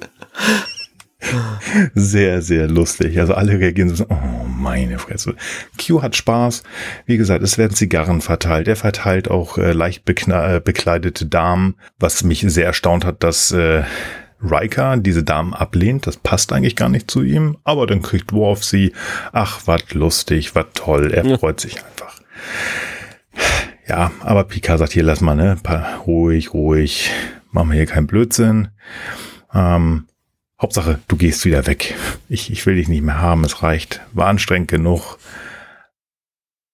Sehr, 1.96 2.42
sehr 2.42 2.68
lustig. 2.68 3.20
Also 3.20 3.34
alle 3.34 3.60
reagieren 3.60 3.96
so, 3.96 4.06
oh 4.10 4.46
meine 4.48 5.00
Fresse. 5.00 5.36
Q 5.80 6.02
hat 6.02 6.16
Spaß. 6.16 6.64
Wie 7.06 7.18
gesagt, 7.18 7.44
es 7.44 7.58
werden 7.58 7.76
Zigarren 7.76 8.22
verteilt. 8.22 8.68
Er 8.68 8.76
verteilt 8.76 9.30
auch 9.30 9.58
äh, 9.58 9.72
leicht 9.72 10.08
äh, 10.10 10.62
bekleidete 10.64 11.26
Damen, 11.26 11.76
was 12.00 12.24
mich 12.24 12.42
sehr 12.48 12.66
erstaunt 12.66 13.06
hat, 13.06 13.24
dass 13.24 13.52
äh, 13.52 13.84
Riker 14.44 14.98
diese 14.98 15.24
Damen 15.24 15.54
ablehnt. 15.54 16.08
Das 16.08 16.18
passt 16.18 16.52
eigentlich 16.54 16.76
gar 16.76 16.90
nicht 16.90 17.10
zu 17.10 17.22
ihm. 17.22 17.58
Aber 17.64 17.88
dann 17.88 18.02
kriegt 18.02 18.34
Worf 18.34 18.64
sie. 18.64 18.94
Ach, 19.32 19.62
was 19.66 19.94
lustig, 19.94 20.56
was 20.56 20.66
toll. 20.74 21.12
Er 21.12 21.26
ja. 21.26 21.38
freut 21.38 21.60
sich 21.60 21.78
einfach. 21.84 22.20
Ja, 23.88 24.12
aber 24.22 24.46
Picard 24.46 24.80
sagt 24.80 24.94
hier, 24.94 25.04
lass 25.04 25.22
mal, 25.22 25.36
ne, 25.36 25.58
ruhig, 26.06 26.54
ruhig. 26.54 27.12
Machen 27.52 27.70
wir 27.70 27.76
hier 27.76 27.86
keinen 27.86 28.08
Blödsinn. 28.08 28.70
Ähm, 29.54 30.06
Hauptsache, 30.62 31.00
du 31.08 31.16
gehst 31.18 31.44
wieder 31.46 31.66
weg. 31.66 31.96
Ich, 32.30 32.52
ich 32.52 32.66
will 32.66 32.76
dich 32.76 32.88
nicht 32.88 33.02
mehr 33.02 33.20
haben, 33.20 33.44
es 33.44 33.64
reicht. 33.64 34.02
War 34.14 34.28
anstrengend 34.28 34.70
genug. 34.70 35.18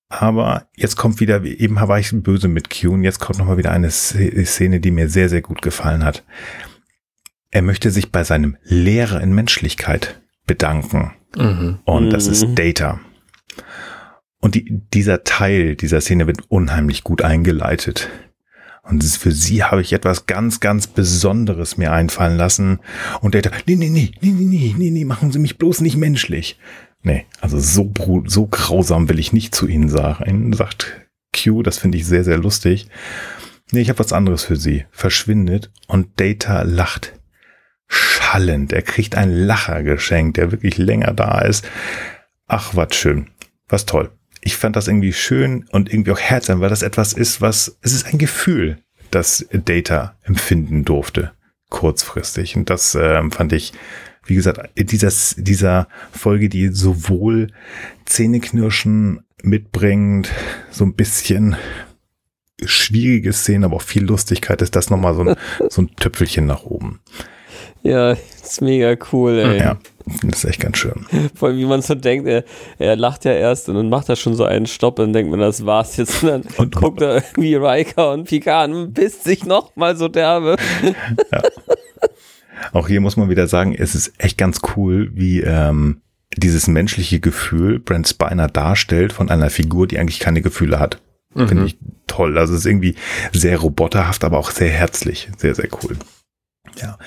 Aber 0.10 0.68
jetzt 0.76 0.96
kommt 0.96 1.20
wieder, 1.20 1.44
eben 1.44 1.76
war 1.76 2.00
ich 2.00 2.12
böse 2.12 2.48
mit 2.48 2.70
Q 2.70 2.94
und 2.94 3.04
jetzt 3.04 3.20
kommt 3.20 3.40
nochmal 3.40 3.58
wieder 3.58 3.72
eine 3.72 3.90
Szene, 3.90 4.80
die 4.80 4.92
mir 4.92 5.10
sehr, 5.10 5.30
sehr 5.30 5.42
gut 5.42 5.62
gefallen 5.62 6.04
hat. 6.04 6.24
Er 7.50 7.62
möchte 7.62 7.92
sich 7.92 8.12
bei 8.12 8.24
seinem 8.24 8.58
Lehrer 8.64 9.22
in 9.22 9.34
Menschlichkeit 9.34 10.22
bedanken. 10.46 11.14
Mhm. 11.36 11.80
Und 11.86 12.10
das 12.10 12.28
ist 12.28 12.46
mhm. 12.46 12.56
Data. 12.56 13.00
Und 14.40 14.56
die, 14.56 14.82
dieser 14.94 15.24
Teil 15.24 15.76
dieser 15.76 16.02
Szene 16.02 16.28
wird 16.28 16.44
unheimlich 16.50 17.04
gut 17.04 17.22
eingeleitet. 17.22 18.10
Und 18.90 19.04
für 19.04 19.32
sie 19.32 19.64
habe 19.64 19.82
ich 19.82 19.94
etwas 19.94 20.26
ganz, 20.26 20.60
ganz 20.60 20.88
Besonderes 20.88 21.78
mir 21.78 21.92
einfallen 21.92 22.38
lassen. 22.38 22.80
Und 23.22 23.34
der, 23.34 23.44
nee, 23.66 23.76
nee, 23.76 23.90
nee, 23.90 24.12
nee, 24.22 24.32
nee, 24.32 24.76
nee, 24.78 24.90
nee, 24.92 25.06
machen 25.06 25.32
Sie 25.32 25.40
mich 25.40 25.58
bloß 25.58 25.82
nicht 25.82 25.98
menschlich. 25.98 26.58
Nee, 27.04 27.26
also 27.42 27.60
so, 27.60 27.92
so 28.26 28.48
grausam 28.48 29.10
will 29.10 29.20
ich 29.20 29.34
nicht 29.34 29.54
zu 29.54 29.68
Ihnen 29.68 29.90
sagen, 29.90 30.54
sagt 30.54 31.08
Q. 31.36 31.64
Das 31.64 31.78
finde 31.78 31.98
ich 31.98 32.06
sehr, 32.06 32.24
sehr 32.24 32.38
lustig. 32.38 32.88
Nee, 33.72 33.82
ich 33.82 33.90
habe 33.90 34.00
was 34.00 34.14
anderes 34.14 34.46
für 34.46 34.56
Sie. 34.56 34.86
Verschwindet 34.92 35.72
und 35.88 36.20
Data 36.20 36.62
lacht 36.62 37.14
schallend. 37.88 38.72
Er 38.72 38.82
kriegt 38.82 39.16
ein 39.16 39.32
Lacher 39.32 39.84
geschenkt, 39.84 40.38
der 40.38 40.52
wirklich 40.52 40.78
länger 40.78 41.14
da 41.14 41.40
ist. 41.40 41.68
Ach, 42.48 42.76
was 42.76 42.96
schön. 42.96 43.30
Was 43.68 43.86
toll 43.86 44.17
ich 44.48 44.56
fand 44.56 44.78
das 44.78 44.88
irgendwie 44.88 45.12
schön 45.12 45.66
und 45.72 45.92
irgendwie 45.92 46.12
auch 46.12 46.20
herzhaft, 46.20 46.62
weil 46.62 46.70
das 46.70 46.82
etwas 46.82 47.12
ist, 47.12 47.42
was, 47.42 47.78
es 47.82 47.92
ist 47.92 48.06
ein 48.06 48.18
Gefühl, 48.18 48.78
das 49.12 49.46
Data 49.52 50.16
empfinden 50.24 50.86
durfte, 50.86 51.34
kurzfristig. 51.70 52.56
Und 52.56 52.70
das 52.70 52.96
äh, 52.96 53.22
fand 53.30 53.52
ich, 53.52 53.74
wie 54.26 54.36
gesagt, 54.36 54.70
dieser, 54.78 55.12
dieser 55.36 55.90
Folge, 56.14 56.48
die 56.48 56.70
sowohl 56.70 57.48
Zähneknirschen 58.06 59.26
mitbringt, 59.44 60.32
so 60.72 60.86
ein 60.86 60.96
bisschen 60.96 61.58
schwierige 62.64 63.34
Szenen, 63.34 63.66
aber 63.66 63.76
auch 63.76 63.82
viel 63.82 64.06
Lustigkeit, 64.06 64.62
ist 64.62 64.78
das 64.78 64.90
nochmal 64.90 65.14
so 65.14 65.24
ein, 65.24 65.36
so 65.70 65.82
ein 65.82 65.94
Tüpfelchen 65.98 66.46
nach 66.46 66.64
oben. 66.64 67.02
Ja, 67.84 68.14
ist 68.14 68.62
mega 68.62 68.96
cool, 69.12 69.40
ey. 69.40 69.60
Ja, 69.60 69.78
das 70.24 70.40
ist 70.40 70.46
echt 70.46 70.62
ganz 70.62 70.78
schön. 70.78 71.06
Vor 71.36 71.50
allem, 71.50 71.58
wie 71.58 71.66
man 71.66 71.82
so 71.82 71.96
denkt, 71.96 72.28
er, 72.28 72.44
er 72.80 72.96
lacht 72.96 73.26
ja 73.26 73.34
erst 73.34 73.70
und 73.70 73.76
dann 73.76 73.90
macht 73.90 74.10
er 74.10 74.16
schon 74.16 74.36
so 74.36 74.44
einen 74.44 74.68
Stopp 74.68 75.00
und 75.00 75.14
denkt 75.14 75.32
man, 75.32 75.40
das 75.40 75.66
war's 75.66 75.98
jetzt. 75.98 76.24
Und 76.24 76.30
dann 76.30 76.44
und, 76.58 76.76
guckt 76.76 77.02
er 77.02 77.16
irgendwie 77.16 77.56
Riker 77.56 78.12
und 78.12 78.28
Picard 78.28 78.72
und 78.72 78.94
bisst 78.94 79.24
sich 79.24 79.46
noch 79.46 79.76
mal 79.76 79.96
so 79.96 80.08
derbe. 80.08 80.58
Ja. 81.32 81.42
Auch 82.74 82.88
hier 82.88 83.02
muss 83.02 83.18
man 83.18 83.30
wieder 83.30 83.48
sagen, 83.48 83.76
es 83.78 83.96
ist 83.96 84.14
echt 84.18 84.38
ganz 84.38 84.62
cool, 84.76 85.12
wie 85.14 85.42
ähm, 85.42 86.02
dieses 86.36 86.68
menschliche 86.68 87.20
Gefühl 87.20 87.80
Brent 87.80 88.08
Spiner 88.08 88.48
darstellt 88.48 89.14
von 89.14 89.30
einer 89.30 89.50
Figur, 89.50 89.88
die 89.88 90.00
eigentlich 90.00 90.20
keine 90.20 90.42
Gefühle 90.42 90.80
hat. 90.80 91.00
Mhm. 91.34 91.48
Finde 91.48 91.66
ich 91.66 91.78
toll. 92.08 92.38
Also 92.38 92.54
es 92.54 92.62
ist 92.62 92.66
irgendwie 92.66 92.96
sehr 93.32 93.60
roboterhaft, 93.60 94.24
aber 94.24 94.38
auch 94.38 94.52
sehr 94.52 94.70
herzlich. 94.70 95.30
Sehr, 95.38 95.56
sehr 95.56 95.70
cool. 95.84 95.98
Ja. 96.82 96.98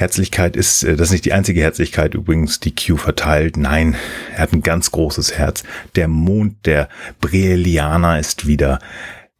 Herzlichkeit 0.00 0.56
ist, 0.56 0.82
äh, 0.82 0.96
das 0.96 1.08
ist 1.08 1.12
nicht 1.12 1.24
die 1.26 1.32
einzige 1.32 1.60
Herzlichkeit 1.60 2.14
übrigens, 2.14 2.58
die 2.58 2.74
Q 2.74 2.96
verteilt. 2.96 3.56
Nein, 3.56 3.96
er 4.32 4.40
hat 4.40 4.52
ein 4.52 4.62
ganz 4.62 4.90
großes 4.90 5.36
Herz. 5.36 5.62
Der 5.94 6.08
Mond 6.08 6.66
der 6.66 6.88
Brelianer 7.20 8.18
ist 8.18 8.46
wieder 8.46 8.78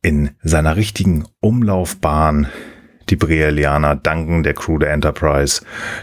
in 0.02 0.30
seiner 0.42 0.76
richtigen 0.76 1.24
Umlaufbahn 1.40 2.48
die 3.08 3.16
Brelianer 3.16 3.96
danken 3.96 4.42
der 4.42 4.54
Crew 4.54 4.78
der 4.78 4.92
Enterprise, 4.92 5.62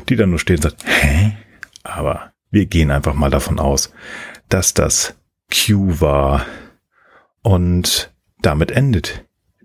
die 0.09 0.15
dann 0.15 0.31
nur 0.31 0.39
steht 0.39 0.57
und 0.57 0.71
sagt, 0.71 0.83
hä? 0.85 1.37
Aber 1.83 2.33
wir 2.51 2.65
gehen 2.65 2.91
einfach 2.91 3.13
mal 3.13 3.29
davon 3.29 3.59
aus, 3.59 3.93
dass 4.49 4.73
das 4.73 5.15
Q 5.51 6.01
war. 6.01 6.45
Und 7.41 8.11
damit 8.41 8.71
endet 8.71 9.23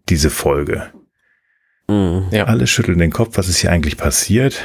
diese 0.09 0.30
Folge. 0.30 0.93
Mhm. 1.88 2.26
Ja. 2.30 2.45
Alle 2.45 2.66
schütteln 2.66 2.99
den 2.99 3.11
Kopf, 3.11 3.38
was 3.38 3.49
ist 3.49 3.59
hier 3.59 3.72
eigentlich 3.72 3.97
passiert. 3.97 4.62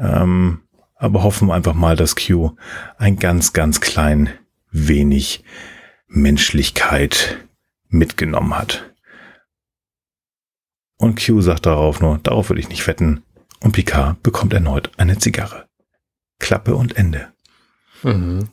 Ähm, 0.00 0.62
aber 0.96 1.22
hoffen 1.22 1.50
einfach 1.50 1.74
mal, 1.74 1.96
dass 1.96 2.16
Q 2.16 2.56
ein 2.98 3.16
ganz, 3.16 3.52
ganz 3.52 3.80
klein 3.80 4.30
wenig 4.70 5.44
Menschlichkeit 6.08 7.38
mitgenommen 7.88 8.56
hat. 8.56 8.92
Und 10.96 11.24
Q 11.24 11.40
sagt 11.40 11.66
darauf 11.66 12.00
nur, 12.00 12.18
darauf 12.18 12.50
würde 12.50 12.60
ich 12.60 12.68
nicht 12.68 12.86
wetten. 12.86 13.22
Und 13.60 13.72
Picard 13.72 14.22
bekommt 14.22 14.52
erneut 14.52 14.90
eine 14.96 15.18
Zigarre. 15.18 15.66
Klappe 16.38 16.74
und 16.74 16.96
Ende. 16.96 17.32
Mhm. 18.02 18.50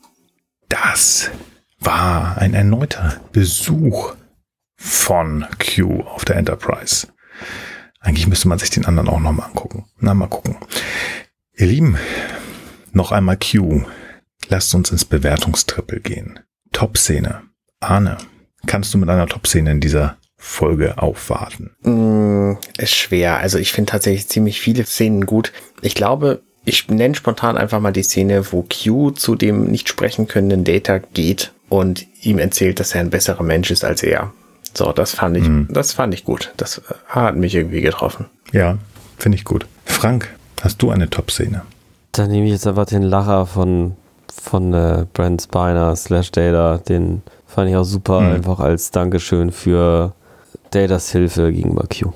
Das 0.69 1.31
war 1.79 2.37
ein 2.37 2.53
erneuter 2.53 3.21
Besuch 3.31 4.15
von 4.75 5.45
Q 5.59 6.01
auf 6.01 6.25
der 6.25 6.35
Enterprise. 6.35 7.07
Eigentlich 7.99 8.27
müsste 8.27 8.47
man 8.47 8.59
sich 8.59 8.69
den 8.69 8.85
anderen 8.85 9.09
auch 9.09 9.19
nochmal 9.19 9.47
angucken. 9.47 9.85
Na, 9.99 10.13
mal 10.13 10.27
gucken. 10.27 10.57
Ihr 11.57 11.67
Lieben, 11.67 11.97
noch 12.91 13.11
einmal 13.11 13.37
Q. 13.37 13.81
Lasst 14.49 14.73
uns 14.75 14.91
ins 14.91 15.05
Bewertungstrippel 15.05 15.99
gehen. 15.99 16.39
Top-Szene. 16.71 17.41
Arne, 17.79 18.17
kannst 18.65 18.93
du 18.93 18.97
mit 18.97 19.09
einer 19.09 19.27
Top-Szene 19.27 19.71
in 19.71 19.79
dieser 19.81 20.17
Folge 20.37 20.99
aufwarten? 21.01 21.71
Mm, 21.81 22.57
ist 22.77 22.93
schwer. 22.93 23.37
Also 23.39 23.57
ich 23.57 23.71
finde 23.71 23.91
tatsächlich 23.91 24.27
ziemlich 24.27 24.61
viele 24.61 24.85
Szenen 24.85 25.25
gut. 25.25 25.51
Ich 25.81 25.95
glaube, 25.95 26.43
ich 26.63 26.87
nenne 26.89 27.15
spontan 27.15 27.57
einfach 27.57 27.79
mal 27.79 27.91
die 27.91 28.03
Szene, 28.03 28.51
wo 28.51 28.63
Q 28.63 29.11
zu 29.11 29.35
dem 29.35 29.65
nicht 29.65 29.89
sprechen 29.89 30.27
können 30.27 30.63
Data 30.63 30.99
geht 30.99 31.53
und 31.69 32.05
ihm 32.21 32.37
erzählt, 32.37 32.79
dass 32.79 32.93
er 32.93 33.01
ein 33.01 33.09
besserer 33.09 33.43
Mensch 33.43 33.71
ist 33.71 33.83
als 33.83 34.03
er. 34.03 34.31
So, 34.75 34.91
das 34.91 35.11
fand 35.13 35.37
ich, 35.37 35.47
Mhm. 35.47 35.67
das 35.71 35.93
fand 35.93 36.13
ich 36.13 36.23
gut. 36.23 36.53
Das 36.57 36.77
äh, 36.77 36.81
hat 37.07 37.35
mich 37.35 37.55
irgendwie 37.55 37.81
getroffen. 37.81 38.27
Ja, 38.51 38.77
finde 39.17 39.37
ich 39.37 39.43
gut. 39.43 39.65
Frank, 39.85 40.29
hast 40.61 40.81
du 40.81 40.89
eine 40.91 41.09
Top-Szene? 41.09 41.61
Dann 42.13 42.31
nehme 42.31 42.45
ich 42.47 42.51
jetzt 42.53 42.67
einfach 42.67 42.85
den 42.85 43.03
Lacher 43.03 43.45
von, 43.45 43.95
von 44.41 44.73
äh, 44.73 45.05
Brent 45.13 45.41
Spiner 45.43 45.95
slash 45.95 46.31
Data. 46.31 46.77
Den 46.79 47.21
fand 47.45 47.69
ich 47.69 47.75
auch 47.75 47.83
super, 47.83 48.21
Mhm. 48.21 48.31
einfach 48.35 48.59
als 48.59 48.91
Dankeschön 48.91 49.51
für 49.51 50.13
Datas 50.71 51.11
Hilfe 51.11 51.51
gegenüber 51.51 51.85
Q. 51.87 52.11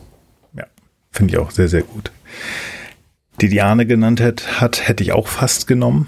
Ja, 0.55 0.65
finde 1.11 1.33
ich 1.33 1.39
auch 1.39 1.51
sehr, 1.51 1.67
sehr 1.67 1.83
gut. 1.83 2.11
Die 3.39 3.49
Diane 3.49 3.85
genannt 3.85 4.21
hat, 4.21 4.61
hat 4.61 4.87
hätte 4.87 5.03
ich 5.03 5.13
auch 5.13 5.27
fast 5.27 5.67
genommen. 5.67 6.07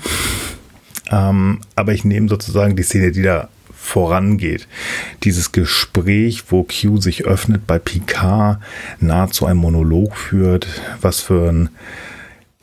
Ähm, 1.12 1.62
aber 1.76 1.94
ich 1.94 2.06
nehme 2.06 2.30
sozusagen 2.30 2.76
die 2.76 2.84
Szene, 2.84 3.12
die 3.12 3.22
da 3.22 3.50
vorangeht. 3.76 4.68
Dieses 5.24 5.52
Gespräch, 5.52 6.46
wo 6.52 6.64
Q 6.64 6.98
sich 6.98 7.26
öffnet 7.26 7.68
bei 7.68 7.80
Picard, 7.80 8.60
nahezu 9.00 9.46
ein 9.46 9.58
Monolog 9.58 10.16
führt, 10.16 10.68
was 11.02 11.20
für 11.20 11.50
ein 11.50 11.70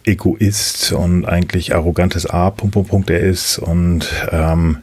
Egoist 0.04 0.92
und 0.92 1.24
eigentlich 1.26 1.74
arrogantes 1.74 2.26
A, 2.26 2.50
Punkt, 2.50 2.74
Punkt, 2.74 2.90
Punkt 2.90 3.10
er 3.10 3.20
ist 3.20 3.58
und 3.58 4.08
ähm, 4.30 4.78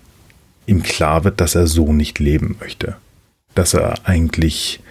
ihm 0.66 0.84
klar 0.84 1.24
wird, 1.24 1.42
dass 1.42 1.56
er 1.56 1.68
so 1.68 1.94
nicht 1.94 2.20
leben 2.20 2.58
möchte. 2.60 2.98
Dass 3.56 3.74
er 3.74 3.96
eigentlich 4.06 4.82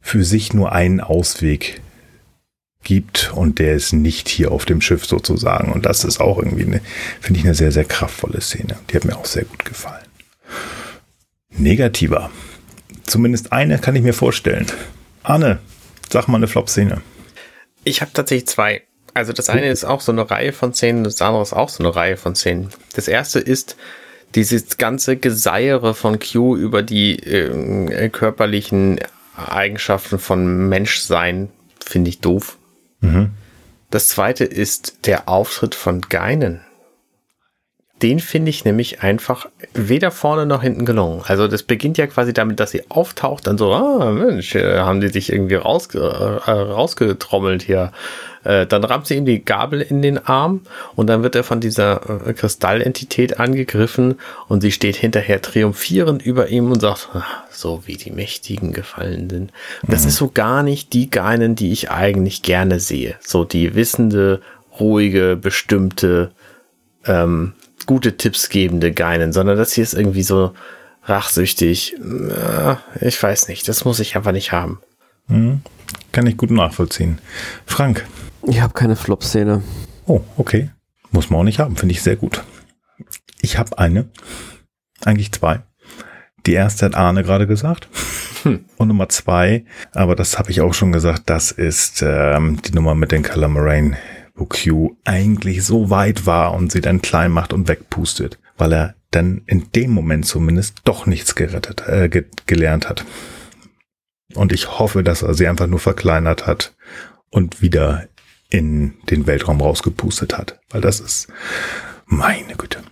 für 0.00 0.24
sich 0.24 0.52
nur 0.52 0.72
einen 0.72 1.00
Ausweg 1.00 1.80
gibt 2.82 3.32
und 3.34 3.58
der 3.60 3.74
ist 3.74 3.92
nicht 3.92 4.28
hier 4.28 4.50
auf 4.50 4.64
dem 4.64 4.80
Schiff 4.80 5.06
sozusagen. 5.06 5.72
Und 5.72 5.86
das 5.86 6.04
ist 6.04 6.20
auch 6.20 6.38
irgendwie 6.38 6.64
eine, 6.64 6.80
finde 7.20 7.38
ich, 7.38 7.46
eine 7.46 7.54
sehr, 7.54 7.70
sehr 7.70 7.84
kraftvolle 7.84 8.40
Szene. 8.40 8.76
Die 8.90 8.96
hat 8.96 9.04
mir 9.04 9.16
auch 9.16 9.26
sehr 9.26 9.44
gut 9.44 9.64
gefallen. 9.64 10.04
Negativer. 11.50 12.30
Zumindest 13.04 13.52
eine 13.52 13.78
kann 13.78 13.94
ich 13.94 14.02
mir 14.02 14.14
vorstellen. 14.14 14.66
Anne, 15.22 15.60
sag 16.10 16.26
mal 16.28 16.38
eine 16.38 16.48
Flop-Szene. 16.48 17.02
Ich 17.84 18.00
habe 18.00 18.12
tatsächlich 18.12 18.48
zwei. 18.48 18.82
Also 19.14 19.32
das 19.32 19.50
eine 19.50 19.70
ist 19.70 19.84
auch 19.84 20.00
so 20.00 20.12
eine 20.12 20.30
Reihe 20.30 20.52
von 20.52 20.72
Szenen, 20.72 21.04
das 21.04 21.20
andere 21.20 21.42
ist 21.42 21.52
auch 21.52 21.68
so 21.68 21.82
eine 21.82 21.94
Reihe 21.94 22.16
von 22.16 22.34
Szenen. 22.34 22.70
Das 22.94 23.08
erste 23.08 23.38
ist 23.38 23.76
dieses 24.34 24.78
ganze 24.78 25.16
Geseiere 25.16 25.94
von 25.94 26.18
Q 26.18 26.56
über 26.56 26.82
die 26.82 27.18
äh, 27.18 28.08
körperlichen 28.08 29.00
Eigenschaften 29.36 30.18
von 30.18 30.68
Menschsein, 30.68 31.50
finde 31.84 32.08
ich 32.08 32.20
doof. 32.20 32.56
Mhm. 33.00 33.30
Das 33.90 34.08
zweite 34.08 34.44
ist 34.44 35.06
der 35.06 35.28
Auftritt 35.28 35.74
von 35.74 36.00
Geinen. 36.00 36.62
Den 38.02 38.18
finde 38.18 38.50
ich 38.50 38.64
nämlich 38.64 39.02
einfach 39.02 39.46
weder 39.74 40.10
vorne 40.10 40.44
noch 40.44 40.62
hinten 40.62 40.84
gelungen. 40.84 41.22
Also 41.24 41.46
das 41.46 41.62
beginnt 41.62 41.98
ja 41.98 42.08
quasi 42.08 42.32
damit, 42.32 42.58
dass 42.58 42.72
sie 42.72 42.82
auftaucht, 42.90 43.46
dann 43.46 43.58
so, 43.58 43.72
ah 43.72 44.10
Mensch, 44.10 44.56
äh, 44.56 44.78
haben 44.78 45.00
die 45.00 45.08
sich 45.08 45.32
irgendwie 45.32 45.54
rausge 45.54 46.00
äh, 46.00 46.50
rausgetrommelt 46.50 47.62
hier. 47.62 47.92
Äh, 48.44 48.66
dann 48.66 48.82
rammt 48.82 49.06
sie 49.06 49.14
ihm 49.14 49.24
die 49.24 49.44
Gabel 49.44 49.80
in 49.80 50.02
den 50.02 50.18
Arm 50.18 50.62
und 50.96 51.06
dann 51.06 51.22
wird 51.22 51.36
er 51.36 51.44
von 51.44 51.60
dieser 51.60 52.26
äh, 52.26 52.32
Kristallentität 52.32 53.38
angegriffen 53.38 54.16
und 54.48 54.62
sie 54.62 54.72
steht 54.72 54.96
hinterher 54.96 55.40
triumphierend 55.40 56.22
über 56.22 56.48
ihm 56.48 56.72
und 56.72 56.80
sagt, 56.80 57.10
ah, 57.14 57.24
so 57.50 57.82
wie 57.86 57.96
die 57.96 58.10
Mächtigen 58.10 58.72
gefallen 58.72 59.30
sind. 59.30 59.52
Das 59.86 60.04
ist 60.04 60.16
so 60.16 60.28
gar 60.28 60.64
nicht 60.64 60.92
die 60.92 61.08
Geinen, 61.08 61.54
die 61.54 61.70
ich 61.70 61.90
eigentlich 61.92 62.42
gerne 62.42 62.80
sehe. 62.80 63.14
So 63.20 63.44
die 63.44 63.76
wissende, 63.76 64.40
ruhige, 64.80 65.36
bestimmte, 65.36 66.32
ähm, 67.06 67.52
gute 67.86 68.16
Tipps 68.16 68.48
gebende 68.48 68.92
Geinen, 68.92 69.32
sondern 69.32 69.56
das 69.56 69.72
hier 69.72 69.84
ist 69.84 69.94
irgendwie 69.94 70.22
so 70.22 70.54
rachsüchtig. 71.04 71.96
Ich 73.00 73.22
weiß 73.22 73.48
nicht, 73.48 73.68
das 73.68 73.84
muss 73.84 74.00
ich 74.00 74.16
einfach 74.16 74.32
nicht 74.32 74.52
haben. 74.52 74.80
Mhm. 75.28 75.62
Kann 76.12 76.26
ich 76.26 76.36
gut 76.36 76.50
nachvollziehen. 76.50 77.18
Frank. 77.66 78.06
Ich 78.46 78.60
habe 78.60 78.72
keine 78.72 78.96
Flop-Szene. 78.96 79.62
Oh, 80.06 80.20
okay. 80.36 80.70
Muss 81.10 81.30
man 81.30 81.40
auch 81.40 81.44
nicht 81.44 81.58
haben, 81.58 81.76
finde 81.76 81.94
ich 81.94 82.02
sehr 82.02 82.16
gut. 82.16 82.42
Ich 83.40 83.58
habe 83.58 83.78
eine. 83.78 84.08
Eigentlich 85.04 85.32
zwei. 85.32 85.60
Die 86.46 86.54
erste 86.54 86.86
hat 86.86 86.94
Arne 86.94 87.22
gerade 87.22 87.46
gesagt. 87.46 87.88
Und 88.44 88.88
Nummer 88.88 89.08
zwei, 89.08 89.64
aber 89.92 90.16
das 90.16 90.36
habe 90.36 90.50
ich 90.50 90.60
auch 90.60 90.74
schon 90.74 90.90
gesagt, 90.90 91.22
das 91.26 91.52
ist 91.52 92.02
ähm, 92.04 92.60
die 92.62 92.72
Nummer 92.72 92.96
mit 92.96 93.12
den 93.12 93.22
Calamarain, 93.22 93.96
wo 94.34 94.46
Q 94.46 94.96
eigentlich 95.04 95.64
so 95.64 95.90
weit 95.90 96.26
war 96.26 96.54
und 96.54 96.72
sie 96.72 96.80
dann 96.80 97.02
klein 97.02 97.30
macht 97.30 97.52
und 97.52 97.68
wegpustet, 97.68 98.38
weil 98.56 98.72
er 98.72 98.94
dann 99.10 99.42
in 99.46 99.70
dem 99.74 99.90
Moment 99.90 100.26
zumindest 100.26 100.80
doch 100.84 101.06
nichts 101.06 101.34
gerettet, 101.34 101.86
äh, 101.86 102.08
ge 102.08 102.24
gelernt 102.46 102.88
hat. 102.88 103.04
Und 104.34 104.52
ich 104.52 104.78
hoffe, 104.78 105.02
dass 105.02 105.22
er 105.22 105.34
sie 105.34 105.46
einfach 105.46 105.66
nur 105.66 105.80
verkleinert 105.80 106.46
hat 106.46 106.74
und 107.30 107.60
wieder 107.60 108.08
in 108.48 108.94
den 109.10 109.26
Weltraum 109.26 109.60
rausgepustet 109.60 110.36
hat, 110.36 110.60
weil 110.70 110.80
das 110.80 111.00
ist 111.00 111.28
meine 112.06 112.54
Güte. 112.56 112.82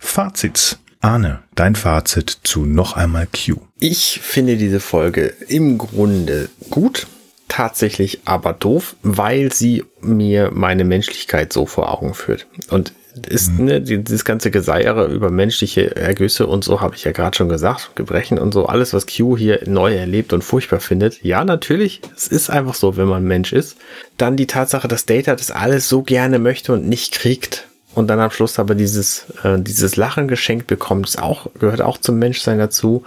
Fazit. 0.00 0.78
Arne, 1.00 1.42
dein 1.56 1.74
Fazit 1.74 2.30
zu 2.44 2.64
noch 2.64 2.92
einmal 2.96 3.26
Q. 3.26 3.56
Ich 3.80 4.20
finde 4.22 4.56
diese 4.56 4.78
Folge 4.78 5.34
im 5.48 5.76
Grunde 5.76 6.48
gut, 6.70 7.08
tatsächlich 7.52 8.20
aber 8.24 8.54
doof, 8.54 8.96
weil 9.02 9.52
sie 9.52 9.84
mir 10.00 10.50
meine 10.52 10.84
Menschlichkeit 10.84 11.52
so 11.52 11.66
vor 11.66 11.92
Augen 11.92 12.14
führt. 12.14 12.46
Und 12.70 12.94
ist, 13.28 13.58
ne, 13.58 13.82
dieses 13.82 14.24
ganze 14.24 14.50
Geseiere 14.50 15.08
über 15.08 15.30
menschliche 15.30 15.94
Ergüsse 15.94 16.46
und 16.46 16.64
so 16.64 16.80
habe 16.80 16.94
ich 16.94 17.04
ja 17.04 17.12
gerade 17.12 17.36
schon 17.36 17.50
gesagt, 17.50 17.90
Gebrechen 17.94 18.38
und 18.38 18.54
so, 18.54 18.64
alles, 18.64 18.94
was 18.94 19.06
Q 19.06 19.36
hier 19.36 19.60
neu 19.66 19.94
erlebt 19.94 20.32
und 20.32 20.42
furchtbar 20.42 20.80
findet. 20.80 21.22
Ja, 21.22 21.44
natürlich, 21.44 22.00
es 22.16 22.26
ist 22.26 22.48
einfach 22.48 22.72
so, 22.72 22.96
wenn 22.96 23.06
man 23.06 23.24
Mensch 23.24 23.52
ist. 23.52 23.76
Dann 24.16 24.38
die 24.38 24.46
Tatsache, 24.46 24.88
dass 24.88 25.04
Data 25.04 25.36
das 25.36 25.50
alles 25.50 25.90
so 25.90 26.00
gerne 26.00 26.38
möchte 26.38 26.72
und 26.72 26.88
nicht 26.88 27.12
kriegt. 27.12 27.68
Und 27.94 28.08
dann 28.08 28.18
am 28.18 28.30
Schluss 28.30 28.58
aber 28.58 28.74
dieses, 28.74 29.26
äh, 29.44 29.58
dieses 29.58 29.96
Lachen 29.96 30.26
geschenkt 30.26 30.68
bekommt, 30.68 31.06
ist 31.06 31.20
auch, 31.20 31.48
gehört 31.60 31.82
auch 31.82 31.98
zum 31.98 32.18
Menschsein 32.18 32.56
dazu. 32.56 33.04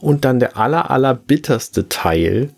Und 0.00 0.26
dann 0.26 0.38
der 0.38 0.58
aller, 0.58 0.90
aller 0.90 1.14
bitterste 1.14 1.88
Teil, 1.88 2.50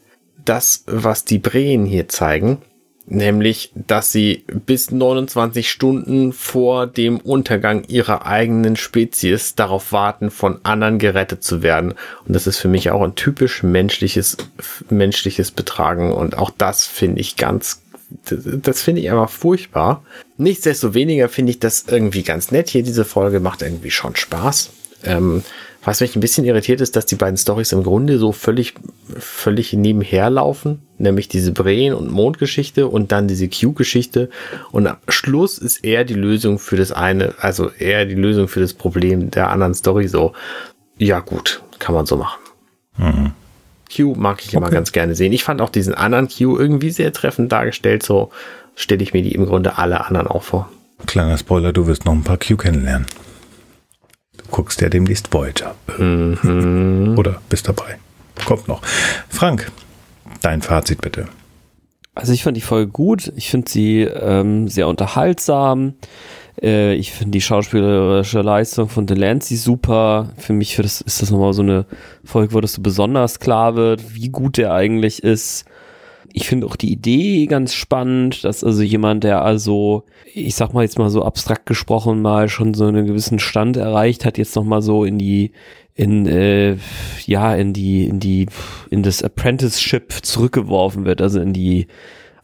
das, 0.49 0.85
was 0.87 1.25
die 1.25 1.39
Breen 1.39 1.85
hier 1.85 2.09
zeigen, 2.09 2.59
nämlich, 3.07 3.73
dass 3.75 4.13
sie 4.13 4.45
bis 4.67 4.91
29 4.91 5.71
Stunden 5.71 6.33
vor 6.33 6.87
dem 6.87 7.19
Untergang 7.19 7.85
ihrer 7.89 8.27
eigenen 8.27 8.77
Spezies 8.77 9.55
darauf 9.55 9.93
warten, 9.93 10.31
von 10.31 10.59
anderen 10.63 10.99
gerettet 10.99 11.43
zu 11.43 11.63
werden. 11.63 11.93
Und 12.27 12.35
das 12.35 12.47
ist 12.47 12.59
für 12.59 12.69
mich 12.69 12.91
auch 12.91 13.03
ein 13.03 13.15
typisch 13.15 13.63
menschliches, 13.63 14.37
menschliches 14.91 15.51
Betragen. 15.51 16.13
Und 16.13 16.37
auch 16.37 16.51
das 16.51 16.87
finde 16.87 17.21
ich 17.21 17.37
ganz, 17.37 17.83
das, 18.29 18.41
das 18.45 18.83
finde 18.83 19.03
ich 19.03 19.11
einfach 19.11 19.31
furchtbar. 19.31 20.03
Nichtsdestoweniger 20.37 21.29
finde 21.29 21.51
ich 21.51 21.61
das 21.61 21.85
irgendwie 21.89 22.23
ganz 22.23 22.51
nett. 22.51 22.69
Hier 22.69 22.83
diese 22.83 23.05
Folge 23.05 23.41
macht 23.41 23.63
irgendwie 23.63 23.91
schon 23.91 24.17
Spaß. 24.17 24.71
Ähm, 25.05 25.43
was 25.85 26.01
mich 26.01 26.17
ein 26.17 26.21
bisschen 26.21 26.45
irritiert 26.45 26.81
ist, 26.81 26.97
dass 26.97 27.07
die 27.07 27.15
beiden 27.15 27.37
Stories 27.37 27.73
im 27.73 27.83
Grunde 27.83 28.19
so 28.19 28.33
völlig, 28.33 28.75
völlig 29.19 29.73
nebenher 29.73 30.29
laufen, 30.29 30.83
nämlich 30.99 31.29
diese 31.29 31.53
Breen- 31.53 31.95
und 31.95 32.11
Mondgeschichte 32.11 32.89
und 32.89 33.13
dann 33.13 33.29
diese 33.29 33.49
Q-Geschichte. 33.49 34.29
Und 34.73 34.87
am 34.87 34.97
Schluss 35.09 35.57
ist 35.57 35.85
eher 35.85 36.05
die 36.05 36.15
Lösung 36.15 36.59
für 36.59 36.77
das 36.77 36.93
eine, 36.93 37.35
also 37.41 37.71
eher 37.71 38.05
die 38.07 38.17
Lösung 38.17 38.49
für 38.49 38.61
das 38.61 38.75
Problem 38.75 39.31
der 39.31 39.51
anderen 39.51 39.73
Story 39.73 40.09
so. 40.09 40.33
Ja, 40.99 41.21
gut, 41.21 41.63
kann 41.79 41.95
man 41.95 42.07
so 42.07 42.17
machen. 42.17 42.41
Mhm. 42.99 43.33
Q 43.95 44.15
mag 44.15 44.45
ich 44.45 44.53
immer 44.53 44.67
okay. 44.67 44.75
ganz 44.75 44.93
gerne 44.93 45.15
sehen. 45.15 45.33
Ich 45.33 45.45
fand 45.45 45.63
auch 45.63 45.71
diesen 45.71 45.95
anderen 45.95 46.29
Q 46.29 46.59
irgendwie 46.59 46.91
sehr 46.91 47.13
treffend 47.13 47.51
dargestellt. 47.53 48.03
So 48.03 48.31
stelle 48.75 49.03
ich 49.03 49.15
mir 49.15 49.23
die 49.23 49.33
im 49.33 49.47
Grunde 49.47 49.79
alle 49.79 50.05
anderen 50.05 50.27
auch 50.27 50.43
vor. 50.43 50.69
Kleiner 51.07 51.39
Spoiler, 51.39 51.73
du 51.73 51.87
wirst 51.87 52.05
noch 52.05 52.13
ein 52.13 52.25
paar 52.25 52.39
Q 52.39 52.57
kennenlernen. 52.57 53.07
Du 54.49 54.57
guckst 54.57 54.81
ja 54.81 54.89
demnächst 54.89 55.33
Voyager. 55.33 55.75
Mhm. 55.99 57.15
Oder 57.17 57.41
bist 57.49 57.69
dabei. 57.69 57.99
Kommt 58.45 58.69
noch. 58.69 58.83
Frank, 59.29 59.71
dein 60.43 60.63
Fazit 60.63 61.01
bitte. 61.01 61.29
Also 62.15 62.33
ich 62.33 62.43
fand 62.43 62.57
die 62.57 62.63
Folge 62.63 62.91
gut. 62.91 63.33
Ich 63.37 63.51
finde 63.51 63.71
sie 63.71 64.01
ähm, 64.01 64.69
sehr 64.69 64.89
unterhaltsam. 64.89 65.95
Äh, 66.61 66.95
ich 66.95 67.13
finde 67.13 67.33
die 67.33 67.41
schauspielerische 67.41 68.41
Leistung 68.41 68.89
von 68.89 69.07
Delancey 69.07 69.57
super. 69.57 70.31
Für 70.37 70.53
mich 70.53 70.75
für 70.75 70.83
das, 70.83 71.01
ist 71.01 71.23
das 71.23 71.31
nochmal 71.31 71.53
so 71.53 71.63
eine 71.63 71.87
Folge, 72.25 72.55
wo 72.55 72.61
das 72.61 72.73
so 72.73 72.83
besonders 72.83 73.39
klar 73.39 73.77
wird, 73.77 74.15
wie 74.15 74.31
gut 74.31 74.57
der 74.57 74.73
eigentlich 74.73 75.23
ist. 75.23 75.65
Ich 76.33 76.49
finde 76.49 76.67
auch 76.67 76.77
die 76.77 76.93
Idee 76.93 77.47
ganz 77.47 77.75
spannend, 77.75 78.45
dass 78.45 78.63
also 78.63 78.83
jemand, 78.83 79.25
der 79.25 79.43
also, 79.43 80.05
ich 80.35 80.55
sag 80.55 80.73
mal 80.73 80.83
jetzt 80.83 80.99
mal 80.99 81.11
so 81.11 81.25
abstrakt 81.25 81.67
gesprochen, 81.67 82.23
mal 82.23 82.49
schon 82.49 82.75
so 82.75 82.87
einen 82.87 83.07
gewissen 83.07 83.39
Stand 83.39 83.77
erreicht 83.77 84.25
hat, 84.25 84.39
jetzt 84.39 84.55
nochmal 84.57 84.83
so 84.83 85.05
in 85.05 85.19
die, 85.19 85.53
in, 85.95 86.27
äh, 86.27 86.77
ja, 87.27 87.55
in 87.55 87.73
die, 87.73 88.07
in 88.07 88.21
die, 88.21 88.47
in 88.91 89.03
das 89.03 89.23
Apprenticeship 89.23 90.13
zurückgeworfen 90.23 91.05
wird, 91.05 91.21
also 91.23 91.41
in 91.41 91.53
die, 91.53 91.87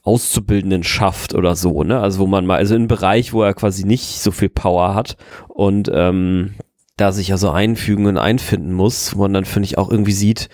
Auszubildenden 0.05 0.85
schafft 0.85 1.35
oder 1.35 1.57
so, 1.57 1.83
ne? 1.83 1.99
Also 1.99 2.19
wo 2.21 2.27
man 2.27 2.45
mal, 2.45 2.59
also 2.59 2.75
in 2.75 2.83
einem 2.83 2.89
Bereich, 2.89 3.33
wo 3.33 3.43
er 3.43 3.55
quasi 3.55 3.87
nicht 3.87 4.21
so 4.21 4.33
viel 4.33 4.51
Power 4.51 4.95
hat 4.95 5.17
und 5.49 5.91
ähm, 5.93 6.57
da 6.99 7.11
sich 7.11 7.33
also 7.33 7.51
einfügen 7.51 8.07
und 8.07 8.19
einfinden 8.19 8.73
muss, 8.73 9.17
wo 9.17 9.23
man 9.23 9.33
dann, 9.33 9.47
finde 9.47 9.67
ich, 9.67 9.79
auch 9.79 9.91
irgendwie 9.91 10.13
sieht, 10.13 10.51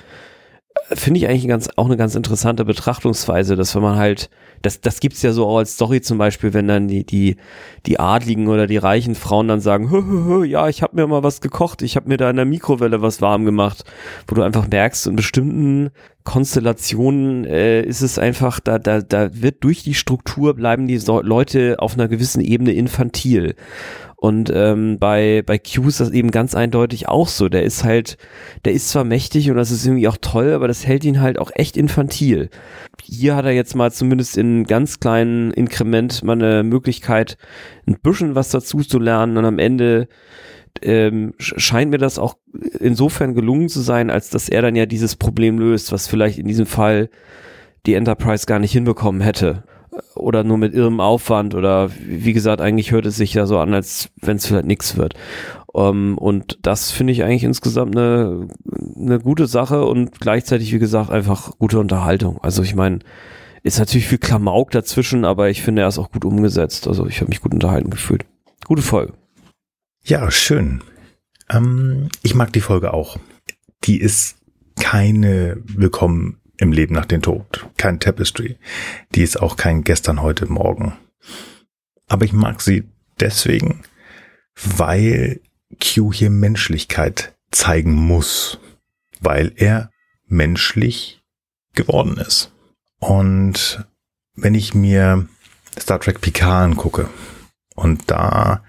finde 0.94 1.18
ich 1.18 1.28
eigentlich 1.28 1.48
ganz, 1.48 1.68
auch 1.76 1.86
eine 1.86 1.96
ganz 1.96 2.14
interessante 2.14 2.64
Betrachtungsweise, 2.64 3.56
dass 3.56 3.74
wenn 3.74 3.82
man 3.82 3.96
halt 3.96 4.30
das, 4.62 4.80
das 4.80 5.00
gibt's 5.00 5.22
ja 5.22 5.32
so 5.32 5.46
auch 5.46 5.58
als 5.58 5.74
Story 5.74 6.00
zum 6.00 6.18
Beispiel, 6.18 6.52
wenn 6.52 6.68
dann 6.68 6.86
die, 6.86 7.04
die, 7.04 7.36
die 7.86 7.98
Adligen 7.98 8.48
oder 8.48 8.66
die 8.66 8.76
reichen 8.76 9.14
Frauen 9.14 9.48
dann 9.48 9.60
sagen, 9.60 9.90
hö, 9.90 10.04
hö, 10.04 10.24
hö, 10.24 10.44
ja, 10.44 10.68
ich 10.68 10.82
habe 10.82 10.96
mir 10.96 11.06
mal 11.06 11.22
was 11.22 11.40
gekocht, 11.40 11.82
ich 11.82 11.96
habe 11.96 12.08
mir 12.08 12.18
da 12.18 12.28
in 12.28 12.36
der 12.36 12.44
Mikrowelle 12.44 13.00
was 13.00 13.22
warm 13.22 13.44
gemacht, 13.44 13.84
wo 14.26 14.34
du 14.34 14.42
einfach 14.42 14.68
merkst, 14.68 15.06
in 15.06 15.16
bestimmten 15.16 15.90
Konstellationen 16.24 17.46
äh, 17.46 17.82
ist 17.82 18.02
es 18.02 18.18
einfach, 18.18 18.60
da, 18.60 18.78
da, 18.78 19.00
da 19.00 19.30
wird 19.32 19.64
durch 19.64 19.82
die 19.82 19.94
Struktur 19.94 20.54
bleiben 20.54 20.86
die 20.86 20.98
so 20.98 21.22
Leute 21.22 21.76
auf 21.78 21.94
einer 21.94 22.08
gewissen 22.08 22.42
Ebene 22.42 22.72
infantil. 22.72 23.54
Und 24.20 24.52
ähm, 24.54 24.98
bei, 24.98 25.42
bei 25.46 25.58
Q 25.58 25.88
ist 25.88 25.98
das 25.98 26.10
eben 26.10 26.30
ganz 26.30 26.54
eindeutig 26.54 27.08
auch 27.08 27.26
so. 27.26 27.48
Der 27.48 27.62
ist 27.62 27.84
halt, 27.84 28.18
der 28.66 28.74
ist 28.74 28.90
zwar 28.90 29.02
mächtig 29.02 29.50
und 29.50 29.56
das 29.56 29.70
ist 29.70 29.86
irgendwie 29.86 30.08
auch 30.08 30.18
toll, 30.20 30.52
aber 30.52 30.68
das 30.68 30.86
hält 30.86 31.06
ihn 31.06 31.22
halt 31.22 31.38
auch 31.38 31.50
echt 31.54 31.74
infantil. 31.74 32.50
Hier 33.02 33.34
hat 33.34 33.46
er 33.46 33.52
jetzt 33.52 33.74
mal 33.74 33.90
zumindest 33.90 34.36
in 34.36 34.64
ganz 34.64 35.00
kleinen 35.00 35.52
Inkrement 35.52 36.22
mal 36.22 36.34
eine 36.34 36.62
Möglichkeit, 36.62 37.38
ein 37.86 37.98
bisschen 37.98 38.34
was 38.34 38.50
dazu 38.50 38.80
zu 38.80 38.98
lernen 38.98 39.38
und 39.38 39.46
am 39.46 39.58
Ende 39.58 40.06
ähm, 40.82 41.32
scheint 41.38 41.90
mir 41.90 41.98
das 41.98 42.18
auch 42.18 42.36
insofern 42.78 43.34
gelungen 43.34 43.70
zu 43.70 43.80
sein, 43.80 44.10
als 44.10 44.28
dass 44.28 44.50
er 44.50 44.60
dann 44.60 44.76
ja 44.76 44.84
dieses 44.84 45.16
Problem 45.16 45.58
löst, 45.58 45.92
was 45.92 46.08
vielleicht 46.08 46.38
in 46.38 46.46
diesem 46.46 46.66
Fall 46.66 47.08
die 47.86 47.94
Enterprise 47.94 48.44
gar 48.44 48.58
nicht 48.58 48.72
hinbekommen 48.72 49.22
hätte 49.22 49.64
oder 50.14 50.44
nur 50.44 50.58
mit 50.58 50.74
irrem 50.74 51.00
Aufwand 51.00 51.54
oder 51.54 51.90
wie 51.98 52.32
gesagt, 52.32 52.60
eigentlich 52.60 52.92
hört 52.92 53.06
es 53.06 53.16
sich 53.16 53.34
ja 53.34 53.46
so 53.46 53.58
an, 53.58 53.74
als 53.74 54.10
wenn 54.20 54.36
es 54.36 54.46
vielleicht 54.46 54.66
nichts 54.66 54.96
wird. 54.96 55.14
Um, 55.72 56.12
ähm, 56.12 56.18
und 56.18 56.58
das 56.62 56.90
finde 56.90 57.12
ich 57.12 57.22
eigentlich 57.22 57.44
insgesamt 57.44 57.96
eine, 57.96 58.48
eine 58.96 59.20
gute 59.20 59.46
Sache 59.46 59.84
und 59.84 60.20
gleichzeitig, 60.20 60.72
wie 60.72 60.80
gesagt, 60.80 61.10
einfach 61.10 61.56
gute 61.58 61.78
Unterhaltung. 61.78 62.38
Also 62.42 62.62
ich 62.62 62.74
meine, 62.74 62.98
ist 63.62 63.78
natürlich 63.78 64.08
viel 64.08 64.18
Klamauk 64.18 64.70
dazwischen, 64.70 65.24
aber 65.24 65.50
ich 65.50 65.62
finde, 65.62 65.82
er 65.82 65.88
ist 65.88 65.98
auch 65.98 66.10
gut 66.10 66.24
umgesetzt. 66.24 66.88
Also 66.88 67.06
ich 67.06 67.20
habe 67.20 67.28
mich 67.28 67.40
gut 67.40 67.54
unterhalten 67.54 67.90
gefühlt. 67.90 68.24
Gute 68.66 68.82
Folge. 68.82 69.12
Ja, 70.04 70.30
schön. 70.30 70.82
Ähm, 71.50 72.08
ich 72.22 72.34
mag 72.34 72.52
die 72.52 72.60
Folge 72.60 72.94
auch. 72.94 73.18
Die 73.84 74.00
ist 74.00 74.38
keine 74.76 75.62
Willkommen 75.64 76.39
im 76.60 76.72
Leben 76.72 76.94
nach 76.94 77.06
dem 77.06 77.22
Tod. 77.22 77.68
Kein 77.76 78.00
Tapestry. 78.00 78.58
Die 79.14 79.22
ist 79.22 79.40
auch 79.40 79.56
kein 79.56 79.82
gestern, 79.82 80.20
heute, 80.22 80.46
morgen. 80.46 80.96
Aber 82.06 82.24
ich 82.24 82.32
mag 82.32 82.60
sie 82.60 82.84
deswegen, 83.18 83.82
weil 84.54 85.40
Q 85.82 86.12
hier 86.12 86.30
Menschlichkeit 86.30 87.34
zeigen 87.50 87.94
muss. 87.94 88.58
Weil 89.20 89.52
er 89.56 89.90
menschlich 90.26 91.22
geworden 91.74 92.16
ist. 92.18 92.52
Und 92.98 93.86
wenn 94.34 94.54
ich 94.54 94.74
mir 94.74 95.28
Star 95.78 96.00
Trek 96.00 96.20
Picard 96.20 96.64
angucke 96.64 97.08
und 97.74 98.10
da 98.10 98.62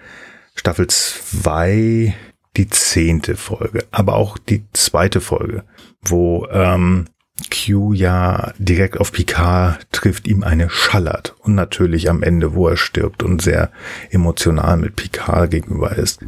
Staffel 0.56 0.88
2 0.88 2.16
die 2.58 2.70
zehnte 2.70 3.36
Folge, 3.36 3.86
aber 3.92 4.16
auch 4.16 4.38
die 4.38 4.66
zweite 4.74 5.22
Folge, 5.22 5.64
wo 6.02 6.48
ähm, 6.52 7.06
Q 7.50 7.94
ja 7.94 8.54
direkt 8.58 9.00
auf 9.00 9.12
Picard 9.12 9.86
trifft, 9.92 10.28
ihm 10.28 10.44
eine 10.44 10.70
schallert 10.70 11.36
und 11.40 11.56
natürlich 11.56 12.10
am 12.10 12.24
Ende, 12.24 12.54
wo 12.54 12.68
er 12.68 12.78
stirbt 12.78 13.24
und 13.24 13.42
sehr 13.42 13.72
emotional 14.10 14.78
mit 14.78 14.96
Picard 14.96 15.52
gegenüber 15.52 15.96
ist. 15.98 16.20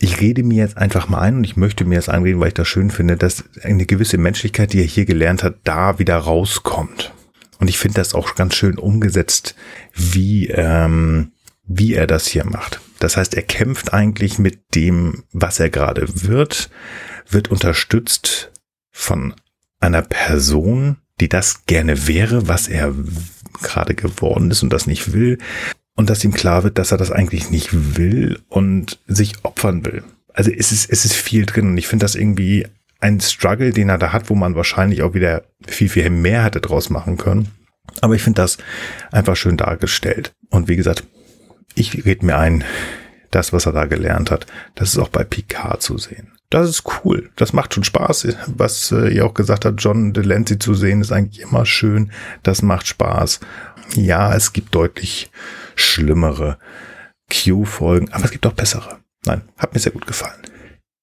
Ich 0.00 0.20
rede 0.20 0.42
mir 0.42 0.58
jetzt 0.58 0.76
einfach 0.76 1.08
mal 1.08 1.20
ein 1.20 1.36
und 1.36 1.44
ich 1.44 1.56
möchte 1.56 1.84
mir 1.84 1.94
jetzt 1.94 2.08
einreden, 2.08 2.40
weil 2.40 2.48
ich 2.48 2.54
das 2.54 2.66
schön 2.66 2.90
finde, 2.90 3.16
dass 3.16 3.44
eine 3.62 3.86
gewisse 3.86 4.18
Menschlichkeit, 4.18 4.72
die 4.72 4.80
er 4.80 4.86
hier 4.86 5.04
gelernt 5.04 5.42
hat, 5.44 5.56
da 5.64 5.98
wieder 5.98 6.16
rauskommt. 6.16 7.12
Und 7.60 7.68
ich 7.68 7.78
finde 7.78 7.96
das 7.96 8.12
auch 8.12 8.34
ganz 8.34 8.56
schön 8.56 8.78
umgesetzt, 8.78 9.54
wie, 9.94 10.48
ähm, 10.48 11.30
wie 11.64 11.94
er 11.94 12.08
das 12.08 12.26
hier 12.26 12.44
macht. 12.44 12.80
Das 12.98 13.16
heißt, 13.16 13.34
er 13.34 13.42
kämpft 13.42 13.92
eigentlich 13.92 14.40
mit 14.40 14.74
dem, 14.74 15.24
was 15.32 15.60
er 15.60 15.70
gerade 15.70 16.06
wird, 16.08 16.70
wird 17.28 17.52
unterstützt 17.52 18.50
von 18.90 19.34
einer 19.82 20.02
Person, 20.02 20.96
die 21.20 21.28
das 21.28 21.66
gerne 21.66 22.06
wäre, 22.06 22.48
was 22.48 22.68
er 22.68 22.94
gerade 23.62 23.94
geworden 23.94 24.50
ist 24.50 24.62
und 24.62 24.72
das 24.72 24.86
nicht 24.86 25.12
will. 25.12 25.38
Und 25.94 26.08
dass 26.08 26.24
ihm 26.24 26.32
klar 26.32 26.64
wird, 26.64 26.78
dass 26.78 26.92
er 26.92 26.98
das 26.98 27.10
eigentlich 27.10 27.50
nicht 27.50 27.96
will 27.96 28.40
und 28.48 28.98
sich 29.06 29.44
opfern 29.44 29.84
will. 29.84 30.02
Also 30.32 30.50
es 30.50 30.72
ist, 30.72 30.90
es 30.90 31.04
ist 31.04 31.14
viel 31.14 31.44
drin 31.44 31.68
und 31.68 31.78
ich 31.78 31.86
finde 31.86 32.04
das 32.04 32.14
irgendwie 32.14 32.66
ein 33.00 33.20
Struggle, 33.20 33.72
den 33.72 33.90
er 33.90 33.98
da 33.98 34.12
hat, 34.12 34.30
wo 34.30 34.34
man 34.34 34.54
wahrscheinlich 34.54 35.02
auch 35.02 35.12
wieder 35.12 35.42
viel, 35.66 35.88
viel 35.88 36.08
mehr 36.08 36.44
hätte 36.44 36.60
draus 36.60 36.88
machen 36.88 37.18
können. 37.18 37.48
Aber 38.00 38.14
ich 38.14 38.22
finde 38.22 38.40
das 38.40 38.58
einfach 39.10 39.36
schön 39.36 39.56
dargestellt. 39.56 40.32
Und 40.48 40.68
wie 40.68 40.76
gesagt, 40.76 41.04
ich 41.74 42.06
rede 42.06 42.24
mir 42.24 42.38
ein, 42.38 42.64
das, 43.30 43.52
was 43.52 43.66
er 43.66 43.72
da 43.72 43.84
gelernt 43.84 44.30
hat, 44.30 44.46
das 44.74 44.90
ist 44.90 44.98
auch 44.98 45.08
bei 45.08 45.24
Picard 45.24 45.82
zu 45.82 45.98
sehen 45.98 46.31
das 46.52 46.68
ist 46.68 46.84
cool. 47.04 47.30
Das 47.36 47.54
macht 47.54 47.72
schon 47.72 47.82
Spaß. 47.82 48.28
Was 48.46 48.92
äh, 48.92 49.08
ihr 49.08 49.24
auch 49.24 49.32
gesagt 49.32 49.64
habt, 49.64 49.82
John 49.82 50.12
Delancey 50.12 50.58
zu 50.58 50.74
sehen, 50.74 51.00
ist 51.00 51.10
eigentlich 51.10 51.40
immer 51.40 51.64
schön. 51.64 52.12
Das 52.42 52.60
macht 52.60 52.86
Spaß. 52.86 53.40
Ja, 53.94 54.34
es 54.34 54.52
gibt 54.52 54.74
deutlich 54.74 55.30
schlimmere 55.76 56.58
Q-Folgen, 57.30 58.12
aber 58.12 58.26
es 58.26 58.30
gibt 58.30 58.46
auch 58.46 58.52
bessere. 58.52 58.98
Nein, 59.24 59.42
hat 59.56 59.72
mir 59.72 59.80
sehr 59.80 59.92
gut 59.92 60.06
gefallen. 60.06 60.42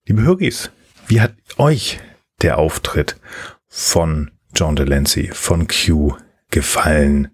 Liebe 0.05 0.21
Höris, 0.21 0.69
wie 1.07 1.19
hat 1.19 1.33
euch 1.57 1.99
der 2.43 2.59
Auftritt 2.59 3.19
von 3.67 4.29
John 4.55 4.75
Delancey, 4.75 5.31
von 5.33 5.67
Q 5.67 6.15
gefallen, 6.51 7.29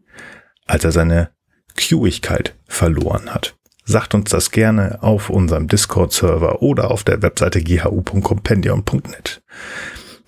als 0.66 0.86
er 0.86 0.94
seine 0.94 1.32
Q-igkeit 1.78 2.56
verloren 2.66 3.34
hat? 3.34 3.58
Sagt 3.86 4.16
uns 4.16 4.32
das 4.32 4.50
gerne 4.50 5.04
auf 5.04 5.30
unserem 5.30 5.68
Discord-Server 5.68 6.64
oder 6.64 6.90
auf 6.90 7.04
der 7.04 7.22
Webseite 7.22 7.64
ghu.compendium.net. 7.64 9.44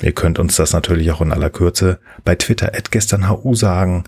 Ihr 0.02 0.12
könnt 0.12 0.38
uns 0.38 0.58
das 0.58 0.74
natürlich 0.74 1.12
auch 1.12 1.22
in 1.22 1.34
aller 1.34 1.50
Kürze 1.50 2.00
bei 2.24 2.36
Twitter 2.36 2.76
at 2.76 2.92
gesternhu 2.92 3.56
sagen. 3.56 4.04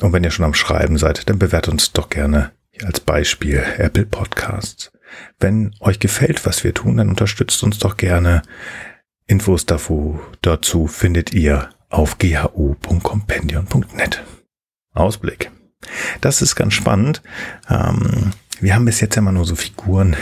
Und 0.00 0.14
wenn 0.14 0.24
ihr 0.24 0.30
schon 0.30 0.46
am 0.46 0.54
Schreiben 0.54 0.96
seid, 0.96 1.28
dann 1.28 1.38
bewertet 1.38 1.72
uns 1.72 1.92
doch 1.92 2.08
gerne 2.08 2.52
als 2.82 3.00
Beispiel 3.00 3.62
Apple 3.76 4.06
Podcasts. 4.06 4.90
Wenn 5.38 5.74
euch 5.80 5.98
gefällt, 5.98 6.46
was 6.46 6.64
wir 6.64 6.72
tun, 6.72 6.96
dann 6.96 7.10
unterstützt 7.10 7.62
uns 7.62 7.78
doch 7.78 7.98
gerne. 7.98 8.40
Infos 9.26 9.66
dazu, 9.66 10.18
findet 10.86 11.34
ihr 11.34 11.68
auf 11.90 12.16
ghu.compendion.net. 12.18 14.24
Ausblick. 14.94 15.50
Das 16.20 16.42
ist 16.42 16.56
ganz 16.56 16.74
spannend. 16.74 17.22
Ähm, 17.68 18.32
wir 18.60 18.74
haben 18.74 18.84
bis 18.84 19.00
jetzt 19.00 19.16
immer 19.16 19.32
nur 19.32 19.44
so 19.44 19.56
Figuren, 19.56 20.16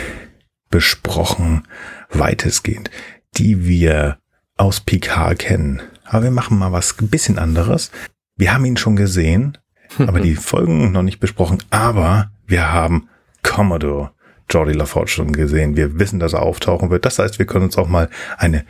besprochen, 0.69 1.63
weitestgehend, 2.09 2.89
die 3.37 3.65
wir 3.65 4.17
aus 4.57 4.79
Picard 4.79 5.39
kennen. 5.39 5.81
Aber 6.03 6.23
wir 6.23 6.31
machen 6.31 6.57
mal 6.57 6.71
was 6.71 6.95
ein 6.99 7.09
bisschen 7.09 7.39
anderes. 7.39 7.91
Wir 8.35 8.53
haben 8.53 8.65
ihn 8.65 8.77
schon 8.77 8.95
gesehen, 8.95 9.57
aber 9.99 10.19
die 10.19 10.35
Folgen 10.35 10.91
noch 10.91 11.03
nicht 11.03 11.19
besprochen. 11.19 11.59
Aber 11.69 12.31
wir 12.45 12.71
haben 12.71 13.09
Commodore 13.43 14.11
Jordi 14.49 14.73
LaForge 14.73 15.11
schon 15.11 15.33
gesehen. 15.33 15.75
Wir 15.75 15.99
wissen, 15.99 16.19
dass 16.19 16.33
er 16.33 16.41
auftauchen 16.43 16.89
wird. 16.89 17.05
Das 17.05 17.19
heißt, 17.19 17.39
wir 17.39 17.45
können 17.45 17.65
uns 17.65 17.77
auch 17.77 17.87
mal 17.87 18.09
eine 18.37 18.65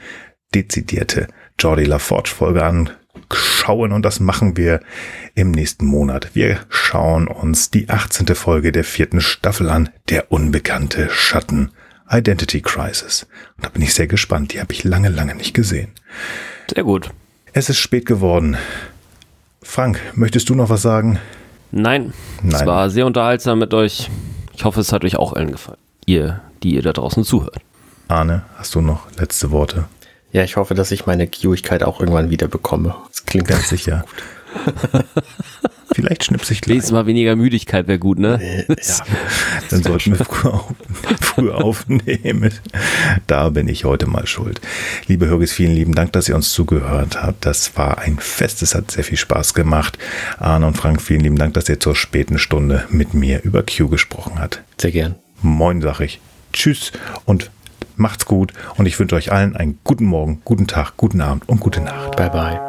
dezidierte 0.56 1.27
Jordi 1.59 1.85
LaForge 1.85 2.29
Folge 2.29 2.63
anschauen 2.63 3.91
und 3.91 4.03
das 4.03 4.19
machen 4.19 4.57
wir 4.57 4.79
im 5.34 5.51
nächsten 5.51 5.85
Monat. 5.85 6.29
Wir 6.34 6.59
schauen 6.69 7.27
uns 7.27 7.71
die 7.71 7.89
18. 7.89 8.27
Folge 8.35 8.71
der 8.71 8.84
vierten 8.84 9.21
Staffel 9.21 9.69
an, 9.69 9.89
der 10.09 10.31
unbekannte 10.31 11.09
Schatten. 11.09 11.71
Identity 12.09 12.61
Crisis. 12.61 13.27
Und 13.57 13.65
da 13.65 13.69
bin 13.69 13.81
ich 13.81 13.93
sehr 13.93 14.07
gespannt. 14.07 14.53
Die 14.53 14.61
habe 14.61 14.71
ich 14.71 14.84
lange, 14.84 15.09
lange 15.09 15.35
nicht 15.35 15.53
gesehen. 15.53 15.89
Sehr 16.73 16.84
gut. 16.84 17.09
Es 17.53 17.69
ist 17.69 17.79
spät 17.79 18.05
geworden. 18.05 18.55
Frank, 19.61 19.99
möchtest 20.15 20.47
du 20.49 20.55
noch 20.55 20.69
was 20.69 20.81
sagen? 20.84 21.19
Nein, 21.71 22.13
Nein. 22.41 22.55
es 22.55 22.65
war 22.65 22.89
sehr 22.89 23.05
unterhaltsam 23.05 23.59
mit 23.59 23.73
euch. 23.73 24.09
Ich 24.53 24.63
hoffe, 24.63 24.79
es 24.79 24.93
hat 24.93 25.03
euch 25.03 25.17
auch 25.17 25.34
allen 25.34 25.51
gefallen. 25.51 25.79
Ihr, 26.05 26.39
die 26.63 26.75
ihr 26.75 26.81
da 26.81 26.93
draußen 26.93 27.25
zuhört. 27.25 27.57
Arne, 28.07 28.43
hast 28.55 28.73
du 28.75 28.81
noch 28.81 29.11
letzte 29.17 29.51
Worte? 29.51 29.85
Ja, 30.38 30.43
ich 30.43 30.55
hoffe, 30.55 30.76
dass 30.76 30.91
ich 30.91 31.07
meine 31.07 31.26
Giewigkeit 31.26 31.81
auch 31.81 31.99
irgendwann 31.99 32.30
wieder 32.30 32.47
bekomme. 32.47 32.93
Das 33.09 33.26
klingt 33.26 33.47
Ganz 33.47 33.69
sicher. 33.69 34.05
Vielleicht 35.91 36.26
schnipse 36.26 36.53
ich 36.53 36.61
gleich. 36.61 36.76
Nächstes 36.76 36.91
Mal 36.91 37.07
weniger 37.07 37.35
Müdigkeit 37.35 37.88
wäre 37.88 37.97
gut, 37.97 38.19
ne? 38.19 38.39
Ja. 38.68 38.76
Dann 39.72 39.81
sollten 39.81 40.11
wir 40.11 40.23
früher, 40.23 40.53
auf, 40.53 40.76
früher 41.22 41.55
aufnehmen. 41.55 42.53
Da 43.26 43.49
bin 43.49 43.68
ich 43.68 43.84
heute 43.85 44.05
mal 44.05 44.27
schuld. 44.27 44.61
Liebe 45.07 45.26
Hörgis, 45.26 45.53
vielen 45.53 45.73
lieben 45.73 45.95
Dank, 45.95 46.11
dass 46.11 46.30
ihr 46.30 46.35
uns 46.35 46.51
zugehört 46.51 47.23
habt. 47.23 47.43
Das 47.43 47.76
war 47.76 47.97
ein 47.97 48.19
Fest. 48.19 48.61
Es 48.61 48.76
hat 48.76 48.91
sehr 48.91 49.03
viel 49.03 49.18
Spaß 49.18 49.55
gemacht. 49.55 49.97
Arne 50.38 50.68
und 50.68 50.77
Frank, 50.77 51.01
vielen 51.01 51.22
lieben 51.22 51.39
Dank, 51.39 51.55
dass 51.55 51.68
ihr 51.68 51.80
zur 51.80 51.95
späten 51.95 52.38
Stunde 52.38 52.84
mit 52.91 53.15
mir 53.15 53.41
über 53.41 53.64
Q 53.64 53.88
gesprochen 53.89 54.34
habt. 54.38 54.61
Sehr 54.77 54.91
gern. 54.91 55.15
Moin, 55.41 55.81
sag 55.81 55.99
ich. 56.01 56.19
Tschüss 56.53 56.91
und 57.26 57.49
macht's 57.97 58.25
gut. 58.25 58.53
Und 58.77 58.85
ich 58.85 58.97
wünsche 58.99 59.15
euch 59.15 59.31
allen 59.31 59.55
einen 59.55 59.79
guten 59.83 60.05
Morgen, 60.05 60.41
guten 60.45 60.67
Tag, 60.67 60.93
guten 60.97 61.21
Abend 61.21 61.49
und 61.49 61.59
gute 61.59 61.81
Nacht. 61.81 62.15
Bye 62.15 62.29
bye. 62.29 62.59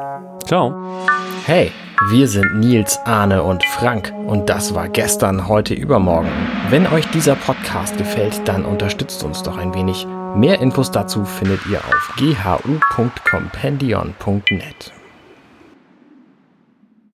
Ciao. 0.44 0.74
Hey, 1.46 1.70
wir 2.10 2.28
sind 2.28 2.60
Nils, 2.60 2.98
Arne 3.05 3.42
und 3.42 3.64
Frank 3.64 4.14
und 4.26 4.48
das 4.48 4.74
war 4.74 4.88
gestern, 4.88 5.48
heute, 5.48 5.74
übermorgen. 5.74 6.30
Wenn 6.70 6.86
euch 6.86 7.06
dieser 7.09 7.34
Podcast 7.34 7.98
gefällt, 7.98 8.40
dann 8.46 8.64
unterstützt 8.64 9.22
uns 9.24 9.42
doch 9.42 9.59
ein 9.59 9.74
wenig. 9.74 10.06
Mehr 10.36 10.60
Infos 10.60 10.90
dazu 10.90 11.24
findet 11.24 11.66
ihr 11.66 11.78
auf 11.78 12.14
ghu.compendion.net. 12.16 14.98